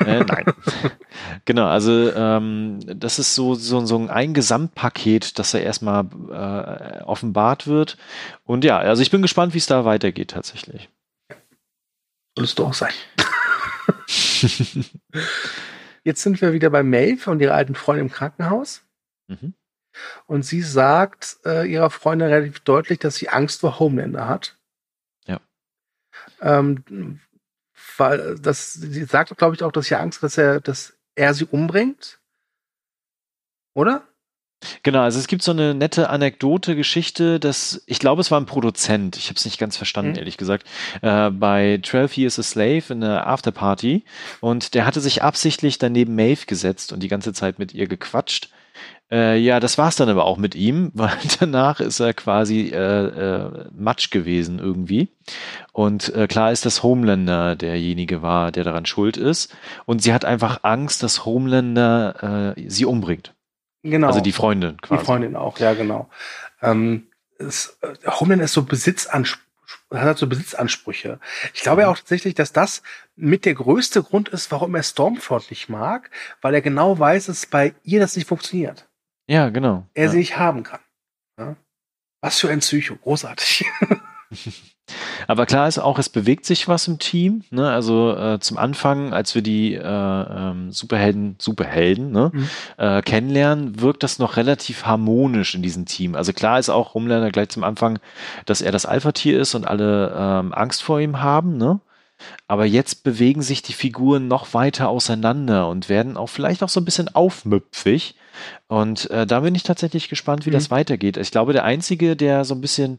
Äh, 0.00 0.24
nein. 0.24 0.44
genau, 1.44 1.66
also 1.66 2.12
ähm, 2.12 2.78
das 2.86 3.18
ist 3.18 3.34
so, 3.34 3.54
so, 3.54 3.84
so 3.84 4.06
ein 4.06 4.34
Gesamtpaket, 4.34 5.38
das 5.38 5.50
da 5.50 5.58
erstmal 5.58 6.04
äh, 6.30 7.02
offenbart 7.02 7.66
wird. 7.66 7.96
Und 8.44 8.64
ja, 8.64 8.78
also 8.78 9.02
ich 9.02 9.10
bin 9.10 9.22
gespannt, 9.22 9.54
wie 9.54 9.58
es 9.58 9.66
da 9.66 9.84
weitergeht 9.84 10.30
tatsächlich. 10.30 10.88
Sollst 12.36 12.58
du 12.58 12.66
auch 12.66 12.74
sein. 12.74 12.92
Jetzt 16.04 16.22
sind 16.22 16.40
wir 16.40 16.52
wieder 16.52 16.70
bei 16.70 16.82
Maeve 16.82 17.30
und 17.30 17.40
ihrer 17.40 17.54
alten 17.54 17.74
Freundin 17.74 18.06
im 18.06 18.12
Krankenhaus. 18.12 18.82
Mhm. 19.26 19.54
Und 20.26 20.44
sie 20.44 20.62
sagt 20.62 21.38
äh, 21.44 21.70
ihrer 21.70 21.90
Freundin 21.90 22.28
relativ 22.28 22.60
deutlich, 22.60 22.98
dass 22.98 23.16
sie 23.16 23.28
Angst 23.28 23.60
vor 23.60 23.78
Homelander 23.78 24.28
hat. 24.28 24.56
Ja. 25.26 25.40
Ähm, 26.40 27.20
weil 27.96 28.36
das, 28.38 28.74
sie 28.74 29.04
sagt, 29.04 29.36
glaube 29.36 29.54
ich, 29.54 29.62
auch, 29.62 29.72
dass 29.72 29.86
sie 29.86 29.96
Angst 29.96 30.18
hat, 30.18 30.24
dass 30.24 30.38
er, 30.38 30.60
dass 30.60 30.94
er 31.14 31.34
sie 31.34 31.44
umbringt. 31.44 32.20
Oder? 33.74 34.08
Genau, 34.82 35.02
also 35.02 35.20
es 35.20 35.28
gibt 35.28 35.44
so 35.44 35.52
eine 35.52 35.72
nette 35.72 36.10
Anekdote, 36.10 36.74
Geschichte, 36.74 37.38
dass 37.38 37.82
ich 37.86 38.00
glaube, 38.00 38.20
es 38.20 38.32
war 38.32 38.40
ein 38.40 38.46
Produzent, 38.46 39.16
ich 39.16 39.28
habe 39.28 39.36
es 39.36 39.44
nicht 39.44 39.58
ganz 39.58 39.76
verstanden, 39.76 40.12
mhm. 40.12 40.18
ehrlich 40.18 40.36
gesagt, 40.36 40.66
äh, 41.00 41.30
bei 41.30 41.78
12 41.80 42.16
Years 42.16 42.38
a 42.40 42.42
Slave 42.42 42.82
in 42.88 43.00
der 43.00 43.28
Afterparty 43.28 44.04
und 44.40 44.74
der 44.74 44.84
hatte 44.84 45.00
sich 45.00 45.22
absichtlich 45.22 45.78
daneben 45.78 46.16
Maeve 46.16 46.46
gesetzt 46.46 46.92
und 46.92 47.04
die 47.04 47.08
ganze 47.08 47.32
Zeit 47.32 47.60
mit 47.60 47.72
ihr 47.72 47.86
gequatscht 47.86 48.50
äh, 49.10 49.38
ja, 49.38 49.58
das 49.60 49.78
war's 49.78 49.96
dann 49.96 50.08
aber 50.08 50.24
auch 50.24 50.36
mit 50.36 50.54
ihm, 50.54 50.90
weil 50.94 51.16
danach 51.40 51.80
ist 51.80 52.00
er 52.00 52.14
quasi 52.14 52.68
äh, 52.68 52.76
äh, 52.76 53.68
Matsch 53.72 54.10
gewesen 54.10 54.58
irgendwie. 54.58 55.08
Und 55.72 56.14
äh, 56.14 56.26
klar 56.26 56.52
ist, 56.52 56.66
dass 56.66 56.82
Homelander 56.82 57.56
derjenige 57.56 58.22
war, 58.22 58.52
der 58.52 58.64
daran 58.64 58.86
schuld 58.86 59.16
ist. 59.16 59.56
Und 59.86 60.02
sie 60.02 60.12
hat 60.12 60.24
einfach 60.24 60.60
Angst, 60.62 61.02
dass 61.02 61.24
Homelander 61.24 62.54
äh, 62.56 62.68
sie 62.68 62.84
umbringt. 62.84 63.34
Genau. 63.82 64.08
Also 64.08 64.20
die 64.20 64.32
Freundin 64.32 64.80
quasi. 64.80 65.00
Die 65.00 65.06
Freundin 65.06 65.36
auch, 65.36 65.58
ja, 65.58 65.74
genau. 65.74 66.10
Ähm, 66.60 67.06
es, 67.38 67.78
äh, 67.82 68.10
Homelander 68.10 68.44
ist 68.44 68.52
so 68.52 68.62
Besitzansprüche 68.62 69.48
hat 69.90 70.18
so 70.18 70.26
Besitzansprüche. 70.26 71.18
Ich 71.54 71.62
glaube 71.62 71.82
ja 71.82 71.88
auch 71.88 71.96
tatsächlich, 71.96 72.34
dass 72.34 72.52
das 72.52 72.82
mit 73.16 73.44
der 73.44 73.54
größte 73.54 74.02
Grund 74.02 74.28
ist, 74.28 74.50
warum 74.50 74.74
er 74.74 74.82
Stormfront 74.82 75.50
nicht 75.50 75.68
mag, 75.68 76.10
weil 76.42 76.54
er 76.54 76.60
genau 76.60 76.98
weiß, 76.98 77.26
dass 77.26 77.46
bei 77.46 77.74
ihr 77.84 78.00
das 78.00 78.16
nicht 78.16 78.28
funktioniert. 78.28 78.88
Ja, 79.28 79.50
genau. 79.50 79.86
Er 79.94 80.04
ja. 80.04 80.10
sie 80.10 80.18
nicht 80.18 80.38
haben 80.38 80.62
kann. 80.62 80.80
Ja? 81.38 81.56
Was 82.20 82.40
für 82.40 82.50
ein 82.50 82.60
Psycho, 82.60 82.96
großartig. 82.96 83.64
Aber 85.26 85.44
klar 85.44 85.68
ist 85.68 85.78
auch, 85.78 85.98
es 85.98 86.08
bewegt 86.08 86.46
sich 86.46 86.66
was 86.66 86.88
im 86.88 86.98
Team. 86.98 87.44
Ne? 87.50 87.70
Also 87.70 88.16
äh, 88.16 88.40
zum 88.40 88.56
Anfang, 88.56 89.12
als 89.12 89.34
wir 89.34 89.42
die 89.42 89.74
äh, 89.74 89.82
ähm, 89.82 90.72
Superhelden, 90.72 91.36
Superhelden 91.38 92.10
ne? 92.10 92.30
Mhm. 92.32 92.48
Äh, 92.78 93.02
kennenlernen, 93.02 93.80
wirkt 93.82 94.02
das 94.02 94.18
noch 94.18 94.38
relativ 94.38 94.86
harmonisch 94.86 95.54
in 95.54 95.62
diesem 95.62 95.84
Team. 95.84 96.14
Also 96.14 96.32
klar 96.32 96.58
ist 96.58 96.70
auch 96.70 96.94
Homelander 96.94 97.30
gleich 97.30 97.50
zum 97.50 97.64
Anfang, 97.64 97.98
dass 98.46 98.62
er 98.62 98.72
das 98.72 98.86
Alpha-Tier 98.86 99.38
ist 99.38 99.54
und 99.54 99.66
alle 99.66 100.14
ähm, 100.16 100.54
Angst 100.54 100.82
vor 100.82 101.00
ihm 101.00 101.20
haben. 101.20 101.58
Ne? 101.58 101.80
Aber 102.46 102.64
jetzt 102.64 103.04
bewegen 103.04 103.42
sich 103.42 103.62
die 103.62 103.72
Figuren 103.72 104.28
noch 104.28 104.54
weiter 104.54 104.88
auseinander 104.88 105.68
und 105.68 105.88
werden 105.88 106.16
auch 106.16 106.28
vielleicht 106.28 106.62
auch 106.62 106.68
so 106.68 106.80
ein 106.80 106.84
bisschen 106.84 107.14
aufmüpfig. 107.14 108.16
Und 108.66 109.10
äh, 109.10 109.26
da 109.26 109.40
bin 109.40 109.54
ich 109.54 109.62
tatsächlich 109.62 110.08
gespannt, 110.08 110.46
wie 110.46 110.50
mhm. 110.50 110.54
das 110.54 110.70
weitergeht. 110.70 111.16
Ich 111.16 111.30
glaube, 111.30 111.52
der 111.52 111.64
Einzige, 111.64 112.16
der 112.16 112.44
so 112.44 112.54
ein 112.54 112.60
bisschen, 112.60 112.98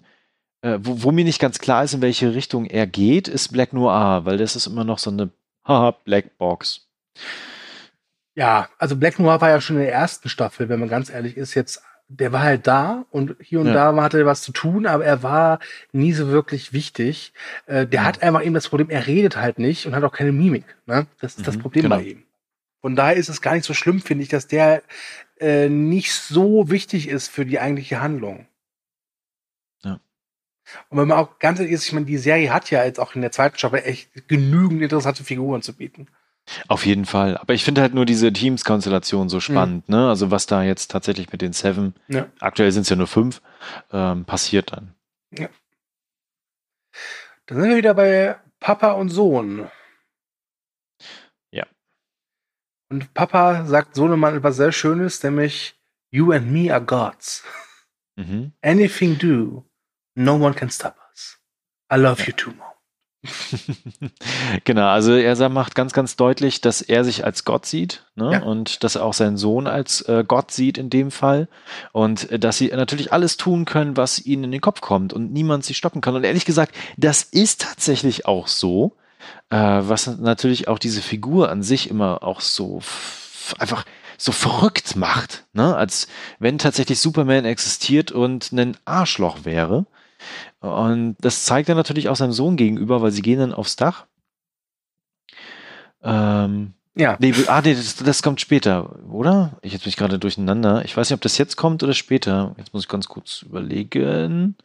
äh, 0.61 0.77
wo, 0.81 1.03
wo, 1.03 1.11
mir 1.11 1.25
nicht 1.25 1.39
ganz 1.39 1.59
klar 1.59 1.83
ist, 1.83 1.93
in 1.93 2.01
welche 2.01 2.33
Richtung 2.33 2.65
er 2.65 2.87
geht, 2.87 3.27
ist 3.27 3.49
Black 3.49 3.73
Noir, 3.73 4.25
weil 4.25 4.37
das 4.37 4.55
ist 4.55 4.67
immer 4.67 4.83
noch 4.83 4.99
so 4.99 5.09
eine 5.11 5.29
haha, 5.65 5.91
Black 5.91 6.37
Box. 6.37 6.87
Ja, 8.35 8.69
also 8.77 8.95
Black 8.95 9.19
Noir 9.19 9.41
war 9.41 9.49
ja 9.49 9.59
schon 9.59 9.77
in 9.77 9.83
der 9.83 9.93
ersten 9.93 10.29
Staffel, 10.29 10.69
wenn 10.69 10.79
man 10.79 10.89
ganz 10.89 11.09
ehrlich 11.09 11.35
ist, 11.35 11.55
jetzt 11.55 11.83
der 12.09 12.31
war 12.31 12.41
halt 12.41 12.65
da 12.65 13.05
und 13.11 13.35
hier 13.39 13.59
und 13.59 13.67
ja. 13.67 13.91
da 13.91 14.01
hatte 14.01 14.17
er 14.17 14.25
was 14.25 14.41
zu 14.41 14.51
tun, 14.51 14.87
aber 14.87 15.05
er 15.05 15.21
war 15.21 15.59
nie 15.91 16.11
so 16.11 16.29
wirklich 16.29 16.73
wichtig. 16.73 17.33
Äh, 17.67 17.85
der 17.85 18.01
ja. 18.01 18.03
hat 18.07 18.23
einfach 18.23 18.43
eben 18.43 18.55
das 18.55 18.67
Problem, 18.67 18.89
er 18.89 19.05
redet 19.05 19.37
halt 19.37 19.59
nicht 19.59 19.85
und 19.85 19.95
hat 19.95 20.03
auch 20.03 20.11
keine 20.11 20.31
Mimik. 20.31 20.65
Ne? 20.87 21.05
Das 21.21 21.33
ist 21.33 21.41
mhm, 21.41 21.43
das 21.43 21.57
Problem 21.59 21.83
genau. 21.83 21.97
bei 21.97 22.03
ihm. 22.03 22.23
Von 22.81 22.95
daher 22.95 23.15
ist 23.15 23.29
es 23.29 23.41
gar 23.41 23.53
nicht 23.53 23.65
so 23.65 23.75
schlimm, 23.75 24.01
finde 24.01 24.23
ich, 24.23 24.29
dass 24.29 24.47
der 24.47 24.81
äh, 25.39 25.69
nicht 25.69 26.11
so 26.13 26.71
wichtig 26.71 27.07
ist 27.07 27.27
für 27.27 27.45
die 27.45 27.59
eigentliche 27.59 28.01
Handlung. 28.01 28.47
Ja. 29.83 29.99
Und 30.89 30.97
wenn 30.97 31.07
man 31.07 31.17
auch 31.19 31.37
ganz 31.37 31.59
ehrlich 31.59 31.73
ist, 31.73 31.85
ich 31.85 31.93
meine, 31.93 32.07
die 32.07 32.17
Serie 32.17 32.51
hat 32.51 32.71
ja 32.71 32.83
jetzt 32.83 32.99
auch 32.99 33.13
in 33.13 33.21
der 33.21 33.31
zweiten 33.31 33.57
Staffel 33.57 33.81
echt 33.85 34.27
genügend 34.27 34.81
interessante 34.81 35.23
Figuren 35.23 35.61
zu 35.61 35.73
bieten. 35.73 36.07
Auf 36.67 36.85
jeden 36.85 37.05
Fall. 37.05 37.37
Aber 37.37 37.53
ich 37.53 37.63
finde 37.63 37.81
halt 37.81 37.93
nur 37.93 38.05
diese 38.05 38.31
Teams-Konstellation 38.31 39.29
so 39.29 39.39
spannend, 39.39 39.87
mhm. 39.89 39.95
ne? 39.95 40.09
Also 40.09 40.31
was 40.31 40.45
da 40.45 40.63
jetzt 40.63 40.91
tatsächlich 40.91 41.31
mit 41.31 41.41
den 41.41 41.53
Seven, 41.53 41.93
ja. 42.07 42.27
aktuell 42.39 42.71
sind 42.71 42.83
es 42.83 42.89
ja 42.89 42.95
nur 42.95 43.07
fünf, 43.07 43.41
ähm, 43.91 44.25
passiert 44.25 44.71
dann. 44.71 44.95
Ja. 45.31 45.49
Dann 47.45 47.61
sind 47.61 47.69
wir 47.69 47.77
wieder 47.77 47.93
bei 47.93 48.39
Papa 48.59 48.91
und 48.91 49.09
Sohn. 49.09 49.69
Ja. 51.51 51.65
Und 52.89 53.13
Papa 53.13 53.65
sagt 53.65 53.95
Sohnemann 53.95 54.37
etwas 54.37 54.57
sehr 54.57 54.71
Schönes, 54.71 55.21
nämlich 55.23 55.75
You 56.11 56.31
and 56.31 56.51
me 56.51 56.73
are 56.73 56.83
gods. 56.83 57.43
Mhm. 58.15 58.53
Anything 58.61 59.17
do, 59.17 59.65
no 60.15 60.35
one 60.35 60.53
can 60.53 60.69
stop 60.69 60.95
us. 61.11 61.39
I 61.91 61.95
love 61.95 62.19
ja. 62.21 62.27
you 62.27 62.33
too, 62.33 62.51
Mom. 62.51 62.68
genau, 64.63 64.87
also 64.87 65.13
er 65.13 65.49
macht 65.49 65.75
ganz, 65.75 65.91
ganz 65.91 66.15
deutlich, 66.15 66.61
dass 66.61 66.81
er 66.81 67.03
sich 67.03 67.25
als 67.25 67.43
Gott 67.43 67.65
sieht 67.65 68.05
ne? 68.15 68.31
ja. 68.33 68.43
und 68.43 68.83
dass 68.83 68.95
er 68.95 69.03
auch 69.03 69.13
seinen 69.13 69.37
Sohn 69.37 69.67
als 69.67 70.01
äh, 70.03 70.23
Gott 70.25 70.51
sieht 70.51 70.77
in 70.77 70.89
dem 70.89 71.11
Fall 71.11 71.49
und 71.91 72.31
äh, 72.31 72.39
dass 72.39 72.57
sie 72.57 72.67
natürlich 72.67 73.11
alles 73.11 73.37
tun 73.37 73.65
können, 73.65 73.97
was 73.97 74.25
ihnen 74.25 74.45
in 74.45 74.51
den 74.51 74.61
Kopf 74.61 74.79
kommt 74.81 75.11
und 75.11 75.33
niemand 75.33 75.65
sie 75.65 75.73
stoppen 75.73 76.01
kann. 76.01 76.15
Und 76.15 76.23
ehrlich 76.23 76.45
gesagt, 76.45 76.73
das 76.97 77.23
ist 77.23 77.61
tatsächlich 77.61 78.25
auch 78.25 78.47
so. 78.47 78.95
äh, 79.49 79.57
was 79.57 80.07
natürlich 80.07 80.67
auch 80.67 80.79
diese 80.79 81.01
Figur 81.01 81.49
an 81.49 81.61
sich 81.61 81.89
immer 81.89 82.23
auch 82.23 82.41
so 82.41 82.81
einfach 83.57 83.85
so 84.17 84.31
verrückt 84.31 84.95
macht, 84.95 85.45
ne? 85.53 85.75
als 85.75 86.07
wenn 86.39 86.57
tatsächlich 86.57 86.99
Superman 86.99 87.45
existiert 87.45 88.11
und 88.11 88.51
ein 88.51 88.77
Arschloch 88.85 89.45
wäre. 89.45 89.85
Und 90.59 91.15
das 91.19 91.45
zeigt 91.45 91.69
er 91.69 91.75
natürlich 91.75 92.09
auch 92.09 92.15
seinem 92.15 92.31
Sohn 92.31 92.57
gegenüber, 92.57 93.01
weil 93.01 93.11
sie 93.11 93.21
gehen 93.21 93.39
dann 93.39 93.53
aufs 93.53 93.75
Dach. 93.75 94.05
Ähm, 96.03 96.73
ja. 96.95 97.17
Nee, 97.19 97.33
ah, 97.47 97.61
nee, 97.63 97.75
das, 97.75 97.95
das, 97.95 98.23
kommt 98.23 98.41
später, 98.41 98.99
oder? 99.09 99.57
Ich 99.61 99.73
jetzt 99.73 99.85
mich 99.85 99.95
gerade 99.95 100.19
durcheinander. 100.19 100.83
Ich 100.85 100.95
weiß 100.97 101.09
nicht, 101.09 101.15
ob 101.15 101.21
das 101.21 101.37
jetzt 101.37 101.55
kommt 101.55 101.83
oder 101.83 101.93
später. 101.93 102.55
Jetzt 102.57 102.73
muss 102.73 102.83
ich 102.83 102.89
ganz 102.89 103.07
kurz 103.07 103.43
überlegen. 103.43 104.55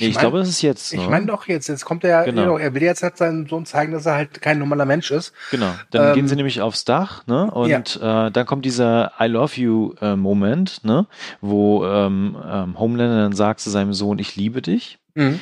Ich, 0.00 0.08
ich 0.08 0.14
mein, 0.14 0.22
glaube, 0.22 0.38
das 0.38 0.48
ist 0.48 0.62
jetzt. 0.62 0.94
Ne? 0.94 1.02
Ich 1.02 1.08
meine 1.08 1.26
doch 1.26 1.46
jetzt. 1.46 1.68
Jetzt 1.68 1.84
kommt 1.84 2.04
er, 2.04 2.24
genau. 2.24 2.56
er 2.56 2.74
will 2.74 2.82
jetzt 2.82 3.02
halt 3.02 3.18
seinen 3.18 3.46
Sohn 3.46 3.66
zeigen, 3.66 3.92
dass 3.92 4.06
er 4.06 4.14
halt 4.14 4.40
kein 4.40 4.58
normaler 4.58 4.86
Mensch 4.86 5.10
ist. 5.10 5.32
Genau. 5.50 5.72
Dann 5.90 6.08
ähm, 6.08 6.14
gehen 6.14 6.28
sie 6.28 6.36
nämlich 6.36 6.62
aufs 6.62 6.84
Dach, 6.84 7.26
ne? 7.26 7.50
Und 7.50 7.96
ja. 7.96 8.26
äh, 8.26 8.30
dann 8.30 8.46
kommt 8.46 8.64
dieser 8.64 9.12
I 9.20 9.26
love 9.26 9.60
you 9.60 9.94
äh, 10.00 10.16
Moment, 10.16 10.84
ne? 10.84 11.06
Wo 11.42 11.84
ähm, 11.84 12.36
ähm, 12.50 12.78
Homelander 12.78 13.22
dann 13.22 13.34
sagt 13.34 13.60
zu 13.60 13.68
seinem 13.68 13.92
Sohn, 13.92 14.18
ich 14.18 14.36
liebe 14.36 14.62
dich. 14.62 14.98
Mhm. 15.14 15.40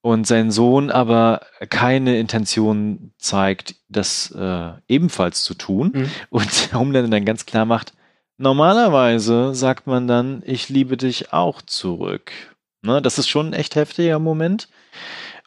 Und 0.00 0.26
sein 0.26 0.50
Sohn 0.50 0.90
aber 0.90 1.42
keine 1.70 2.18
Intention 2.18 3.12
zeigt, 3.18 3.76
das 3.88 4.32
äh, 4.32 4.72
ebenfalls 4.88 5.44
zu 5.44 5.54
tun. 5.54 5.92
Mhm. 5.94 6.10
Und 6.28 6.50
Homelander 6.74 7.08
dann 7.08 7.24
ganz 7.24 7.46
klar 7.46 7.66
macht, 7.66 7.92
normalerweise 8.36 9.54
sagt 9.54 9.86
man 9.86 10.08
dann, 10.08 10.42
ich 10.44 10.68
liebe 10.68 10.96
dich 10.96 11.32
auch 11.32 11.62
zurück. 11.62 12.32
Ne, 12.82 13.00
das 13.00 13.18
ist 13.18 13.28
schon 13.28 13.48
ein 13.48 13.52
echt 13.52 13.76
heftiger 13.76 14.18
Moment. 14.18 14.68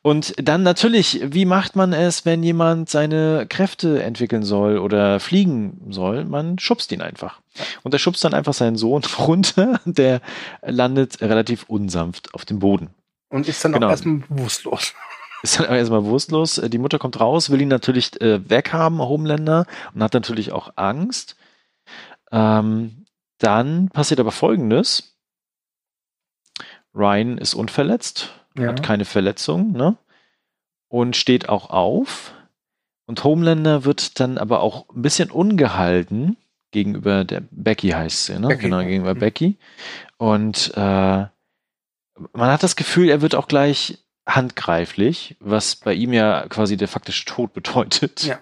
Und 0.01 0.35
dann 0.37 0.61
natürlich, 0.61 1.19
wie 1.23 1.45
macht 1.45 1.75
man 1.75 1.91
es, 1.91 2.25
wenn 2.25 2.43
jemand 2.43 2.89
seine 2.89 3.47
Kräfte 3.49 4.03
entwickeln 4.03 4.43
soll 4.43 4.77
oder 4.77 5.19
fliegen 5.19 5.81
soll? 5.89 6.25
Man 6.25 6.59
schubst 6.59 6.91
ihn 6.91 7.01
einfach. 7.01 7.41
Und 7.81 7.93
er 7.93 7.99
schubst 7.99 8.23
dann 8.23 8.35
einfach 8.35 8.53
seinen 8.53 8.75
Sohn 8.75 9.01
runter. 9.17 9.81
Der 9.85 10.21
landet 10.61 11.21
relativ 11.21 11.63
unsanft 11.67 12.33
auf 12.35 12.45
dem 12.45 12.59
Boden. 12.59 12.91
Und 13.29 13.47
ist 13.47 13.65
dann 13.65 13.73
genau. 13.73 13.87
auch 13.87 13.91
erstmal 13.91 14.17
bewusstlos. 14.29 14.93
Ist 15.41 15.59
dann 15.59 15.65
erstmal 15.65 16.01
bewusstlos. 16.01 16.61
Die 16.63 16.77
Mutter 16.77 16.99
kommt 16.99 17.19
raus, 17.19 17.49
will 17.49 17.61
ihn 17.61 17.67
natürlich 17.67 18.21
äh, 18.21 18.47
weghaben, 18.47 18.99
Homeländer, 18.99 19.65
und 19.93 20.03
hat 20.03 20.13
natürlich 20.13 20.51
auch 20.51 20.73
Angst. 20.75 21.35
Ähm, 22.31 23.05
dann 23.39 23.89
passiert 23.89 24.19
aber 24.19 24.31
Folgendes. 24.31 25.14
Ryan 26.95 27.37
ist 27.37 27.53
unverletzt, 27.53 28.33
ja. 28.57 28.67
hat 28.67 28.83
keine 28.83 29.05
Verletzung, 29.05 29.73
ne? 29.73 29.97
Und 30.87 31.15
steht 31.15 31.49
auch 31.49 31.69
auf. 31.69 32.33
Und 33.05 33.23
Homelander 33.23 33.85
wird 33.85 34.19
dann 34.19 34.37
aber 34.37 34.61
auch 34.61 34.89
ein 34.89 35.01
bisschen 35.01 35.29
ungehalten 35.29 36.37
gegenüber 36.75 37.23
der 37.23 37.41
Becky 37.51 37.89
heißt 37.89 38.25
sie, 38.25 38.39
ne? 38.39 38.49
Becky. 38.49 38.63
Genau, 38.63 38.79
gegenüber 38.79 39.15
mhm. 39.15 39.19
Becky. 39.19 39.57
Und 40.17 40.73
äh, 40.75 40.79
man 40.79 41.31
hat 42.51 42.63
das 42.63 42.75
Gefühl, 42.75 43.09
er 43.09 43.21
wird 43.21 43.33
auch 43.33 43.47
gleich 43.47 43.99
handgreiflich, 44.27 45.37
was 45.39 45.75
bei 45.75 45.93
ihm 45.93 46.11
ja 46.11 46.47
quasi 46.49 46.77
der 46.77 46.87
faktische 46.87 47.25
Tod 47.25 47.53
bedeutet. 47.53 48.23
Ja. 48.23 48.39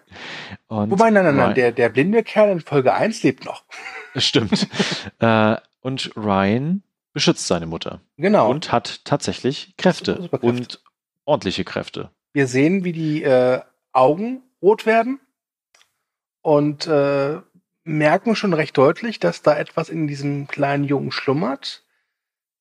Und 0.67 0.89
Wobei, 0.91 1.11
nein, 1.11 1.25
nein, 1.25 1.35
nein, 1.35 1.55
der, 1.55 1.71
der 1.71 1.89
blinde 1.89 2.23
Kerl 2.23 2.49
in 2.49 2.61
Folge 2.61 2.93
1 2.93 3.21
lebt 3.23 3.45
noch. 3.45 3.63
Stimmt. 4.15 4.67
äh, 5.19 5.55
und 5.81 6.11
Ryan 6.15 6.81
beschützt 7.13 7.47
seine 7.47 7.65
Mutter. 7.65 8.01
Genau. 8.17 8.49
Und 8.49 8.71
hat 8.71 9.05
tatsächlich 9.05 9.75
Kräfte 9.77 10.29
und 10.41 10.83
ordentliche 11.25 11.63
Kräfte. 11.63 12.11
Wir 12.33 12.47
sehen, 12.47 12.83
wie 12.83 12.91
die 12.91 13.23
äh, 13.23 13.61
Augen 13.91 14.41
rot 14.61 14.85
werden 14.85 15.19
und 16.41 16.87
äh, 16.87 17.39
merken 17.83 18.35
schon 18.35 18.53
recht 18.53 18.77
deutlich, 18.77 19.19
dass 19.19 19.41
da 19.41 19.57
etwas 19.57 19.89
in 19.89 20.07
diesem 20.07 20.47
kleinen 20.47 20.83
Jungen 20.83 21.11
schlummert, 21.11 21.83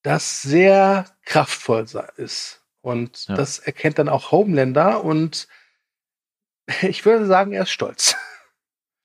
das 0.02 0.42
sehr 0.42 1.06
kraftvoll 1.24 1.86
ist. 2.16 2.62
Und 2.80 3.28
ja. 3.28 3.34
das 3.34 3.60
erkennt 3.60 3.98
dann 3.98 4.08
auch 4.08 4.32
Homelander 4.32 5.04
und 5.04 5.48
ich 6.82 7.04
würde 7.04 7.26
sagen, 7.26 7.52
er 7.52 7.62
ist 7.62 7.70
stolz. 7.70 8.16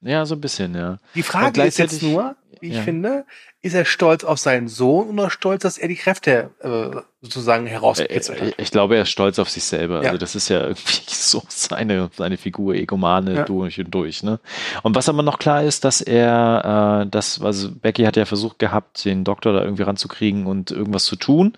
Ja, 0.02 0.26
so 0.26 0.36
ein 0.36 0.42
bisschen, 0.42 0.76
ja. 0.76 1.00
Die 1.16 1.24
Frage 1.24 1.64
ist 1.64 1.78
jetzt 1.78 2.04
nur, 2.04 2.36
wie 2.62 2.70
ich 2.70 2.76
ja. 2.76 2.82
finde, 2.82 3.26
ist 3.62 3.74
er 3.74 3.86
stolz 3.86 4.24
auf 4.24 4.40
seinen 4.40 4.68
Sohn 4.68 5.18
oder 5.20 5.30
stolz, 5.30 5.64
dass 5.64 5.78
er 5.78 5.88
die 5.88 5.96
Kräfte 5.96 6.52
äh, 6.62 7.02
sozusagen 7.22 7.66
herausgekitzelt 7.66 8.42
hat? 8.42 8.54
Ich 8.58 8.72
glaube, 8.72 8.96
er 8.96 9.04
ist 9.04 9.10
stolz 9.10 9.40
auf 9.40 9.50
sich 9.50 9.64
selber. 9.64 10.04
Ja. 10.04 10.10
Also 10.10 10.18
das 10.18 10.36
ist 10.36 10.50
ja 10.50 10.62
irgendwie 10.62 11.02
so 11.08 11.44
seine, 11.48 12.10
seine 12.16 12.38
Figur, 12.38 12.76
Egomane 12.76 13.36
ja. 13.36 13.46
durch 13.46 13.80
und 13.80 13.92
durch. 13.92 14.24
Ne? 14.24 14.40
Und 14.84 14.96
was 14.96 15.10
aber 15.10 15.24
noch 15.24 15.40
klar 15.40 15.64
ist, 15.64 15.84
dass 15.84 16.02
er, 16.02 17.04
äh, 17.04 17.10
das, 17.10 17.42
also 17.42 17.72
Becky 17.72 18.04
hat 18.04 18.16
ja 18.16 18.26
versucht 18.26 18.60
gehabt, 18.60 19.04
den 19.06 19.24
Doktor 19.24 19.54
da 19.54 19.64
irgendwie 19.64 19.84
ranzukriegen 19.84 20.46
und 20.46 20.72
irgendwas 20.72 21.06
zu 21.06 21.16
tun. 21.16 21.54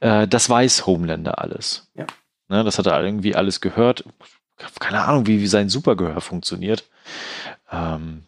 Äh, 0.00 0.28
das 0.28 0.48
weiß 0.48 0.86
Homelander 0.86 1.38
alles. 1.40 1.88
Ja. 1.94 2.06
Ne, 2.48 2.64
das 2.64 2.78
hat 2.78 2.86
er 2.86 3.02
irgendwie 3.02 3.34
alles 3.34 3.60
gehört. 3.60 4.04
Keine 4.78 5.04
Ahnung, 5.04 5.26
wie, 5.26 5.40
wie 5.40 5.46
sein 5.46 5.68
Supergehör 5.68 6.20
funktioniert. 6.20 6.84
Ähm, 7.72 8.24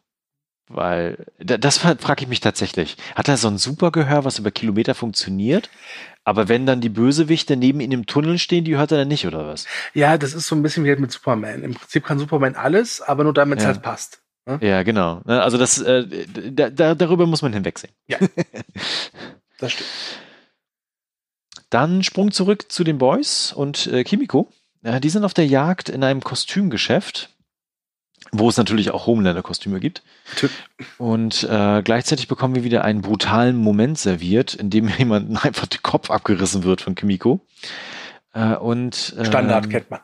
weil, 0.74 1.26
das 1.38 1.78
frage 1.78 2.22
ich 2.22 2.28
mich 2.28 2.40
tatsächlich. 2.40 2.96
Hat 3.14 3.28
er 3.28 3.36
so 3.36 3.48
ein 3.48 3.58
Supergehör, 3.58 4.24
was 4.24 4.38
über 4.38 4.50
Kilometer 4.50 4.94
funktioniert? 4.94 5.70
Aber 6.24 6.48
wenn 6.48 6.66
dann 6.66 6.80
die 6.80 6.88
Bösewichte 6.88 7.56
neben 7.56 7.80
ihm 7.80 7.90
im 7.90 8.06
Tunnel 8.06 8.38
stehen, 8.38 8.64
die 8.64 8.76
hört 8.76 8.92
er 8.92 8.98
dann 8.98 9.08
nicht, 9.08 9.26
oder 9.26 9.46
was? 9.46 9.66
Ja, 9.94 10.18
das 10.18 10.34
ist 10.34 10.46
so 10.46 10.54
ein 10.54 10.62
bisschen 10.62 10.84
wie 10.84 10.88
halt 10.88 11.00
mit 11.00 11.10
Superman. 11.10 11.62
Im 11.62 11.74
Prinzip 11.74 12.04
kann 12.04 12.18
Superman 12.18 12.54
alles, 12.54 13.00
aber 13.00 13.24
nur 13.24 13.34
damit 13.34 13.58
es 13.58 13.64
ja. 13.64 13.70
halt 13.70 13.82
passt. 13.82 14.22
Ne? 14.46 14.58
Ja, 14.60 14.82
genau. 14.82 15.20
Ne, 15.24 15.42
also 15.42 15.58
das, 15.58 15.80
äh, 15.80 16.06
da, 16.52 16.70
da, 16.70 16.94
darüber 16.94 17.26
muss 17.26 17.42
man 17.42 17.52
hinwegsehen. 17.52 17.92
Ja. 18.06 18.18
das 19.58 19.72
stimmt. 19.72 19.90
Dann 21.70 22.02
Sprung 22.02 22.32
zurück 22.32 22.70
zu 22.70 22.84
den 22.84 22.98
Boys 22.98 23.52
und 23.52 23.86
äh, 23.86 24.04
Kimiko. 24.04 24.52
Ja, 24.82 25.00
die 25.00 25.10
sind 25.10 25.24
auf 25.24 25.34
der 25.34 25.46
Jagd 25.46 25.88
in 25.88 26.04
einem 26.04 26.20
Kostümgeschäft 26.20 27.30
wo 28.32 28.48
es 28.48 28.56
natürlich 28.56 28.90
auch 28.90 29.06
Homelander-Kostüme 29.06 29.78
gibt. 29.78 30.02
Und 30.98 31.44
äh, 31.44 31.82
gleichzeitig 31.82 32.28
bekommen 32.28 32.54
wir 32.54 32.64
wieder 32.64 32.82
einen 32.82 33.02
brutalen 33.02 33.56
Moment 33.56 33.98
serviert, 33.98 34.54
in 34.54 34.70
dem 34.70 34.88
jemandem 34.98 35.36
einfach 35.36 35.66
der 35.66 35.80
Kopf 35.80 36.10
abgerissen 36.10 36.64
wird 36.64 36.80
von 36.80 36.94
Kimiko. 36.94 37.40
Äh, 38.34 38.54
und, 38.54 39.14
ähm, 39.18 39.24
Standard 39.26 39.68
kennt 39.68 39.90
man. 39.90 40.00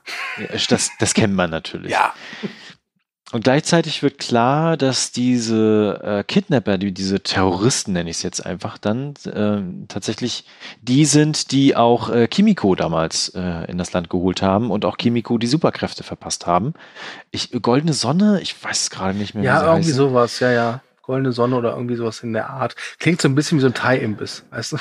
Das, 0.69 0.91
das 0.99 1.15
kennt 1.15 1.35
man 1.35 1.51
natürlich. 1.51 1.91
ja. 1.91 2.13
Und 3.31 3.45
gleichzeitig 3.45 4.03
wird 4.03 4.17
klar, 4.17 4.79
dass 4.79 5.13
diese 5.13 6.01
äh, 6.03 6.25
Kidnapper, 6.25 6.79
die, 6.79 6.93
diese 6.93 7.21
Terroristen 7.21 7.93
nenne 7.93 8.09
ich 8.09 8.17
es 8.17 8.23
jetzt 8.23 8.45
einfach 8.45 8.79
dann, 8.79 9.15
äh, 9.27 9.61
tatsächlich 9.89 10.45
die 10.81 11.05
sind, 11.05 11.53
die 11.53 11.77
auch 11.77 12.09
äh, 12.09 12.27
Kimiko 12.27 12.75
damals 12.75 13.29
äh, 13.35 13.71
in 13.71 13.77
das 13.77 13.93
Land 13.93 14.09
geholt 14.09 14.41
haben 14.41 14.71
und 14.71 14.87
auch 14.87 14.97
Kimiko 14.97 15.37
die 15.37 15.47
Superkräfte 15.47 16.05
verpasst 16.05 16.47
haben. 16.47 16.73
Ich, 17.31 17.51
Goldene 17.61 17.93
Sonne, 17.93 18.41
ich 18.41 18.65
weiß 18.65 18.83
es 18.83 18.91
gerade 18.91 19.19
nicht 19.19 19.35
mehr. 19.35 19.45
Ja, 19.45 19.61
irgendwie 19.63 19.91
heißen. 19.91 19.95
sowas, 19.95 20.41
ja, 20.41 20.51
ja. 20.51 20.81
Goldene 21.09 21.33
Sonne 21.33 21.57
oder 21.57 21.73
irgendwie 21.73 21.97
sowas 21.97 22.23
in 22.23 22.35
der 22.35 22.51
Art. 22.51 22.77
Klingt 22.99 23.23
so 23.23 23.31
ein 23.31 23.35
bisschen 23.35 23.57
wie 23.57 23.63
so 23.63 23.69
ein 23.69 23.73
Thai-Imbiss, 23.73 24.45
weißt 24.51 24.73
du? 24.73 24.77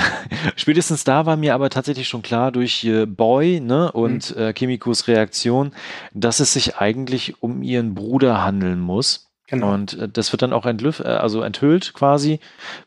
Spätestens 0.56 1.04
da 1.04 1.26
war 1.26 1.36
mir 1.36 1.54
aber 1.54 1.68
tatsächlich 1.68 2.08
schon 2.08 2.22
klar 2.22 2.50
durch 2.50 2.82
äh, 2.84 3.04
Boy 3.04 3.60
ne, 3.60 3.92
und 3.92 4.34
mhm. 4.34 4.42
äh, 4.42 4.52
Kimikos 4.54 5.06
Reaktion, 5.06 5.72
dass 6.14 6.40
es 6.40 6.54
sich 6.54 6.76
eigentlich 6.76 7.42
um 7.42 7.62
ihren 7.62 7.94
Bruder 7.94 8.42
handeln 8.42 8.80
muss. 8.80 9.30
Genau. 9.48 9.74
Und 9.74 9.98
äh, 9.98 10.08
das 10.08 10.32
wird 10.32 10.40
dann 10.40 10.54
auch 10.54 10.64
entlüft, 10.64 11.00
äh, 11.00 11.08
also 11.08 11.42
enthüllt 11.42 11.92
quasi, 11.92 12.40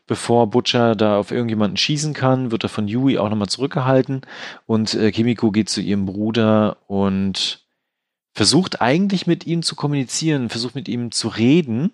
bevor 0.08 0.50
Butcher 0.50 0.96
da 0.96 1.16
auf 1.16 1.30
irgendjemanden 1.30 1.76
schießen 1.76 2.12
kann, 2.12 2.50
wird 2.50 2.64
er 2.64 2.70
von 2.70 2.88
Yui 2.88 3.18
auch 3.18 3.30
nochmal 3.30 3.48
zurückgehalten 3.48 4.22
und 4.66 4.94
äh, 4.94 5.12
Kimiko 5.12 5.52
geht 5.52 5.68
zu 5.68 5.80
ihrem 5.80 6.06
Bruder 6.06 6.78
und 6.88 7.64
versucht 8.34 8.80
eigentlich 8.80 9.28
mit 9.28 9.46
ihm 9.46 9.62
zu 9.62 9.76
kommunizieren, 9.76 10.48
versucht 10.48 10.74
mit 10.74 10.88
ihm 10.88 11.12
zu 11.12 11.28
reden 11.28 11.92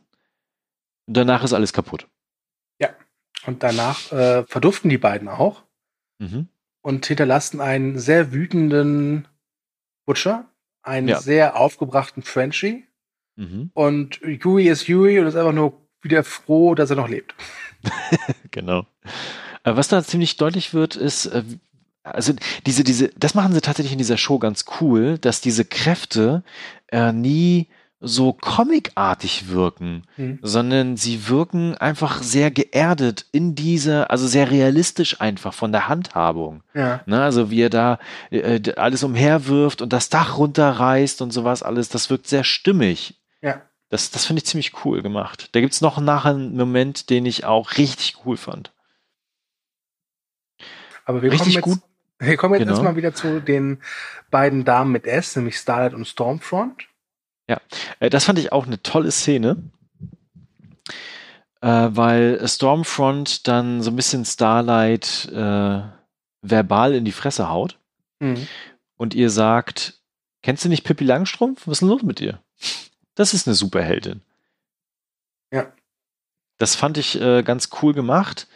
danach 1.06 1.44
ist 1.44 1.52
alles 1.52 1.72
kaputt. 1.72 2.08
Ja. 2.80 2.90
Und 3.46 3.62
danach 3.62 4.12
äh, 4.12 4.44
verduften 4.44 4.90
die 4.90 4.98
beiden 4.98 5.28
auch 5.28 5.62
mhm. 6.18 6.48
und 6.82 7.06
hinterlassen 7.06 7.60
einen 7.60 7.98
sehr 7.98 8.32
wütenden 8.32 9.28
Butcher, 10.04 10.46
einen 10.82 11.08
ja. 11.08 11.20
sehr 11.20 11.56
aufgebrachten 11.56 12.22
Frenchie. 12.22 12.86
Mhm. 13.36 13.70
Und 13.74 14.20
Yui 14.20 14.68
ist 14.68 14.88
Yui 14.88 15.18
und 15.18 15.26
ist 15.26 15.36
einfach 15.36 15.52
nur 15.52 15.80
wieder 16.00 16.24
froh, 16.24 16.74
dass 16.74 16.90
er 16.90 16.96
noch 16.96 17.08
lebt. 17.08 17.34
genau. 18.50 18.86
Äh, 19.64 19.76
was 19.76 19.88
da 19.88 20.02
ziemlich 20.02 20.36
deutlich 20.36 20.72
wird, 20.74 20.96
ist, 20.96 21.26
äh, 21.26 21.42
also 22.02 22.32
diese, 22.66 22.84
diese, 22.84 23.08
das 23.16 23.34
machen 23.34 23.52
sie 23.52 23.60
tatsächlich 23.60 23.92
in 23.92 23.98
dieser 23.98 24.16
Show 24.16 24.38
ganz 24.38 24.64
cool, 24.80 25.18
dass 25.18 25.40
diese 25.40 25.64
Kräfte 25.64 26.44
äh, 26.88 27.12
nie 27.12 27.68
so 28.00 28.34
comicartig 28.34 29.48
wirken, 29.48 30.02
mhm. 30.16 30.38
sondern 30.42 30.96
sie 30.96 31.28
wirken 31.28 31.76
einfach 31.76 32.22
sehr 32.22 32.50
geerdet 32.50 33.24
in 33.32 33.54
dieser, 33.54 34.10
also 34.10 34.26
sehr 34.26 34.50
realistisch 34.50 35.20
einfach 35.20 35.54
von 35.54 35.72
der 35.72 35.88
Handhabung. 35.88 36.62
Ja. 36.74 37.00
Ne, 37.06 37.22
also 37.22 37.50
wie 37.50 37.62
er 37.62 37.70
da 37.70 37.98
äh, 38.30 38.60
alles 38.76 39.02
umherwirft 39.02 39.80
und 39.80 39.92
das 39.92 40.10
Dach 40.10 40.36
runterreißt 40.36 41.22
und 41.22 41.30
sowas 41.30 41.62
alles, 41.62 41.88
das 41.88 42.10
wirkt 42.10 42.28
sehr 42.28 42.44
stimmig. 42.44 43.18
Ja. 43.40 43.62
Das, 43.88 44.10
das 44.10 44.26
finde 44.26 44.40
ich 44.40 44.46
ziemlich 44.46 44.84
cool 44.84 45.00
gemacht. 45.00 45.48
Da 45.52 45.60
gibt 45.60 45.72
es 45.72 45.80
noch 45.80 45.98
nachher 45.98 46.30
einen 46.30 46.56
Moment, 46.56 47.08
den 47.08 47.24
ich 47.24 47.44
auch 47.44 47.78
richtig 47.78 48.16
cool 48.26 48.36
fand. 48.36 48.72
Aber 51.06 51.22
wir 51.22 51.32
richtig 51.32 51.60
kommen 51.60 51.74
jetzt, 51.74 51.82
gut. 51.82 51.90
Wir 52.18 52.38
kommen 52.38 52.54
jetzt 52.54 52.62
genau. 52.62 52.72
erstmal 52.72 52.96
wieder 52.96 53.12
zu 53.12 53.40
den 53.40 53.82
beiden 54.30 54.64
Damen 54.64 54.90
mit 54.90 55.06
S, 55.06 55.36
nämlich 55.36 55.58
Starlight 55.58 55.92
und 55.92 56.06
Stormfront. 56.06 56.86
Ja, 57.48 57.60
äh, 58.00 58.10
das 58.10 58.24
fand 58.24 58.38
ich 58.38 58.52
auch 58.52 58.66
eine 58.66 58.82
tolle 58.82 59.10
Szene, 59.10 59.62
äh, 61.60 61.88
weil 61.90 62.46
Stormfront 62.46 63.46
dann 63.46 63.82
so 63.82 63.90
ein 63.90 63.96
bisschen 63.96 64.24
Starlight 64.24 65.28
äh, 65.32 65.82
verbal 66.42 66.94
in 66.94 67.04
die 67.04 67.12
Fresse 67.12 67.48
haut 67.48 67.78
mhm. 68.20 68.46
und 68.96 69.14
ihr 69.14 69.30
sagt, 69.30 70.00
kennst 70.42 70.64
du 70.64 70.68
nicht 70.68 70.84
Pippi 70.84 71.04
Langstrumpf? 71.04 71.66
Was 71.66 71.74
ist 71.74 71.80
denn 71.80 71.88
los 71.88 72.02
mit 72.02 72.20
dir? 72.20 72.40
Das 73.14 73.34
ist 73.34 73.46
eine 73.46 73.54
Superheldin. 73.54 74.22
Ja. 75.52 75.72
Das 76.58 76.74
fand 76.74 76.98
ich 76.98 77.20
äh, 77.20 77.42
ganz 77.42 77.68
cool 77.82 77.92
gemacht. 77.92 78.48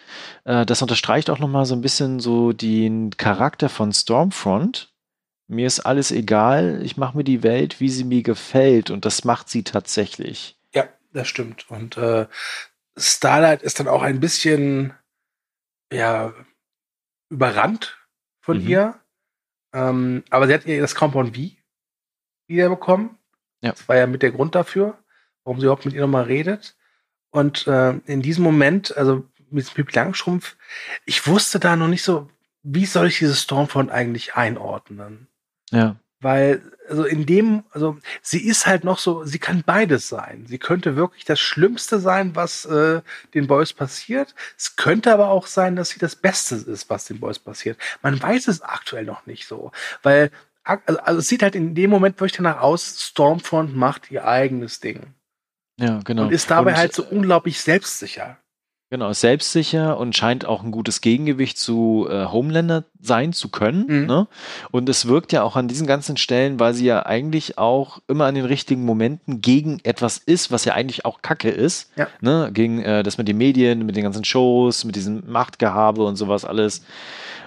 Äh, 0.45 0.65
das 0.65 0.83
unterstreicht 0.83 1.31
auch 1.31 1.39
nochmal 1.39 1.67
so 1.67 1.75
ein 1.75 1.83
bisschen 1.83 2.21
so 2.21 2.53
den 2.53 3.11
Charakter 3.17 3.69
von 3.69 3.93
Stormfront, 3.93 4.90
mir 5.51 5.67
ist 5.67 5.81
alles 5.81 6.13
egal, 6.13 6.81
ich 6.83 6.97
mache 6.97 7.17
mir 7.17 7.25
die 7.25 7.43
Welt, 7.43 7.81
wie 7.81 7.89
sie 7.89 8.05
mir 8.05 8.23
gefällt 8.23 8.91
und 8.91 9.05
das 9.05 9.25
macht 9.25 9.49
sie 9.49 9.65
tatsächlich. 9.65 10.57
Ja, 10.73 10.89
das 11.13 11.27
stimmt. 11.27 11.69
Und 11.71 11.97
äh, 11.97 12.27
Starlight 12.97 13.63
ist 13.63 13.81
dann 13.81 13.89
auch 13.89 14.03
ein 14.03 14.21
bisschen 14.21 14.95
ja 15.93 16.33
überrannt 17.31 17.99
von 18.41 18.63
mhm. 18.63 18.69
ihr. 18.69 19.01
Ähm, 19.73 20.25
aber 20.31 20.47
sie 20.47 20.55
hat 20.55 20.67
ihr 20.67 20.81
das 20.81 20.95
Compound 20.95 21.37
V 21.37 21.43
wiederbekommen. 22.47 23.19
Ja. 23.61 23.73
Das 23.73 23.89
war 23.89 23.97
ja 23.97 24.07
mit 24.07 24.23
der 24.23 24.31
Grund 24.31 24.55
dafür, 24.55 24.99
warum 25.45 25.61
sie 25.61 25.67
überhaupt 25.67 25.85
mit 25.85 25.95
ihr 25.95 26.01
nochmal 26.01 26.25
redet. 26.25 26.77
Und 27.31 27.67
äh, 27.67 27.95
in 28.07 28.23
diesem 28.23 28.45
Moment, 28.45 28.97
also 28.97 29.25
mit 29.51 29.67
dem 29.67 29.75
Pipi 29.75 29.93
Langschrumpf, 29.95 30.57
ich 31.07 31.27
wusste 31.27 31.59
da 31.59 31.75
noch 31.75 31.89
nicht 31.89 32.05
so, 32.05 32.29
wie 32.63 32.87
soll 32.87 33.09
ich 33.09 33.19
dieses 33.19 33.43
Stormfront 33.43 33.91
eigentlich 33.91 34.35
einordnen? 34.35 35.29
Ja. 35.71 35.97
Weil, 36.23 36.63
also 36.87 37.05
in 37.05 37.25
dem, 37.25 37.65
also 37.71 37.97
sie 38.21 38.47
ist 38.47 38.67
halt 38.67 38.85
noch 38.85 38.99
so, 38.99 39.25
sie 39.25 39.39
kann 39.39 39.63
beides 39.65 40.09
sein. 40.09 40.45
Sie 40.47 40.59
könnte 40.59 40.95
wirklich 40.95 41.25
das 41.25 41.41
Schlimmste 41.41 41.99
sein, 41.99 42.37
was 42.37 42.67
äh, 42.67 43.01
den 43.33 43.47
Boys 43.47 43.73
passiert. 43.73 44.35
Es 44.59 44.77
könnte 44.77 45.15
aber 45.15 45.29
auch 45.29 45.47
sein, 45.47 45.77
dass 45.77 45.91
sie 45.91 45.99
das 45.99 46.17
Beste 46.17 46.57
ist, 46.57 46.91
was 46.91 47.07
den 47.07 47.21
Boys 47.21 47.39
passiert. 47.39 47.79
Man 48.03 48.21
weiß 48.21 48.49
es 48.49 48.61
aktuell 48.61 49.05
noch 49.05 49.25
nicht 49.25 49.47
so. 49.47 49.73
Weil, 50.03 50.31
also, 50.63 51.01
also 51.01 51.21
es 51.21 51.29
sieht 51.29 51.43
halt 51.43 51.55
in 51.55 51.75
dem 51.75 51.89
Moment 51.89 52.21
wirklich 52.21 52.37
danach 52.37 52.61
aus, 52.61 53.01
Stormfront 53.01 53.75
macht 53.75 54.11
ihr 54.11 54.27
eigenes 54.27 54.81
Ding. 54.81 55.15
Ja, 55.79 56.01
genau. 56.05 56.25
Und 56.25 56.33
ist 56.33 56.51
dabei 56.51 56.73
Und, 56.73 56.77
halt 56.77 56.93
so 56.93 57.03
unglaublich 57.05 57.61
selbstsicher. 57.61 58.37
Genau, 58.93 59.13
selbstsicher 59.13 59.97
und 59.99 60.17
scheint 60.17 60.45
auch 60.45 60.65
ein 60.65 60.73
gutes 60.73 61.01
Gegengewicht 61.01 61.57
zu 61.57 62.09
äh, 62.11 62.25
Homelander 62.25 62.83
sein 63.01 63.33
zu 63.33 63.49
können. 63.49 63.87
Mhm. 63.87 64.07
Ne? 64.07 64.27
Und 64.73 64.89
es 64.89 65.07
wirkt 65.07 65.31
ja 65.33 65.45
auch 65.45 65.55
an 65.55 65.69
diesen 65.69 65.87
ganzen 65.87 66.17
Stellen, 66.17 66.59
weil 66.59 66.75
sie 66.75 66.87
ja 66.87 67.07
eigentlich 67.07 67.57
auch 67.57 68.01
immer 68.09 68.27
an 68.27 68.35
den 68.35 68.45
richtigen 68.45 68.85
Momenten 68.85 69.41
gegen 69.41 69.79
etwas 69.85 70.19
ist, 70.19 70.51
was 70.51 70.65
ja 70.65 70.75
eigentlich 70.75 71.05
auch 71.05 71.23
Kacke 71.23 71.51
ist. 71.51 71.93
Ja. 71.95 72.09
Ne? 72.21 72.51
Gegen 72.53 72.83
äh, 72.83 73.05
das 73.05 73.17
mit 73.17 73.29
den 73.29 73.39
Medien, 73.39 73.87
mit 73.87 73.95
den 73.95 74.03
ganzen 74.03 74.25
Shows, 74.25 74.85
mit 74.85 74.97
diesem 74.97 75.23
Machtgehabe 75.31 76.05
und 76.05 76.17
sowas 76.17 76.45
alles. 76.45 76.83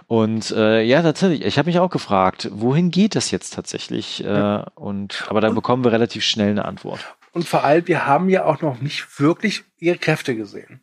Und 0.07 0.49
äh, 0.51 0.81
ja, 0.81 1.01
tatsächlich, 1.01 1.43
ich 1.43 1.57
habe 1.57 1.67
mich 1.67 1.79
auch 1.79 1.89
gefragt, 1.89 2.49
wohin 2.53 2.89
geht 2.89 3.15
das 3.15 3.31
jetzt 3.31 3.53
tatsächlich? 3.53 4.19
Ja. 4.19 4.67
und 4.75 5.25
aber 5.27 5.41
da 5.41 5.49
bekommen 5.49 5.83
wir 5.83 5.91
relativ 5.91 6.23
schnell 6.23 6.51
eine 6.51 6.63
Antwort. 6.63 7.01
Und 7.33 7.45
vor 7.45 7.65
allem, 7.65 7.85
wir 7.87 8.05
haben 8.05 8.29
ja 8.29 8.45
auch 8.45 8.61
noch 8.61 8.79
nicht 8.79 9.19
wirklich 9.19 9.63
ihre 9.79 9.97
Kräfte 9.97 10.35
gesehen. 10.35 10.79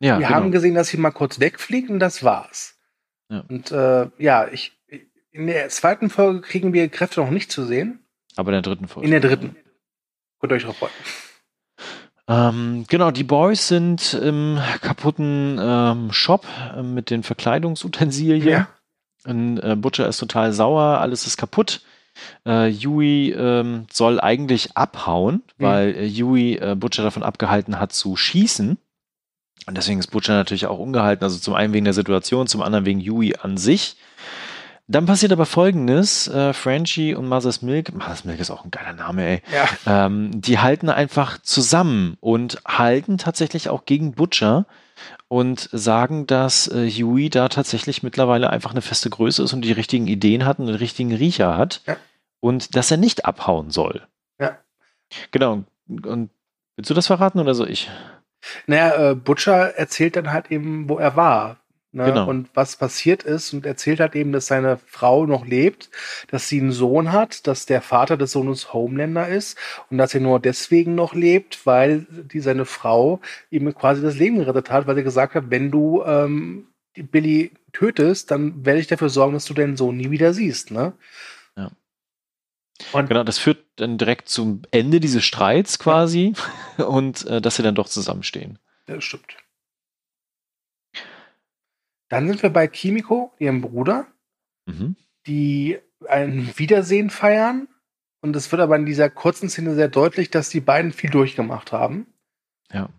Ja, 0.00 0.18
wir 0.18 0.26
genau. 0.26 0.38
haben 0.38 0.50
gesehen, 0.50 0.74
dass 0.74 0.88
sie 0.88 0.96
mal 0.96 1.10
kurz 1.10 1.40
wegfliegt 1.40 1.90
und 1.90 2.00
das 2.00 2.24
war's. 2.24 2.78
Ja. 3.28 3.44
Und 3.48 3.70
äh, 3.70 4.08
ja, 4.18 4.48
ich, 4.48 4.72
in 5.30 5.46
der 5.46 5.68
zweiten 5.68 6.10
Folge 6.10 6.40
kriegen 6.40 6.72
wir 6.72 6.88
Kräfte 6.88 7.20
noch 7.20 7.30
nicht 7.30 7.52
zu 7.52 7.64
sehen. 7.64 8.00
Aber 8.36 8.50
in 8.50 8.54
der 8.54 8.62
dritten 8.62 8.88
Folge. 8.88 9.06
In 9.06 9.12
der 9.12 9.20
dritten. 9.20 9.56
Könnt 10.40 10.52
ihr 10.52 10.56
euch 10.56 10.64
drauf 10.64 10.78
freuen. 10.78 10.92
Ähm, 12.28 12.84
genau, 12.88 13.10
die 13.10 13.24
Boys 13.24 13.68
sind 13.68 14.14
im 14.14 14.58
kaputten 14.80 15.58
ähm, 15.60 16.12
Shop 16.12 16.46
äh, 16.76 16.82
mit 16.82 17.10
den 17.10 17.22
Verkleidungsutensilien. 17.22 18.48
Ja. 18.48 18.68
Und, 19.24 19.58
äh, 19.58 19.76
Butcher 19.76 20.08
ist 20.08 20.18
total 20.18 20.52
sauer, 20.52 21.00
alles 21.00 21.26
ist 21.26 21.36
kaputt. 21.36 21.82
Äh, 22.46 22.68
Yui 22.68 23.32
ähm, 23.32 23.86
soll 23.92 24.20
eigentlich 24.20 24.76
abhauen, 24.76 25.42
mhm. 25.58 25.64
weil 25.64 25.94
äh, 25.96 26.06
Yui 26.06 26.56
äh, 26.56 26.74
Butcher 26.76 27.02
davon 27.02 27.22
abgehalten 27.22 27.78
hat 27.78 27.92
zu 27.92 28.16
schießen. 28.16 28.78
Und 29.66 29.76
deswegen 29.76 30.00
ist 30.00 30.08
Butcher 30.08 30.34
natürlich 30.34 30.66
auch 30.66 30.78
ungehalten. 30.78 31.24
Also 31.24 31.38
zum 31.38 31.54
einen 31.54 31.72
wegen 31.72 31.84
der 31.84 31.94
Situation, 31.94 32.46
zum 32.46 32.62
anderen 32.62 32.86
wegen 32.86 33.00
Yui 33.00 33.34
an 33.36 33.56
sich. 33.56 33.96
Dann 34.90 35.06
passiert 35.06 35.30
aber 35.30 35.46
folgendes: 35.46 36.26
äh, 36.26 36.52
Frenchie 36.52 37.14
und 37.14 37.28
Mother's 37.28 37.62
Milk, 37.62 37.94
Mother's 37.94 38.24
Milk 38.24 38.40
ist 38.40 38.50
auch 38.50 38.64
ein 38.64 38.72
geiler 38.72 38.92
Name, 38.92 39.24
ey. 39.24 39.42
Ja. 39.52 40.06
Ähm, 40.06 40.40
die 40.40 40.58
halten 40.58 40.88
einfach 40.88 41.38
zusammen 41.42 42.16
und 42.18 42.60
halten 42.66 43.16
tatsächlich 43.16 43.68
auch 43.68 43.84
gegen 43.84 44.12
Butcher 44.12 44.66
und 45.28 45.68
sagen, 45.70 46.26
dass 46.26 46.66
äh, 46.66 46.90
Huey 46.90 47.30
da 47.30 47.48
tatsächlich 47.48 48.02
mittlerweile 48.02 48.50
einfach 48.50 48.72
eine 48.72 48.82
feste 48.82 49.10
Größe 49.10 49.44
ist 49.44 49.52
und 49.52 49.64
die 49.64 49.70
richtigen 49.70 50.08
Ideen 50.08 50.44
hat 50.44 50.58
und 50.58 50.66
den 50.66 50.74
richtigen 50.74 51.14
Riecher 51.14 51.56
hat 51.56 51.82
ja. 51.86 51.96
und 52.40 52.74
dass 52.74 52.90
er 52.90 52.96
nicht 52.96 53.24
abhauen 53.26 53.70
soll. 53.70 54.02
Ja. 54.40 54.58
Genau. 55.30 55.62
Und 55.88 56.30
willst 56.74 56.90
du 56.90 56.94
das 56.94 57.06
verraten 57.06 57.38
oder 57.38 57.54
so 57.54 57.64
ich? 57.64 57.88
Naja, 58.66 59.10
äh, 59.10 59.14
Butcher 59.14 59.76
erzählt 59.76 60.16
dann 60.16 60.32
halt 60.32 60.50
eben, 60.50 60.88
wo 60.88 60.98
er 60.98 61.16
war. 61.16 61.60
Ne? 61.92 62.04
Genau. 62.04 62.28
Und 62.28 62.48
was 62.54 62.76
passiert 62.76 63.24
ist 63.24 63.52
und 63.52 63.66
erzählt 63.66 63.98
halt 63.98 64.14
eben, 64.14 64.30
dass 64.30 64.46
seine 64.46 64.78
Frau 64.86 65.26
noch 65.26 65.44
lebt, 65.44 65.90
dass 66.30 66.48
sie 66.48 66.60
einen 66.60 66.70
Sohn 66.70 67.12
hat, 67.12 67.48
dass 67.48 67.66
der 67.66 67.82
Vater 67.82 68.16
des 68.16 68.30
Sohnes 68.30 68.72
Homelander 68.72 69.26
ist 69.26 69.58
und 69.90 69.98
dass 69.98 70.14
er 70.14 70.20
nur 70.20 70.38
deswegen 70.38 70.94
noch 70.94 71.14
lebt, 71.14 71.66
weil 71.66 72.06
die 72.10 72.40
seine 72.40 72.64
Frau 72.64 73.20
ihm 73.50 73.74
quasi 73.74 74.02
das 74.02 74.16
Leben 74.16 74.38
gerettet 74.38 74.70
hat, 74.70 74.86
weil 74.86 74.98
er 74.98 75.02
gesagt 75.02 75.34
hat, 75.34 75.50
wenn 75.50 75.72
du 75.72 76.04
ähm, 76.04 76.66
Billy 76.94 77.50
tötest, 77.72 78.30
dann 78.30 78.64
werde 78.64 78.80
ich 78.80 78.86
dafür 78.86 79.08
sorgen, 79.08 79.34
dass 79.34 79.46
du 79.46 79.54
deinen 79.54 79.76
Sohn 79.76 79.96
nie 79.96 80.12
wieder 80.12 80.32
siehst. 80.32 80.70
Ne? 80.70 80.92
Und 82.92 83.08
genau, 83.08 83.24
das 83.24 83.38
führt 83.38 83.64
dann 83.76 83.98
direkt 83.98 84.28
zum 84.28 84.62
Ende 84.70 85.00
dieses 85.00 85.24
Streits 85.24 85.78
quasi 85.78 86.34
und 86.78 87.26
äh, 87.26 87.40
dass 87.40 87.56
sie 87.56 87.62
dann 87.62 87.74
doch 87.74 87.88
zusammenstehen. 87.88 88.58
Ja, 88.88 89.00
stimmt. 89.00 89.36
Dann 92.08 92.26
sind 92.26 92.42
wir 92.42 92.50
bei 92.50 92.66
Kimiko, 92.66 93.32
ihrem 93.38 93.60
Bruder, 93.60 94.06
mhm. 94.66 94.96
die 95.26 95.78
ein 96.08 96.52
Wiedersehen 96.56 97.10
feiern. 97.10 97.68
Und 98.20 98.36
es 98.36 98.50
wird 98.52 98.60
aber 98.60 98.76
in 98.76 98.84
dieser 98.84 99.08
kurzen 99.08 99.48
Szene 99.48 99.74
sehr 99.74 99.88
deutlich, 99.88 100.30
dass 100.30 100.50
die 100.50 100.60
beiden 100.60 100.92
viel 100.92 101.10
durchgemacht 101.10 101.72
haben. 101.72 102.06
Ja. 102.72 102.90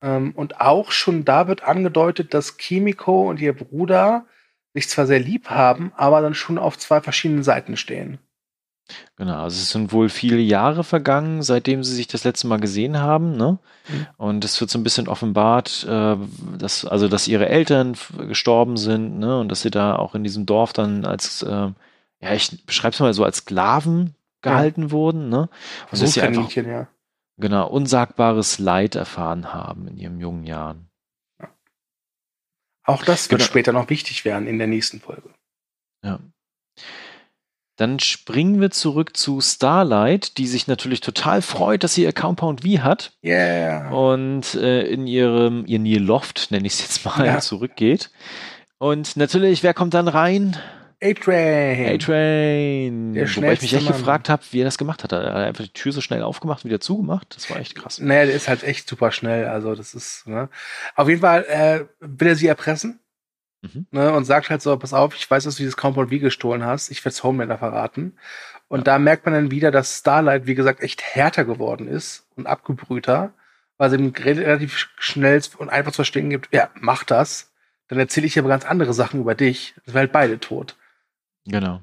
Ähm, 0.00 0.32
und 0.32 0.60
auch 0.60 0.92
schon 0.92 1.24
da 1.24 1.48
wird 1.48 1.62
angedeutet, 1.64 2.34
dass 2.34 2.56
Kimiko 2.56 3.28
und 3.28 3.40
ihr 3.40 3.52
Bruder 3.52 4.26
sich 4.74 4.88
zwar 4.88 5.06
sehr 5.06 5.20
lieb 5.20 5.50
haben, 5.50 5.92
aber 5.96 6.22
dann 6.22 6.34
schon 6.34 6.56
auf 6.56 6.78
zwei 6.78 7.00
verschiedenen 7.00 7.42
Seiten 7.42 7.76
stehen. 7.76 8.18
Genau, 9.16 9.42
also 9.42 9.56
es 9.56 9.70
sind 9.70 9.92
wohl 9.92 10.08
viele 10.08 10.40
Jahre 10.40 10.84
vergangen, 10.84 11.42
seitdem 11.42 11.84
sie 11.84 11.94
sich 11.94 12.08
das 12.08 12.24
letzte 12.24 12.46
Mal 12.46 12.58
gesehen 12.58 12.98
haben, 12.98 13.36
ne? 13.36 13.58
Mhm. 13.88 14.06
Und 14.16 14.44
es 14.44 14.60
wird 14.60 14.70
so 14.70 14.78
ein 14.78 14.82
bisschen 14.82 15.08
offenbart, 15.08 15.86
äh, 15.88 16.16
dass, 16.58 16.84
also 16.84 17.08
dass 17.08 17.28
ihre 17.28 17.48
Eltern 17.48 17.96
gestorben 18.28 18.76
sind, 18.76 19.18
ne? 19.18 19.38
Und 19.38 19.48
dass 19.48 19.62
sie 19.62 19.70
da 19.70 19.96
auch 19.96 20.14
in 20.14 20.24
diesem 20.24 20.46
Dorf 20.46 20.72
dann 20.72 21.04
als, 21.04 21.42
äh, 21.42 21.70
ja, 22.20 22.32
ich 22.34 22.66
beschreibe 22.66 22.94
es 22.94 23.00
mal 23.00 23.14
so 23.14 23.24
als 23.24 23.38
Sklaven 23.38 24.14
gehalten 24.42 24.82
ja. 24.82 24.90
wurden, 24.90 25.28
ne? 25.28 25.48
Und 25.90 26.02
dass 26.02 26.12
sie 26.12 26.20
einfach, 26.20 26.50
ja. 26.52 26.88
genau, 27.38 27.68
unsagbares 27.68 28.58
Leid 28.58 28.94
erfahren 28.94 29.54
haben 29.54 29.88
in 29.88 29.96
ihren 29.96 30.20
jungen 30.20 30.44
Jahren. 30.44 30.90
Ja. 31.40 31.48
Auch 32.84 33.04
das 33.04 33.30
wird 33.30 33.40
genau. 33.40 33.48
später 33.48 33.72
noch 33.72 33.88
wichtig 33.90 34.24
werden 34.24 34.46
in 34.46 34.58
der 34.58 34.66
nächsten 34.66 35.00
Folge. 35.00 35.30
Ja. 36.04 36.18
Dann 37.76 37.98
springen 38.00 38.60
wir 38.60 38.70
zurück 38.70 39.16
zu 39.16 39.40
Starlight, 39.40 40.36
die 40.36 40.46
sich 40.46 40.66
natürlich 40.66 41.00
total 41.00 41.40
freut, 41.40 41.82
dass 41.82 41.94
sie 41.94 42.02
ihr 42.02 42.12
Compound 42.12 42.62
V 42.62 42.82
hat. 42.82 43.12
Yeah. 43.24 43.90
Und 43.90 44.54
äh, 44.54 44.82
in 44.82 45.06
ihrem, 45.06 45.64
ihr 45.66 46.00
Loft, 46.00 46.50
nenne 46.50 46.66
ich 46.66 46.74
es 46.74 46.82
jetzt 46.82 47.04
mal, 47.04 47.26
ja. 47.26 47.38
zurückgeht. 47.40 48.10
Und 48.78 49.16
natürlich, 49.16 49.62
wer 49.62 49.74
kommt 49.74 49.94
dann 49.94 50.08
rein? 50.08 50.56
A-Train. 51.02 51.94
A-Train. 51.94 53.14
Wobei 53.16 53.52
ich 53.54 53.62
mich 53.62 53.74
echt 53.74 53.84
Mann. 53.84 53.92
gefragt 53.92 54.28
habe, 54.28 54.42
wie 54.52 54.60
er 54.60 54.64
das 54.64 54.78
gemacht 54.78 55.02
hat. 55.02 55.12
Hat 55.12 55.24
er 55.24 55.34
einfach 55.34 55.64
die 55.64 55.72
Tür 55.72 55.90
so 55.92 56.00
schnell 56.00 56.22
aufgemacht 56.22 56.64
und 56.64 56.70
wieder 56.70 56.80
zugemacht? 56.80 57.34
Das 57.34 57.50
war 57.50 57.58
echt 57.58 57.74
krass. 57.74 57.98
Naja, 57.98 58.26
der 58.26 58.34
ist 58.34 58.48
halt 58.48 58.62
echt 58.62 58.88
super 58.88 59.10
schnell. 59.10 59.46
Also, 59.46 59.74
das 59.74 59.94
ist, 59.94 60.28
ne? 60.28 60.48
Auf 60.94 61.08
jeden 61.08 61.20
Fall 61.20 61.44
äh, 61.48 61.84
will 61.98 62.28
er 62.28 62.36
sie 62.36 62.46
erpressen. 62.46 63.00
Mhm. 63.62 63.86
Ne, 63.92 64.12
und 64.12 64.24
sagt 64.24 64.50
halt 64.50 64.60
so, 64.60 64.76
pass 64.76 64.92
auf, 64.92 65.14
ich 65.14 65.30
weiß, 65.30 65.44
dass 65.44 65.54
du 65.56 65.62
dieses 65.62 65.76
Compound 65.76 66.10
V 66.10 66.18
gestohlen 66.18 66.64
hast. 66.64 66.90
Ich 66.90 67.04
werde 67.04 67.22
Homelander 67.22 67.58
verraten. 67.58 68.18
Und 68.68 68.86
da 68.86 68.98
merkt 68.98 69.24
man 69.24 69.34
dann 69.34 69.50
wieder, 69.50 69.70
dass 69.70 69.98
Starlight, 69.98 70.46
wie 70.46 70.54
gesagt, 70.54 70.80
echt 70.80 71.02
härter 71.02 71.44
geworden 71.44 71.88
ist 71.88 72.26
und 72.36 72.46
abgebrühter, 72.46 73.32
weil 73.78 73.90
sie 73.90 73.96
ihm 73.96 74.12
relativ 74.16 74.90
schnell 74.98 75.40
und 75.58 75.68
einfach 75.68 75.92
zu 75.92 75.96
verstehen 75.96 76.30
gibt, 76.30 76.52
ja, 76.52 76.70
mach 76.74 77.04
das. 77.04 77.52
Dann 77.88 77.98
erzähle 77.98 78.26
ich 78.26 78.38
aber 78.38 78.48
ganz 78.48 78.64
andere 78.64 78.94
Sachen 78.94 79.20
über 79.20 79.34
dich. 79.34 79.74
Das 79.84 79.94
wäre 79.94 80.00
halt 80.00 80.12
beide 80.12 80.40
tot. 80.40 80.76
Genau. 81.44 81.82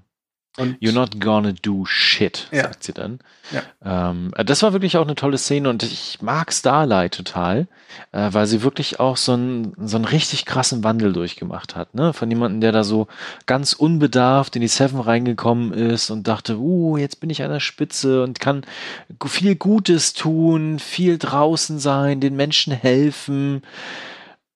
Und 0.58 0.78
You're 0.82 0.94
not 0.94 1.22
gonna 1.22 1.54
do 1.62 1.86
shit, 1.86 2.48
Ja. 2.52 2.64
sagt 2.64 2.84
sie 2.84 2.94
dann. 2.94 3.20
Ja. 3.52 4.10
Ähm, 4.12 4.32
das 4.46 4.62
war 4.62 4.74
wirklich 4.74 4.98
auch 4.98 5.06
eine 5.06 5.16
tolle 5.16 5.38
Szene 5.38 5.70
und 5.70 5.84
ich 5.84 6.22
mag 6.22 6.52
Starlight 6.52 7.14
total, 7.14 7.68
äh, 8.12 8.30
weil 8.32 8.46
sie 8.46 8.62
wirklich 8.62 9.00
auch 9.00 9.16
so 9.16 9.34
einen, 9.34 9.74
so 9.88 9.96
einen 9.96 10.06
richtig 10.06 10.46
krassen 10.46 10.84
Wandel 10.84 11.14
durchgemacht 11.14 11.76
hat. 11.76 11.94
Ne? 11.96 12.14
Von 12.14 12.30
jemandem, 12.30 12.62
der 12.62 12.72
da 12.72 12.84
so 12.84 13.08
ganz 13.46 13.74
unbedarft 13.74 14.56
in 14.56 14.62
die 14.62 14.68
Seven 14.68 15.00
reingekommen 15.00 15.72
ist 15.72 16.10
und 16.10 16.28
dachte, 16.28 16.58
uh, 16.58 16.98
jetzt 16.98 17.20
bin 17.22 17.30
ich 17.30 17.42
an 17.44 17.52
der 17.52 17.60
Spitze 17.60 18.24
und 18.24 18.40
kann 18.40 18.66
viel 19.26 19.56
Gutes 19.56 20.14
tun, 20.14 20.80
viel 20.80 21.18
draußen 21.18 21.80
sein, 21.80 22.20
den 22.20 22.36
Menschen 22.36 22.74
helfen. 22.74 23.62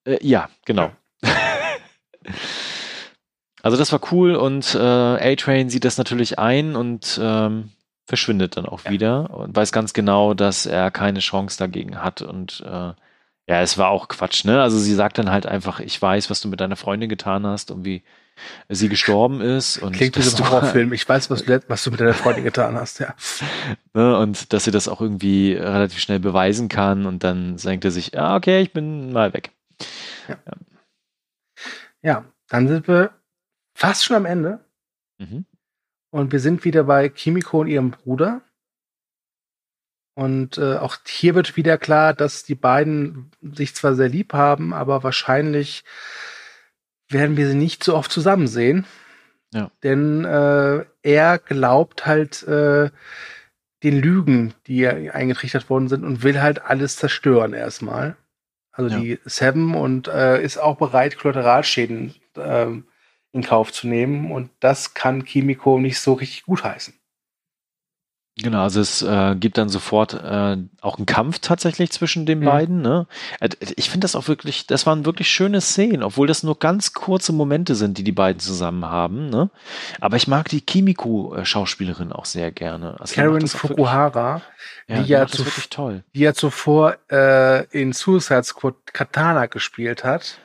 Äh, 0.06 0.18
ja, 0.22 0.50
genau. 0.66 0.92
Also 3.64 3.78
das 3.78 3.92
war 3.92 4.02
cool 4.12 4.36
und 4.36 4.76
äh, 4.76 4.78
A-Train 4.78 5.70
sieht 5.70 5.86
das 5.86 5.98
natürlich 5.98 6.38
ein 6.38 6.76
und 6.76 7.20
ähm, 7.22 7.72
verschwindet 8.06 8.58
dann 8.58 8.66
auch 8.66 8.84
Ja. 8.86 8.92
wieder 8.92 9.30
und 9.34 9.56
weiß 9.56 9.72
ganz 9.72 9.94
genau, 9.94 10.34
dass 10.34 10.66
er 10.66 10.92
keine 10.92 11.20
Chance 11.20 11.58
dagegen 11.58 12.04
hat 12.04 12.22
und 12.22 12.62
äh, 12.66 12.92
ja, 13.46 13.62
es 13.62 13.78
war 13.78 13.90
auch 13.90 14.08
Quatsch, 14.08 14.46
ne? 14.46 14.62
Also 14.62 14.78
sie 14.78 14.94
sagt 14.94 15.18
dann 15.18 15.30
halt 15.30 15.46
einfach, 15.46 15.80
ich 15.82 16.02
weiß, 16.02 16.30
was 16.30 16.40
du 16.40 16.48
mit 16.48 16.62
deiner 16.62 16.78
Freundin 16.78 17.10
getan 17.10 17.46
hast 17.46 17.72
und 17.72 17.84
wie 17.84 18.04
sie 18.70 18.88
gestorben 18.90 19.42
ist 19.42 19.78
und 19.78 19.96
klingt 19.96 20.18
wie 20.18 20.22
so 20.22 20.38
ein 20.44 20.50
Horrorfilm. 20.50 20.92
Ich 20.94 21.08
weiß, 21.08 21.30
was 21.30 21.44
du, 21.44 21.62
was 21.68 21.84
du 21.84 21.92
mit 21.92 22.00
deiner 22.00 22.14
Freundin 22.14 22.44
getan 22.46 22.76
hast, 22.76 23.00
ja. 23.00 23.14
ne? 23.94 24.18
und 24.18 24.52
dass 24.54 24.64
sie 24.64 24.72
das 24.72 24.88
auch 24.88 25.02
irgendwie 25.02 25.54
relativ 25.54 26.00
schnell 26.00 26.20
beweisen 26.20 26.68
kann 26.70 27.06
und 27.06 27.24
dann 27.24 27.58
denkt 27.58 27.86
er 27.86 27.92
sich, 27.92 28.12
ja, 28.14 28.36
okay, 28.36 28.62
ich 28.62 28.74
bin 28.74 29.12
mal 29.14 29.34
weg. 29.34 29.52
Ja, 32.02 32.26
dann 32.50 32.68
sind 32.68 32.88
wir 32.88 33.12
fast 33.74 34.04
schon 34.06 34.16
am 34.16 34.26
Ende. 34.26 34.60
Mhm. 35.18 35.46
Und 36.12 36.32
wir 36.32 36.40
sind 36.40 36.64
wieder 36.64 36.84
bei 36.84 37.10
Kimiko 37.10 37.62
und 37.62 37.68
ihrem 37.68 37.92
Bruder. 37.92 38.42
Und 40.16 40.60
äh, 40.60 40.78
auch 40.78 40.98
hier 41.08 41.34
wird 41.34 41.58
wieder 41.58 41.78
klar, 41.80 42.14
dass 42.14 42.44
die 42.44 42.56
beiden 42.56 43.32
sich 43.42 43.74
zwar 43.74 43.96
sehr 43.96 44.10
lieb 44.10 44.34
haben, 44.34 44.74
aber 44.74 45.04
wahrscheinlich 45.04 45.84
werden 47.10 47.36
wir 47.36 47.48
sie 47.48 47.56
nicht 47.56 47.84
so 47.84 47.96
oft 47.96 48.12
zusammen 48.12 48.48
sehen. 48.48 48.86
Ja. 49.54 49.72
Denn 49.82 50.24
äh, 50.26 50.86
er 51.02 51.40
glaubt 51.40 52.06
halt 52.06 52.44
äh, 52.44 52.92
den 53.84 54.02
Lügen, 54.02 54.54
die 54.68 54.88
eingetrichtert 54.88 55.70
worden 55.70 55.90
sind 55.90 56.04
und 56.04 56.24
will 56.24 56.42
halt 56.42 56.62
alles 56.64 56.96
zerstören 56.96 57.54
erstmal. 57.54 58.16
Also 58.72 58.96
Ja. 58.96 59.02
die 59.02 59.20
Seven 59.26 59.76
und 59.76 60.08
äh, 60.08 60.44
ist 60.44 60.58
auch 60.58 60.78
bereit, 60.78 61.18
Kollateralschäden 61.18 62.16
ähm, 62.36 62.88
in 63.34 63.44
Kauf 63.44 63.72
zu 63.74 63.88
nehmen. 63.88 64.32
Und 64.32 64.50
das 64.62 64.94
kann 64.94 65.26
Kimiko 65.26 65.78
nicht 65.80 66.00
so 66.00 66.14
richtig 66.14 66.44
gutheißen. 66.44 66.94
Genau, 68.42 68.64
also 68.64 68.82
es 68.82 69.04
äh, 69.04 69.36
gibt 69.36 69.60
dann 69.60 69.70
sofort 69.70 70.16
äh, 70.16 70.58
auch 70.82 70.98
einen 70.98 71.06
Kampf 71.06 71.38
tatsächlich 71.38 71.92
zwischen 71.92 72.26
den 72.26 72.40
Mhm. 72.40 72.46
beiden. 72.46 72.82
Ne? 72.82 73.06
Äh, 73.40 73.50
Ich 73.76 73.92
finde 73.92 74.06
das 74.06 74.16
auch 74.16 74.28
wirklich, 74.28 74.66
das 74.66 74.88
waren 74.88 75.06
wirklich 75.06 75.28
schöne 75.28 75.62
Szenen, 75.62 76.02
obwohl 76.02 76.26
das 76.26 76.42
nur 76.42 76.58
ganz 76.58 76.94
kurze 76.94 77.32
Momente 77.32 77.76
sind, 77.76 78.00
die 78.00 78.04
die 78.04 78.12
beiden 78.12 78.40
zusammen 78.40 78.86
haben. 78.86 79.30
Ne? 79.30 79.52
Aber 80.02 80.18
ich 80.18 80.28
mag 80.28 80.50
die 80.50 80.62
Kimiko-Schauspielerin 80.62 82.12
auch 82.12 82.26
sehr 82.26 82.52
gerne. 82.52 83.00
Also 83.00 83.14
Karen 83.14 83.48
Fukuhara, 83.48 84.42
Wirklich, 84.88 84.98
ja, 84.98 85.04
die 85.04 85.10
ja 85.12 85.26
das 85.26 85.70
zu- 85.70 86.02
die 86.16 86.20
ja 86.20 86.34
zuvor 86.34 86.98
äh, 87.12 87.66
in 87.68 87.94
Suicide 87.94 88.44
Squad 88.44 88.76
Katana 88.94 89.46
gespielt 89.46 90.04
hat. 90.04 90.40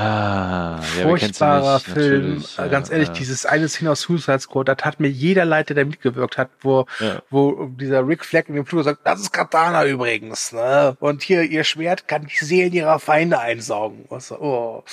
Ah, 0.00 0.80
ja, 0.96 1.02
Furchtbarer 1.02 1.74
nicht? 1.74 1.86
Film. 1.88 2.44
Ja, 2.56 2.68
Ganz 2.68 2.88
ehrlich, 2.90 3.08
ja. 3.08 3.14
dieses 3.14 3.44
eine 3.46 3.68
Szene 3.68 3.90
aus 3.90 4.02
Suicide 4.02 4.38
Squad, 4.38 4.68
das 4.68 4.78
hat 4.84 5.00
mir 5.00 5.08
jeder 5.08 5.44
Leiter, 5.44 5.74
der 5.74 5.86
mitgewirkt 5.86 6.38
hat, 6.38 6.50
wo, 6.60 6.86
Ja. 7.00 7.20
wo 7.30 7.66
dieser 7.66 8.06
Rick 8.06 8.24
Flag 8.24 8.44
in 8.48 8.54
dem 8.54 8.64
Flug 8.64 8.84
sagt, 8.84 9.00
das 9.04 9.20
ist 9.20 9.32
Katana 9.32 9.84
übrigens, 9.86 10.52
ne? 10.52 10.96
Und 11.00 11.22
hier, 11.22 11.42
ihr 11.42 11.64
Schwert 11.64 12.06
kann 12.06 12.26
die 12.26 12.44
Seelen 12.44 12.72
ihrer 12.72 13.00
Feinde 13.00 13.40
einsaugen. 13.40 14.04
Was, 14.08 14.28
so, 14.28 14.38
oh. 14.40 14.84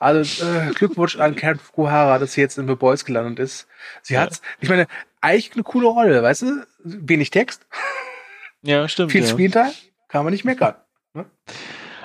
Also, 0.00 0.44
äh, 0.44 0.72
Glückwunsch 0.72 1.16
an 1.20 1.36
Karen 1.36 1.60
Fukuhara, 1.60 2.18
dass 2.18 2.32
sie 2.32 2.40
jetzt 2.40 2.58
in 2.58 2.66
The 2.66 2.74
Boys 2.74 3.04
gelandet 3.04 3.38
ist. 3.38 3.68
Sie 4.02 4.14
Ja. 4.14 4.22
hat, 4.22 4.40
ich 4.60 4.68
meine, 4.68 4.88
eigentlich 5.20 5.52
eine 5.54 5.62
coole 5.62 5.86
Rolle, 5.86 6.20
weißt 6.20 6.42
du? 6.42 6.66
Wenig 6.82 7.30
Text, 7.30 7.64
ja, 8.62 8.88
stimmt. 8.88 9.12
viel 9.12 9.20
ja. 9.22 9.28
Screentime, 9.28 9.72
kann 10.08 10.24
man 10.24 10.32
nicht 10.32 10.44
meckern. 10.44 10.74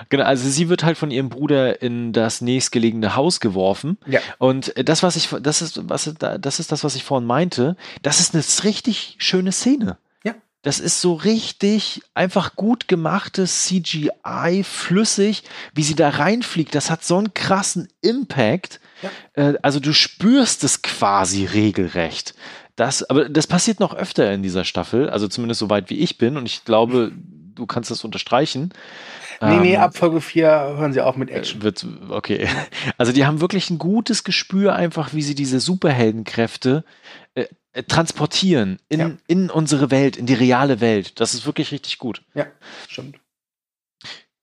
Genau, 0.10 0.24
also 0.24 0.48
sie 0.50 0.70
wird 0.70 0.84
halt 0.84 0.98
von 0.98 1.12
ihrem 1.12 1.30
Bruder 1.30 1.82
in 1.82 2.14
das 2.14 2.42
nächstgelegene 2.42 3.16
Haus 3.16 3.40
geworfen. 3.40 3.98
Ja. 4.06 4.20
Und 4.38 4.74
das, 4.78 5.04
was 5.04 5.16
ich, 5.16 5.30
das 5.42 5.62
ist, 5.62 5.90
was, 5.90 6.14
das 6.18 6.60
ist 6.60 6.72
das, 6.72 6.84
was 6.84 6.96
ich 6.96 7.04
vorhin 7.04 7.28
meinte. 7.28 7.76
Das 8.02 8.20
ist 8.20 8.34
eine 8.34 8.44
richtig 8.64 9.16
schöne 9.20 9.52
Szene. 9.52 9.98
Ja. 10.24 10.36
Das 10.62 10.80
ist 10.80 11.02
so 11.02 11.14
richtig 11.14 12.02
einfach 12.14 12.56
gut 12.56 12.88
gemachtes 12.88 13.66
CGI, 13.66 14.64
flüssig, 14.64 15.44
wie 15.74 15.84
sie 15.84 15.96
da 15.96 16.10
reinfliegt. 16.10 16.74
Das 16.74 16.90
hat 16.90 17.04
so 17.04 17.18
einen 17.18 17.34
krassen 17.34 17.90
Impact. 18.02 18.80
Ja. 19.02 19.10
Äh, 19.34 19.58
also 19.62 19.80
du 19.80 19.94
spürst 19.94 20.64
es 20.64 20.82
quasi 20.82 21.46
regelrecht. 21.46 22.34
Das, 22.78 23.10
aber 23.10 23.28
das 23.28 23.48
passiert 23.48 23.80
noch 23.80 23.96
öfter 23.96 24.32
in 24.32 24.44
dieser 24.44 24.64
Staffel, 24.64 25.10
also 25.10 25.28
zumindest 25.28 25.60
so 25.60 25.70
weit 25.70 25.90
wie 25.90 25.98
ich 25.98 26.20
bin. 26.20 26.38
Und 26.38 26.46
ich 26.46 26.64
glaube, 26.64 27.12
du 27.56 27.66
kannst 27.66 27.92
das 27.92 28.04
unterstreichen. 28.04 28.72
Nee, 29.42 29.60
nee, 29.60 29.74
Ähm, 29.76 29.82
ab 29.82 29.96
Folge 29.98 30.20
4 30.22 30.48
hören 30.50 30.94
sie 30.94 31.02
auf 31.02 31.16
mit 31.18 31.30
Action. 31.30 31.62
äh, 31.62 31.64
Wird, 31.64 31.86
okay. 32.10 32.48
Also 32.98 33.12
die 33.12 33.26
haben 33.26 33.40
wirklich 33.42 33.70
ein 33.70 33.78
gutes 33.78 34.24
Gespür 34.24 34.76
einfach, 34.76 35.14
wie 35.14 35.22
sie 35.22 35.36
diese 35.36 35.60
Superheldenkräfte 35.60 36.84
äh, 37.36 37.46
äh, 37.74 37.84
transportieren 37.84 38.80
in, 38.90 39.00
Ja. 39.00 39.12
in 39.28 39.50
unsere 39.50 39.92
Welt, 39.92 40.18
in 40.18 40.26
die 40.26 40.34
reale 40.34 40.82
Welt. 40.82 41.20
Das 41.20 41.34
ist 41.34 41.46
wirklich 41.46 41.72
richtig 41.72 41.98
gut. 42.00 42.24
Ja, 42.34 42.48
stimmt. 42.88 43.20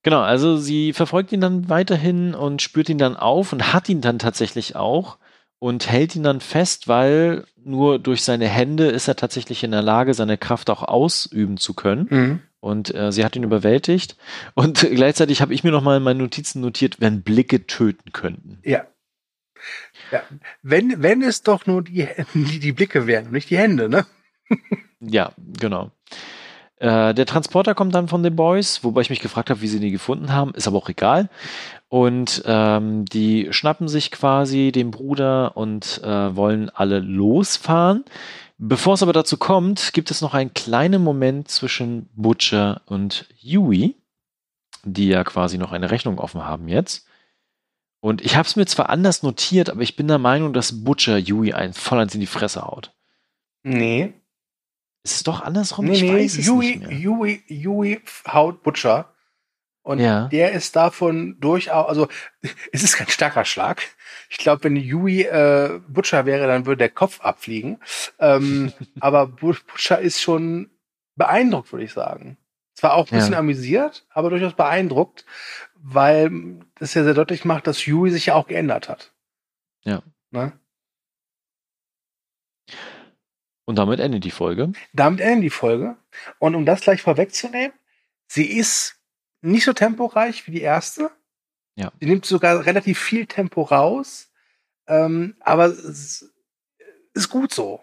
Genau, 0.03 0.21
also 0.21 0.59
sie 0.59 0.93
verfolgt 0.93 1.33
ihn 1.33 1.41
dann 1.41 1.69
weiterhin 1.71 2.35
und 2.35 2.61
spürt 2.61 2.89
ihn 2.91 2.99
dann 2.99 3.17
auf 3.17 3.53
und 3.55 3.73
hat 3.73 3.89
ihn 3.89 4.03
dann 4.03 4.19
tatsächlich 4.19 4.77
auch 4.77 5.17
und 5.59 5.91
hält 5.91 6.15
ihn 6.15 6.23
dann 6.23 6.41
fest, 6.41 6.89
weil 6.89 7.47
nur 7.65 7.99
durch 7.99 8.23
seine 8.23 8.47
Hände 8.47 8.89
ist 8.89 9.09
er 9.09 9.17
tatsächlich 9.17 9.65
in 9.65 9.71
der 9.71 9.81
Lage, 9.81 10.13
seine 10.13 10.37
Kraft 10.37 10.69
auch 10.69 10.83
ausüben 10.83 11.57
zu 11.57 11.73
können. 11.73 12.07
Mhm. 12.11 12.41
Und 12.65 12.95
äh, 12.95 13.13
sie 13.13 13.27
hat 13.27 13.37
ihn 13.37 13.43
überwältigt. 13.43 14.17
Und 14.55 14.81
gleichzeitig 14.95 15.43
habe 15.43 15.53
ich 15.53 15.65
mir 15.65 15.71
noch 15.71 15.83
mal 15.83 15.99
in 15.99 16.03
meinen 16.03 16.19
Notizen 16.19 16.63
notiert, 16.63 16.99
wenn 16.99 17.21
Blicke 17.21 17.67
töten 17.67 18.13
könnten. 18.13 18.59
Ja. 18.65 18.87
ja. 20.11 20.23
Wenn, 20.63 21.03
wenn 21.03 21.21
es 21.23 21.43
doch 21.43 21.67
nur 21.67 21.83
die, 21.83 22.09
die, 22.35 22.59
die 22.61 22.73
Blicke 22.73 23.07
wären 23.07 23.27
und 23.27 23.33
nicht 23.33 23.51
die 23.51 23.59
Hände, 23.59 23.89
ne? 23.91 24.07
Ja, 25.07 25.33
genau. 25.37 25.91
Äh, 26.77 27.13
der 27.13 27.27
Transporter 27.27 27.75
kommt 27.75 27.95
dann 27.95 28.09
von 28.09 28.23
den 28.23 28.35
Boys, 28.35 28.83
wobei 28.83 29.03
ich 29.03 29.11
mich 29.11 29.21
gefragt 29.21 29.51
habe, 29.51 29.61
wie 29.61 29.69
sie 29.69 29.81
den 29.81 29.93
gefunden 29.93 30.33
haben, 30.33 30.55
ist 30.55 30.67
aber 30.67 30.79
auch 30.79 30.89
egal. 30.89 31.29
Und 31.91 32.43
ähm, 32.47 33.05
die 33.05 33.49
schnappen 33.51 33.87
sich 33.89 34.11
quasi 34.11 34.73
den 34.73 34.91
Bruder 34.91 35.59
und 35.59 36.01
äh, 36.03 36.35
wollen 36.35 36.71
alle 36.71 37.01
losfahren. 37.01 38.05
Bevor 38.57 38.95
es 38.95 39.03
aber 39.03 39.13
dazu 39.13 39.37
kommt, 39.37 39.93
gibt 39.93 40.11
es 40.11 40.21
noch 40.21 40.33
einen 40.35 40.55
kleinen 40.55 41.03
Moment 41.03 41.49
zwischen 41.49 42.09
Butcher 42.15 42.83
und 42.87 43.27
Yui, 43.41 43.97
die 44.85 45.09
ja 45.09 45.25
quasi 45.25 45.59
noch 45.59 45.73
eine 45.73 45.91
Rechnung 45.91 46.19
offen 46.19 46.45
haben 46.45 46.69
jetzt. 46.69 47.07
Und 48.01 48.21
ich 48.23 48.37
habe 48.37 48.47
es 48.47 48.55
mir 48.55 48.67
zwar 48.67 48.91
anders 48.91 49.23
notiert, 49.23 49.71
aber 49.71 49.81
ich 49.81 49.97
bin 49.97 50.09
der 50.09 50.19
Meinung, 50.19 50.53
dass 50.53 50.85
Butcher 50.85 51.17
Yui 51.17 51.53
ein 51.53 51.73
voll 51.73 51.99
eins 51.99 52.15
in 52.15 52.21
die 52.21 52.27
Fresse 52.27 52.63
haut. 52.63 52.95
Nee. 53.63 54.13
Ist 55.03 55.17
es 55.17 55.23
doch 55.25 55.41
andersrum? 55.41 55.87
Nee, 55.87 55.93
ich 55.93 56.03
nee, 56.03 56.13
weiß 56.15 56.39
es 56.39 56.47
Yui, 56.47 56.67
nicht 56.77 56.81
mehr. 56.81 56.93
Yui, 56.93 57.43
Yui 57.49 58.01
haut 58.29 58.63
Butcher. 58.63 59.15
Und 59.83 59.99
Ja. 60.01 60.29
der 60.29 60.53
ist 60.53 60.77
davon 60.77 61.39
durchaus, 61.41 61.89
also 61.89 62.09
es 62.73 62.83
ist 62.83 62.97
kein 62.97 63.09
starker 63.09 63.45
Schlag. 63.45 63.83
Ich 64.31 64.39
glaube, 64.39 64.65
wenn 64.65 64.77
Yui 64.77 65.23
äh, 65.23 65.81
Butcher 65.89 66.27
wäre, 66.27 66.47
dann 66.47 66.67
würde 66.67 66.79
der 66.79 66.91
Kopf 66.91 67.21
abfliegen. 67.21 67.79
Ähm, 68.19 68.73
aber 69.01 69.27
Bu- 69.27 69.55
Butcher 69.67 70.01
ist 70.01 70.21
schon 70.21 70.71
beeindruckt, 71.17 71.73
würde 71.73 71.85
ich 71.85 71.93
sagen. 71.93 72.37
Zwar 72.75 72.95
auch 72.95 73.07
ein 73.11 73.15
Ja. 73.15 73.19
bisschen 73.21 73.35
amüsiert, 73.35 74.05
aber 74.11 74.31
durchaus 74.31 74.55
beeindruckt, 74.55 75.25
weil 75.77 76.59
das 76.77 76.95
ja 76.95 77.05
sehr 77.05 77.15
deutlich 77.15 77.45
macht, 77.45 77.67
dass 77.67 77.87
Yui 77.87 78.11
sich 78.11 78.27
ja 78.27 78.35
auch 78.35 78.49
geändert 78.49 78.89
hat. 78.89 79.13
Ja. 79.85 80.03
Ne? 80.31 80.53
Und 83.67 83.77
damit 83.77 84.01
endet 84.01 84.25
die 84.25 84.31
Folge. 84.31 84.73
Damit 84.93 85.21
endet 85.21 85.45
die 85.45 85.51
Folge. 85.51 85.97
Und 86.39 86.55
um 86.55 86.67
das 86.67 86.83
gleich 86.83 87.01
vorwegzunehmen, 87.03 87.73
sie 88.27 88.47
ist 88.47 88.97
nicht 89.41 89.65
so 89.65 89.73
temporeich 89.73 90.47
wie 90.47 90.53
die 90.53 90.61
erste. 90.63 91.11
Ja. 91.77 91.93
Sie 92.01 92.07
nimmt 92.07 92.25
sogar 92.27 92.65
relativ 92.67 92.99
viel 92.99 93.27
Tempo 93.27 93.63
raus. 93.63 94.31
Ähm, 94.87 95.35
aber 95.41 95.67
es 95.67 96.31
ist 97.15 97.29
gut 97.31 97.53
so. 97.53 97.81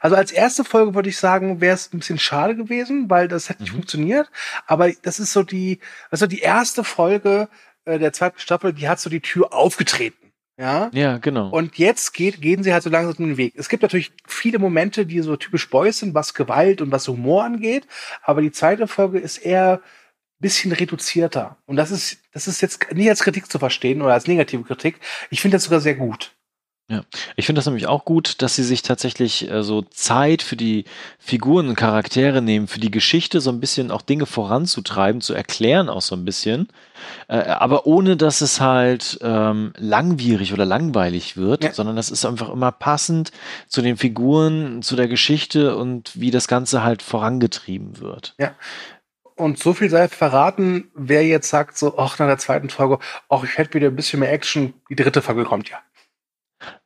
Also 0.00 0.16
als 0.16 0.32
erste 0.32 0.64
Folge 0.64 0.94
würde 0.94 1.08
ich 1.10 1.18
sagen, 1.18 1.60
wäre 1.60 1.74
es 1.74 1.92
ein 1.92 1.98
bisschen 1.98 2.18
schade 2.18 2.56
gewesen, 2.56 3.10
weil 3.10 3.28
das 3.28 3.48
hätte 3.48 3.62
nicht 3.62 3.72
Mhm. 3.72 3.76
funktioniert. 3.78 4.30
Aber 4.66 4.90
das 5.02 5.18
ist 5.20 5.32
so 5.32 5.42
die, 5.42 5.80
also 6.10 6.26
die 6.26 6.40
erste 6.40 6.82
Folge 6.84 7.48
äh, 7.84 7.98
der 7.98 8.12
zweiten 8.12 8.38
Staffel, 8.38 8.72
die 8.72 8.88
hat 8.88 9.00
so 9.00 9.10
die 9.10 9.20
Tür 9.20 9.52
aufgetreten. 9.52 10.32
Ja. 10.58 10.90
Ja, 10.92 11.18
genau. 11.18 11.48
Und 11.50 11.78
jetzt 11.78 12.12
geht, 12.12 12.40
gehen 12.40 12.62
sie 12.62 12.72
halt 12.72 12.82
so 12.82 12.90
langsam 12.90 13.26
den 13.26 13.36
Weg. 13.36 13.54
Es 13.56 13.68
gibt 13.68 13.82
natürlich 13.82 14.12
viele 14.26 14.58
Momente, 14.58 15.06
die 15.06 15.20
so 15.20 15.36
typisch 15.36 15.68
Boys 15.68 15.98
sind, 15.98 16.14
was 16.14 16.34
Gewalt 16.34 16.80
und 16.80 16.92
was 16.92 17.08
Humor 17.08 17.44
angeht. 17.44 17.86
Aber 18.22 18.42
die 18.42 18.52
zweite 18.52 18.86
Folge 18.86 19.18
ist 19.18 19.38
eher 19.38 19.80
bisschen 20.42 20.72
reduzierter. 20.72 21.56
Und 21.64 21.76
das 21.76 21.90
ist, 21.90 22.18
das 22.32 22.46
ist 22.46 22.60
jetzt 22.60 22.92
nicht 22.92 23.08
als 23.08 23.22
Kritik 23.22 23.50
zu 23.50 23.58
verstehen 23.58 24.02
oder 24.02 24.12
als 24.12 24.26
negative 24.26 24.62
Kritik. 24.64 25.00
Ich 25.30 25.40
finde 25.40 25.54
das 25.56 25.64
sogar 25.64 25.80
sehr 25.80 25.94
gut. 25.94 26.32
Ich 27.36 27.46
finde 27.46 27.60
das 27.60 27.64
nämlich 27.66 27.86
auch 27.86 28.04
gut, 28.04 28.42
dass 28.42 28.54
sie 28.54 28.64
sich 28.64 28.82
tatsächlich 28.82 29.50
äh, 29.50 29.62
so 29.62 29.80
Zeit 29.80 30.42
für 30.42 30.56
die 30.56 30.84
Figuren 31.18 31.68
und 31.68 31.74
Charaktere 31.76 32.42
nehmen, 32.42 32.68
für 32.68 32.80
die 32.80 32.90
Geschichte 32.90 33.40
so 33.40 33.50
ein 33.50 33.60
bisschen 33.60 33.90
auch 33.90 34.02
Dinge 34.02 34.26
voranzutreiben, 34.26 35.22
zu 35.22 35.32
erklären 35.32 35.88
auch 35.88 36.02
so 36.02 36.14
ein 36.14 36.26
bisschen, 36.26 36.68
äh, 37.28 37.36
aber 37.38 37.86
ohne 37.86 38.18
dass 38.18 38.42
es 38.42 38.60
halt 38.60 39.18
ähm, 39.22 39.72
langwierig 39.78 40.52
oder 40.52 40.66
langweilig 40.66 41.38
wird, 41.38 41.64
Ja. 41.64 41.72
sondern 41.72 41.96
das 41.96 42.10
ist 42.10 42.26
einfach 42.26 42.50
immer 42.50 42.72
passend 42.72 43.32
zu 43.68 43.80
den 43.80 43.96
Figuren, 43.96 44.82
zu 44.82 44.94
der 44.94 45.08
Geschichte 45.08 45.76
und 45.76 46.10
wie 46.20 46.30
das 46.30 46.46
Ganze 46.46 46.82
halt 46.82 47.00
vorangetrieben 47.00 48.00
wird. 48.00 48.34
Und 49.36 49.58
so 49.58 49.72
viel 49.72 49.90
sei 49.90 50.08
verraten, 50.08 50.90
wer 50.94 51.26
jetzt 51.26 51.48
sagt 51.48 51.78
so, 51.78 51.98
ach, 51.98 52.18
nach 52.18 52.26
der 52.26 52.38
zweiten 52.38 52.70
Folge, 52.70 52.98
ach, 53.28 53.44
ich 53.44 53.56
hätte 53.58 53.74
wieder 53.74 53.88
ein 53.88 53.96
bisschen 53.96 54.20
mehr 54.20 54.32
Action. 54.32 54.74
Die 54.90 54.96
dritte 54.96 55.22
Folge 55.22 55.44
kommt 55.44 55.70
ja. 55.70 55.78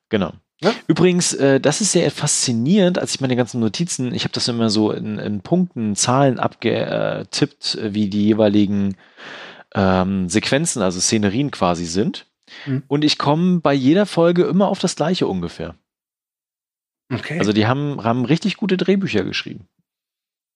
Genau. 0.08 0.32
Ja. 0.60 0.72
Übrigens, 0.86 1.34
äh, 1.34 1.60
das 1.60 1.80
ist 1.80 1.92
sehr 1.92 2.10
faszinierend, 2.10 2.98
als 2.98 3.14
ich 3.14 3.20
meine 3.20 3.36
ganzen 3.36 3.60
Notizen, 3.60 4.14
ich 4.14 4.24
habe 4.24 4.32
das 4.32 4.48
immer 4.48 4.70
so 4.70 4.90
in, 4.90 5.18
in 5.18 5.42
Punkten, 5.42 5.96
Zahlen 5.96 6.38
abgetippt, 6.38 7.74
äh, 7.74 7.92
wie 7.92 8.08
die 8.08 8.24
jeweiligen 8.24 8.96
ähm, 9.74 10.28
Sequenzen, 10.28 10.80
also 10.80 10.98
Szenerien 11.00 11.50
quasi 11.50 11.84
sind. 11.84 12.26
Mhm. 12.64 12.84
Und 12.88 13.04
ich 13.04 13.18
komme 13.18 13.60
bei 13.60 13.74
jeder 13.74 14.06
Folge 14.06 14.44
immer 14.44 14.68
auf 14.68 14.78
das 14.78 14.96
gleiche 14.96 15.26
ungefähr. 15.26 15.74
Okay. 17.12 17.38
Also 17.38 17.52
die 17.52 17.66
haben, 17.66 18.02
haben 18.02 18.24
richtig 18.24 18.56
gute 18.56 18.76
Drehbücher 18.76 19.24
geschrieben. 19.24 19.68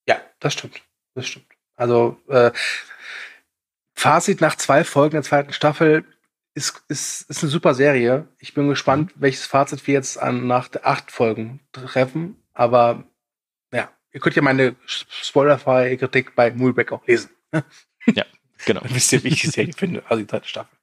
Ja, 0.09 0.21
das 0.41 0.55
stimmt. 0.55 0.81
Das 1.15 1.27
stimmt. 1.27 1.47
Also, 1.81 2.19
äh, 2.29 2.51
Fazit 3.95 4.41
nach 4.41 4.57
zwei 4.57 4.85
Folgen 4.85 5.13
der 5.15 5.23
zweiten 5.23 5.53
Staffel 5.53 6.05
ist, 6.55 6.83
ist, 6.89 7.29
ist 7.31 7.43
eine 7.43 7.51
super 7.51 7.75
Serie. 7.75 8.27
Ich 8.39 8.55
bin 8.55 8.69
gespannt, 8.69 9.13
welches 9.17 9.47
Fazit 9.47 9.87
wir 9.87 9.95
jetzt 9.95 10.19
an, 10.19 10.47
nach 10.47 10.69
acht 10.83 11.11
Folgen 11.11 11.61
treffen. 11.73 12.37
Aber 12.55 13.05
ja, 13.73 13.89
ihr 14.13 14.21
könnt 14.21 14.37
ja 14.37 14.43
meine 14.43 14.77
spoilerfreie 14.87 15.97
Kritik 15.97 16.35
bei 16.35 16.51
Mulbeck 16.51 16.93
auch 16.93 17.07
lesen. 17.07 17.31
Genau. 18.67 18.81
Dann 18.83 18.95
wisst 18.95 19.11
ihr, 19.15 19.25
wie 19.25 19.29
ich 19.29 19.41
die 19.41 19.47
Serie 19.47 19.73
finde, 19.73 20.03
also 20.07 20.21
die 20.21 20.27
zweite 20.27 20.47
Staffel. 20.47 20.77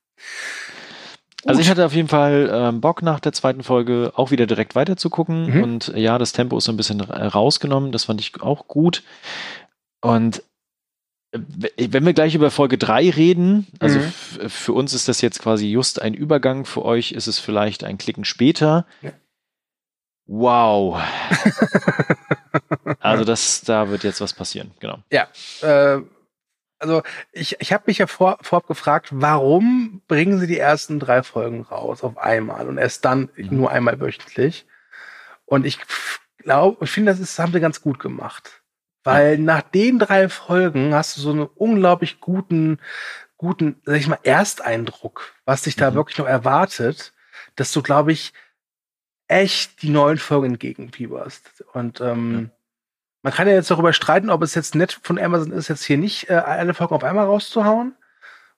Also 1.45 1.61
ich 1.61 1.69
hatte 1.69 1.85
auf 1.85 1.93
jeden 1.93 2.07
Fall 2.07 2.49
ähm, 2.51 2.81
Bock 2.81 3.03
nach 3.03 3.19
der 3.19 3.33
zweiten 3.33 3.61
Folge 3.61 4.13
auch 4.15 4.31
wieder 4.31 4.47
direkt 4.47 4.73
weiter 4.73 4.97
zu 4.97 5.11
gucken. 5.11 5.53
Mhm. 5.53 5.63
Und 5.63 5.87
ja, 5.95 6.17
das 6.17 6.31
Tempo 6.31 6.57
ist 6.57 6.63
so 6.65 6.71
ein 6.71 6.77
bisschen 6.77 7.01
ra- 7.01 7.27
rausgenommen. 7.27 7.91
Das 7.91 8.05
fand 8.05 8.19
ich 8.19 8.41
auch 8.41 8.67
gut. 8.67 9.03
Und 10.01 10.41
wenn 11.77 12.05
wir 12.05 12.13
gleich 12.13 12.35
über 12.35 12.51
Folge 12.51 12.77
3 12.77 13.09
reden, 13.11 13.67
also 13.79 13.99
Mhm. 13.99 14.49
für 14.49 14.73
uns 14.73 14.93
ist 14.93 15.07
das 15.07 15.21
jetzt 15.21 15.39
quasi 15.39 15.67
just 15.67 16.01
ein 16.01 16.13
Übergang, 16.13 16.65
für 16.65 16.83
euch 16.85 17.11
ist 17.11 17.27
es 17.27 17.39
vielleicht 17.39 17.83
ein 17.83 17.97
Klicken 17.97 18.25
später. 18.25 18.85
Ja. 19.01 19.11
Wow. 20.25 21.01
also 22.99 23.23
das, 23.23 23.61
da 23.61 23.89
wird 23.89 24.03
jetzt 24.03 24.21
was 24.21 24.33
passieren, 24.33 24.71
genau. 24.79 24.99
äh, 25.09 25.99
also 26.79 27.01
ich, 27.31 27.55
ich 27.59 27.73
habe 27.73 27.85
mich 27.87 27.97
ja 27.99 28.07
vor, 28.07 28.37
vorab 28.41 28.67
gefragt, 28.67 29.09
warum 29.11 30.01
bringen 30.07 30.39
sie 30.39 30.47
die 30.47 30.59
ersten 30.59 30.99
drei 30.99 31.23
Folgen 31.23 31.61
raus 31.63 32.03
auf 32.03 32.17
einmal 32.17 32.67
und 32.67 32.77
erst 32.77 33.05
dann 33.05 33.29
Mhm. 33.35 33.47
nur 33.57 33.71
einmal 33.71 33.99
wöchentlich? 33.99 34.65
Und 35.45 35.65
ich 35.65 35.79
glaube, 36.39 36.83
ich 36.85 36.91
finde, 36.91 37.11
das 37.11 37.19
ist, 37.21 37.39
haben 37.39 37.53
sie 37.53 37.59
ganz 37.61 37.81
gut 37.81 37.99
gemacht. 37.99 38.56
Weil 39.07 39.37
nach 39.37 39.61
den 39.61 39.99
drei 39.99 40.29
Folgen 40.29 40.93
hast 40.93 41.17
du 41.17 41.21
so 41.21 41.31
einen 41.31 41.43
unglaublich 41.45 42.19
guten, 42.19 42.79
guten, 43.37 43.81
sag 43.85 43.95
ich 43.97 44.07
mal, 44.07 44.19
Ersteindruck, 44.23 45.33
was 45.45 45.61
dich 45.63 45.75
da 45.75 45.91
Mhm. 45.91 45.95
wirklich 45.95 46.17
noch 46.17 46.27
erwartet, 46.27 47.13
dass 47.55 47.71
du, 47.71 47.81
glaube 47.81 48.11
ich, 48.11 48.33
echt 49.27 49.81
die 49.81 49.89
neuen 49.89 50.17
Folgen 50.17 50.47
entgegenfieberst. 50.53 51.63
Und 51.73 52.01
ähm, 52.01 52.51
man 53.23 53.33
kann 53.33 53.47
ja 53.47 53.53
jetzt 53.53 53.69
darüber 53.71 53.93
streiten, 53.93 54.29
ob 54.29 54.41
es 54.41 54.55
jetzt 54.55 54.75
nett 54.75 54.99
von 55.03 55.19
Amazon 55.19 55.51
ist, 55.51 55.67
jetzt 55.67 55.83
hier 55.83 55.97
nicht 55.97 56.29
äh, 56.29 56.35
alle 56.35 56.73
Folgen 56.73 56.95
auf 56.95 57.03
einmal 57.03 57.25
rauszuhauen 57.25 57.95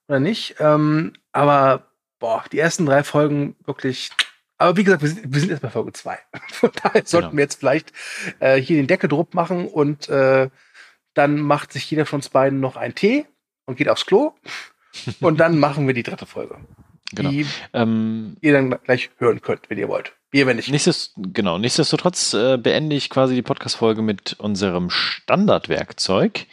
oder 0.08 0.20
nicht. 0.20 0.56
Ähm, 0.60 1.14
aber 1.32 1.88
boah, 2.20 2.44
die 2.52 2.60
ersten 2.60 2.86
drei 2.86 3.04
Folgen 3.04 3.56
wirklich. 3.66 4.12
Aber 4.60 4.78
wie 4.78 4.84
gesagt, 4.84 5.02
wir 5.02 5.10
sind, 5.10 5.34
wir 5.34 5.40
sind 5.40 5.50
jetzt 5.50 5.62
bei 5.62 5.70
Folge 5.70 5.94
zwei. 5.94 6.20
Von 6.52 6.72
daher 6.84 7.02
sollten 7.06 7.30
Genau. 7.30 7.38
wir 7.38 7.44
jetzt 7.44 7.60
vielleicht 7.60 7.94
äh, 8.40 8.58
hier 8.58 8.78
den 8.78 8.88
Deckel 8.88 9.10
machen 9.34 9.68
und 9.68 10.10
äh, 10.10 10.50
dann 11.14 11.40
macht 11.40 11.74
sich 11.74 11.90
jeder 11.90 12.06
von 12.06 12.18
uns 12.18 12.30
beiden 12.30 12.60
noch 12.60 12.76
einen 12.76 12.94
Tee 12.94 13.26
und 13.66 13.78
geht 13.78 13.90
aufs 13.90 14.06
Klo. 14.06 14.34
und 15.22 15.40
dann 15.40 15.60
machen 15.60 15.88
wir 15.88 15.94
die 15.94 16.04
dritte 16.04 16.26
Folge, 16.26 16.58
genau. 17.14 17.30
die 17.30 17.46
Ähm, 17.74 18.38
ihr 18.42 18.54
dann 18.54 18.78
gleich 18.84 19.10
hören 19.18 19.42
könnt, 19.42 19.70
wenn 19.70 19.78
ihr 19.78 19.88
wollt. 19.88 20.14
Wir, 20.32 20.46
wenn 20.46 20.58
nicht. 20.58 20.70
Nichtsdest 20.70 21.14
genau, 21.18 21.58
nichtsdestotrotz 21.58 22.36
äh, 22.36 22.58
beende 22.58 22.96
ich 22.96 23.10
quasi 23.10 23.34
die 23.34 23.42
Podcast-Folge 23.42 24.04
mit 24.04 24.36
unserem 24.40 24.92
Standardwerkzeug. 24.92 26.46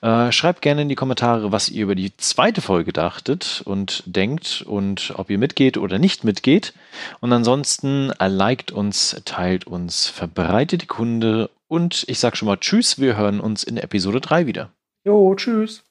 Äh, 0.00 0.32
schreibt 0.32 0.62
gerne 0.62 0.82
in 0.82 0.88
die 0.88 0.94
Kommentare, 0.94 1.52
was 1.52 1.68
ihr 1.68 1.82
über 1.82 1.94
die 1.94 2.16
zweite 2.16 2.62
Folge 2.62 2.94
dachtet 2.94 3.60
und 3.66 4.02
denkt 4.06 4.62
und 4.66 5.12
ob 5.16 5.28
ihr 5.28 5.36
mitgeht 5.36 5.76
oder 5.76 5.98
nicht 5.98 6.24
mitgeht. 6.24 6.72
Und 7.20 7.30
ansonsten 7.34 8.10
äh, 8.18 8.28
liked 8.28 8.72
uns, 8.72 9.20
teilt 9.26 9.66
uns, 9.66 10.06
verbreitet 10.06 10.82
die 10.82 10.86
Kunde 10.86 11.50
und 11.68 12.04
ich 12.08 12.20
sag 12.20 12.38
schon 12.38 12.46
mal 12.46 12.56
Tschüss, 12.56 12.98
wir 12.98 13.18
hören 13.18 13.38
uns 13.38 13.64
in 13.64 13.76
Episode 13.76 14.22
3 14.22 14.46
wieder. 14.46 14.72
Jo, 15.04 15.34
tschüss. 15.34 15.82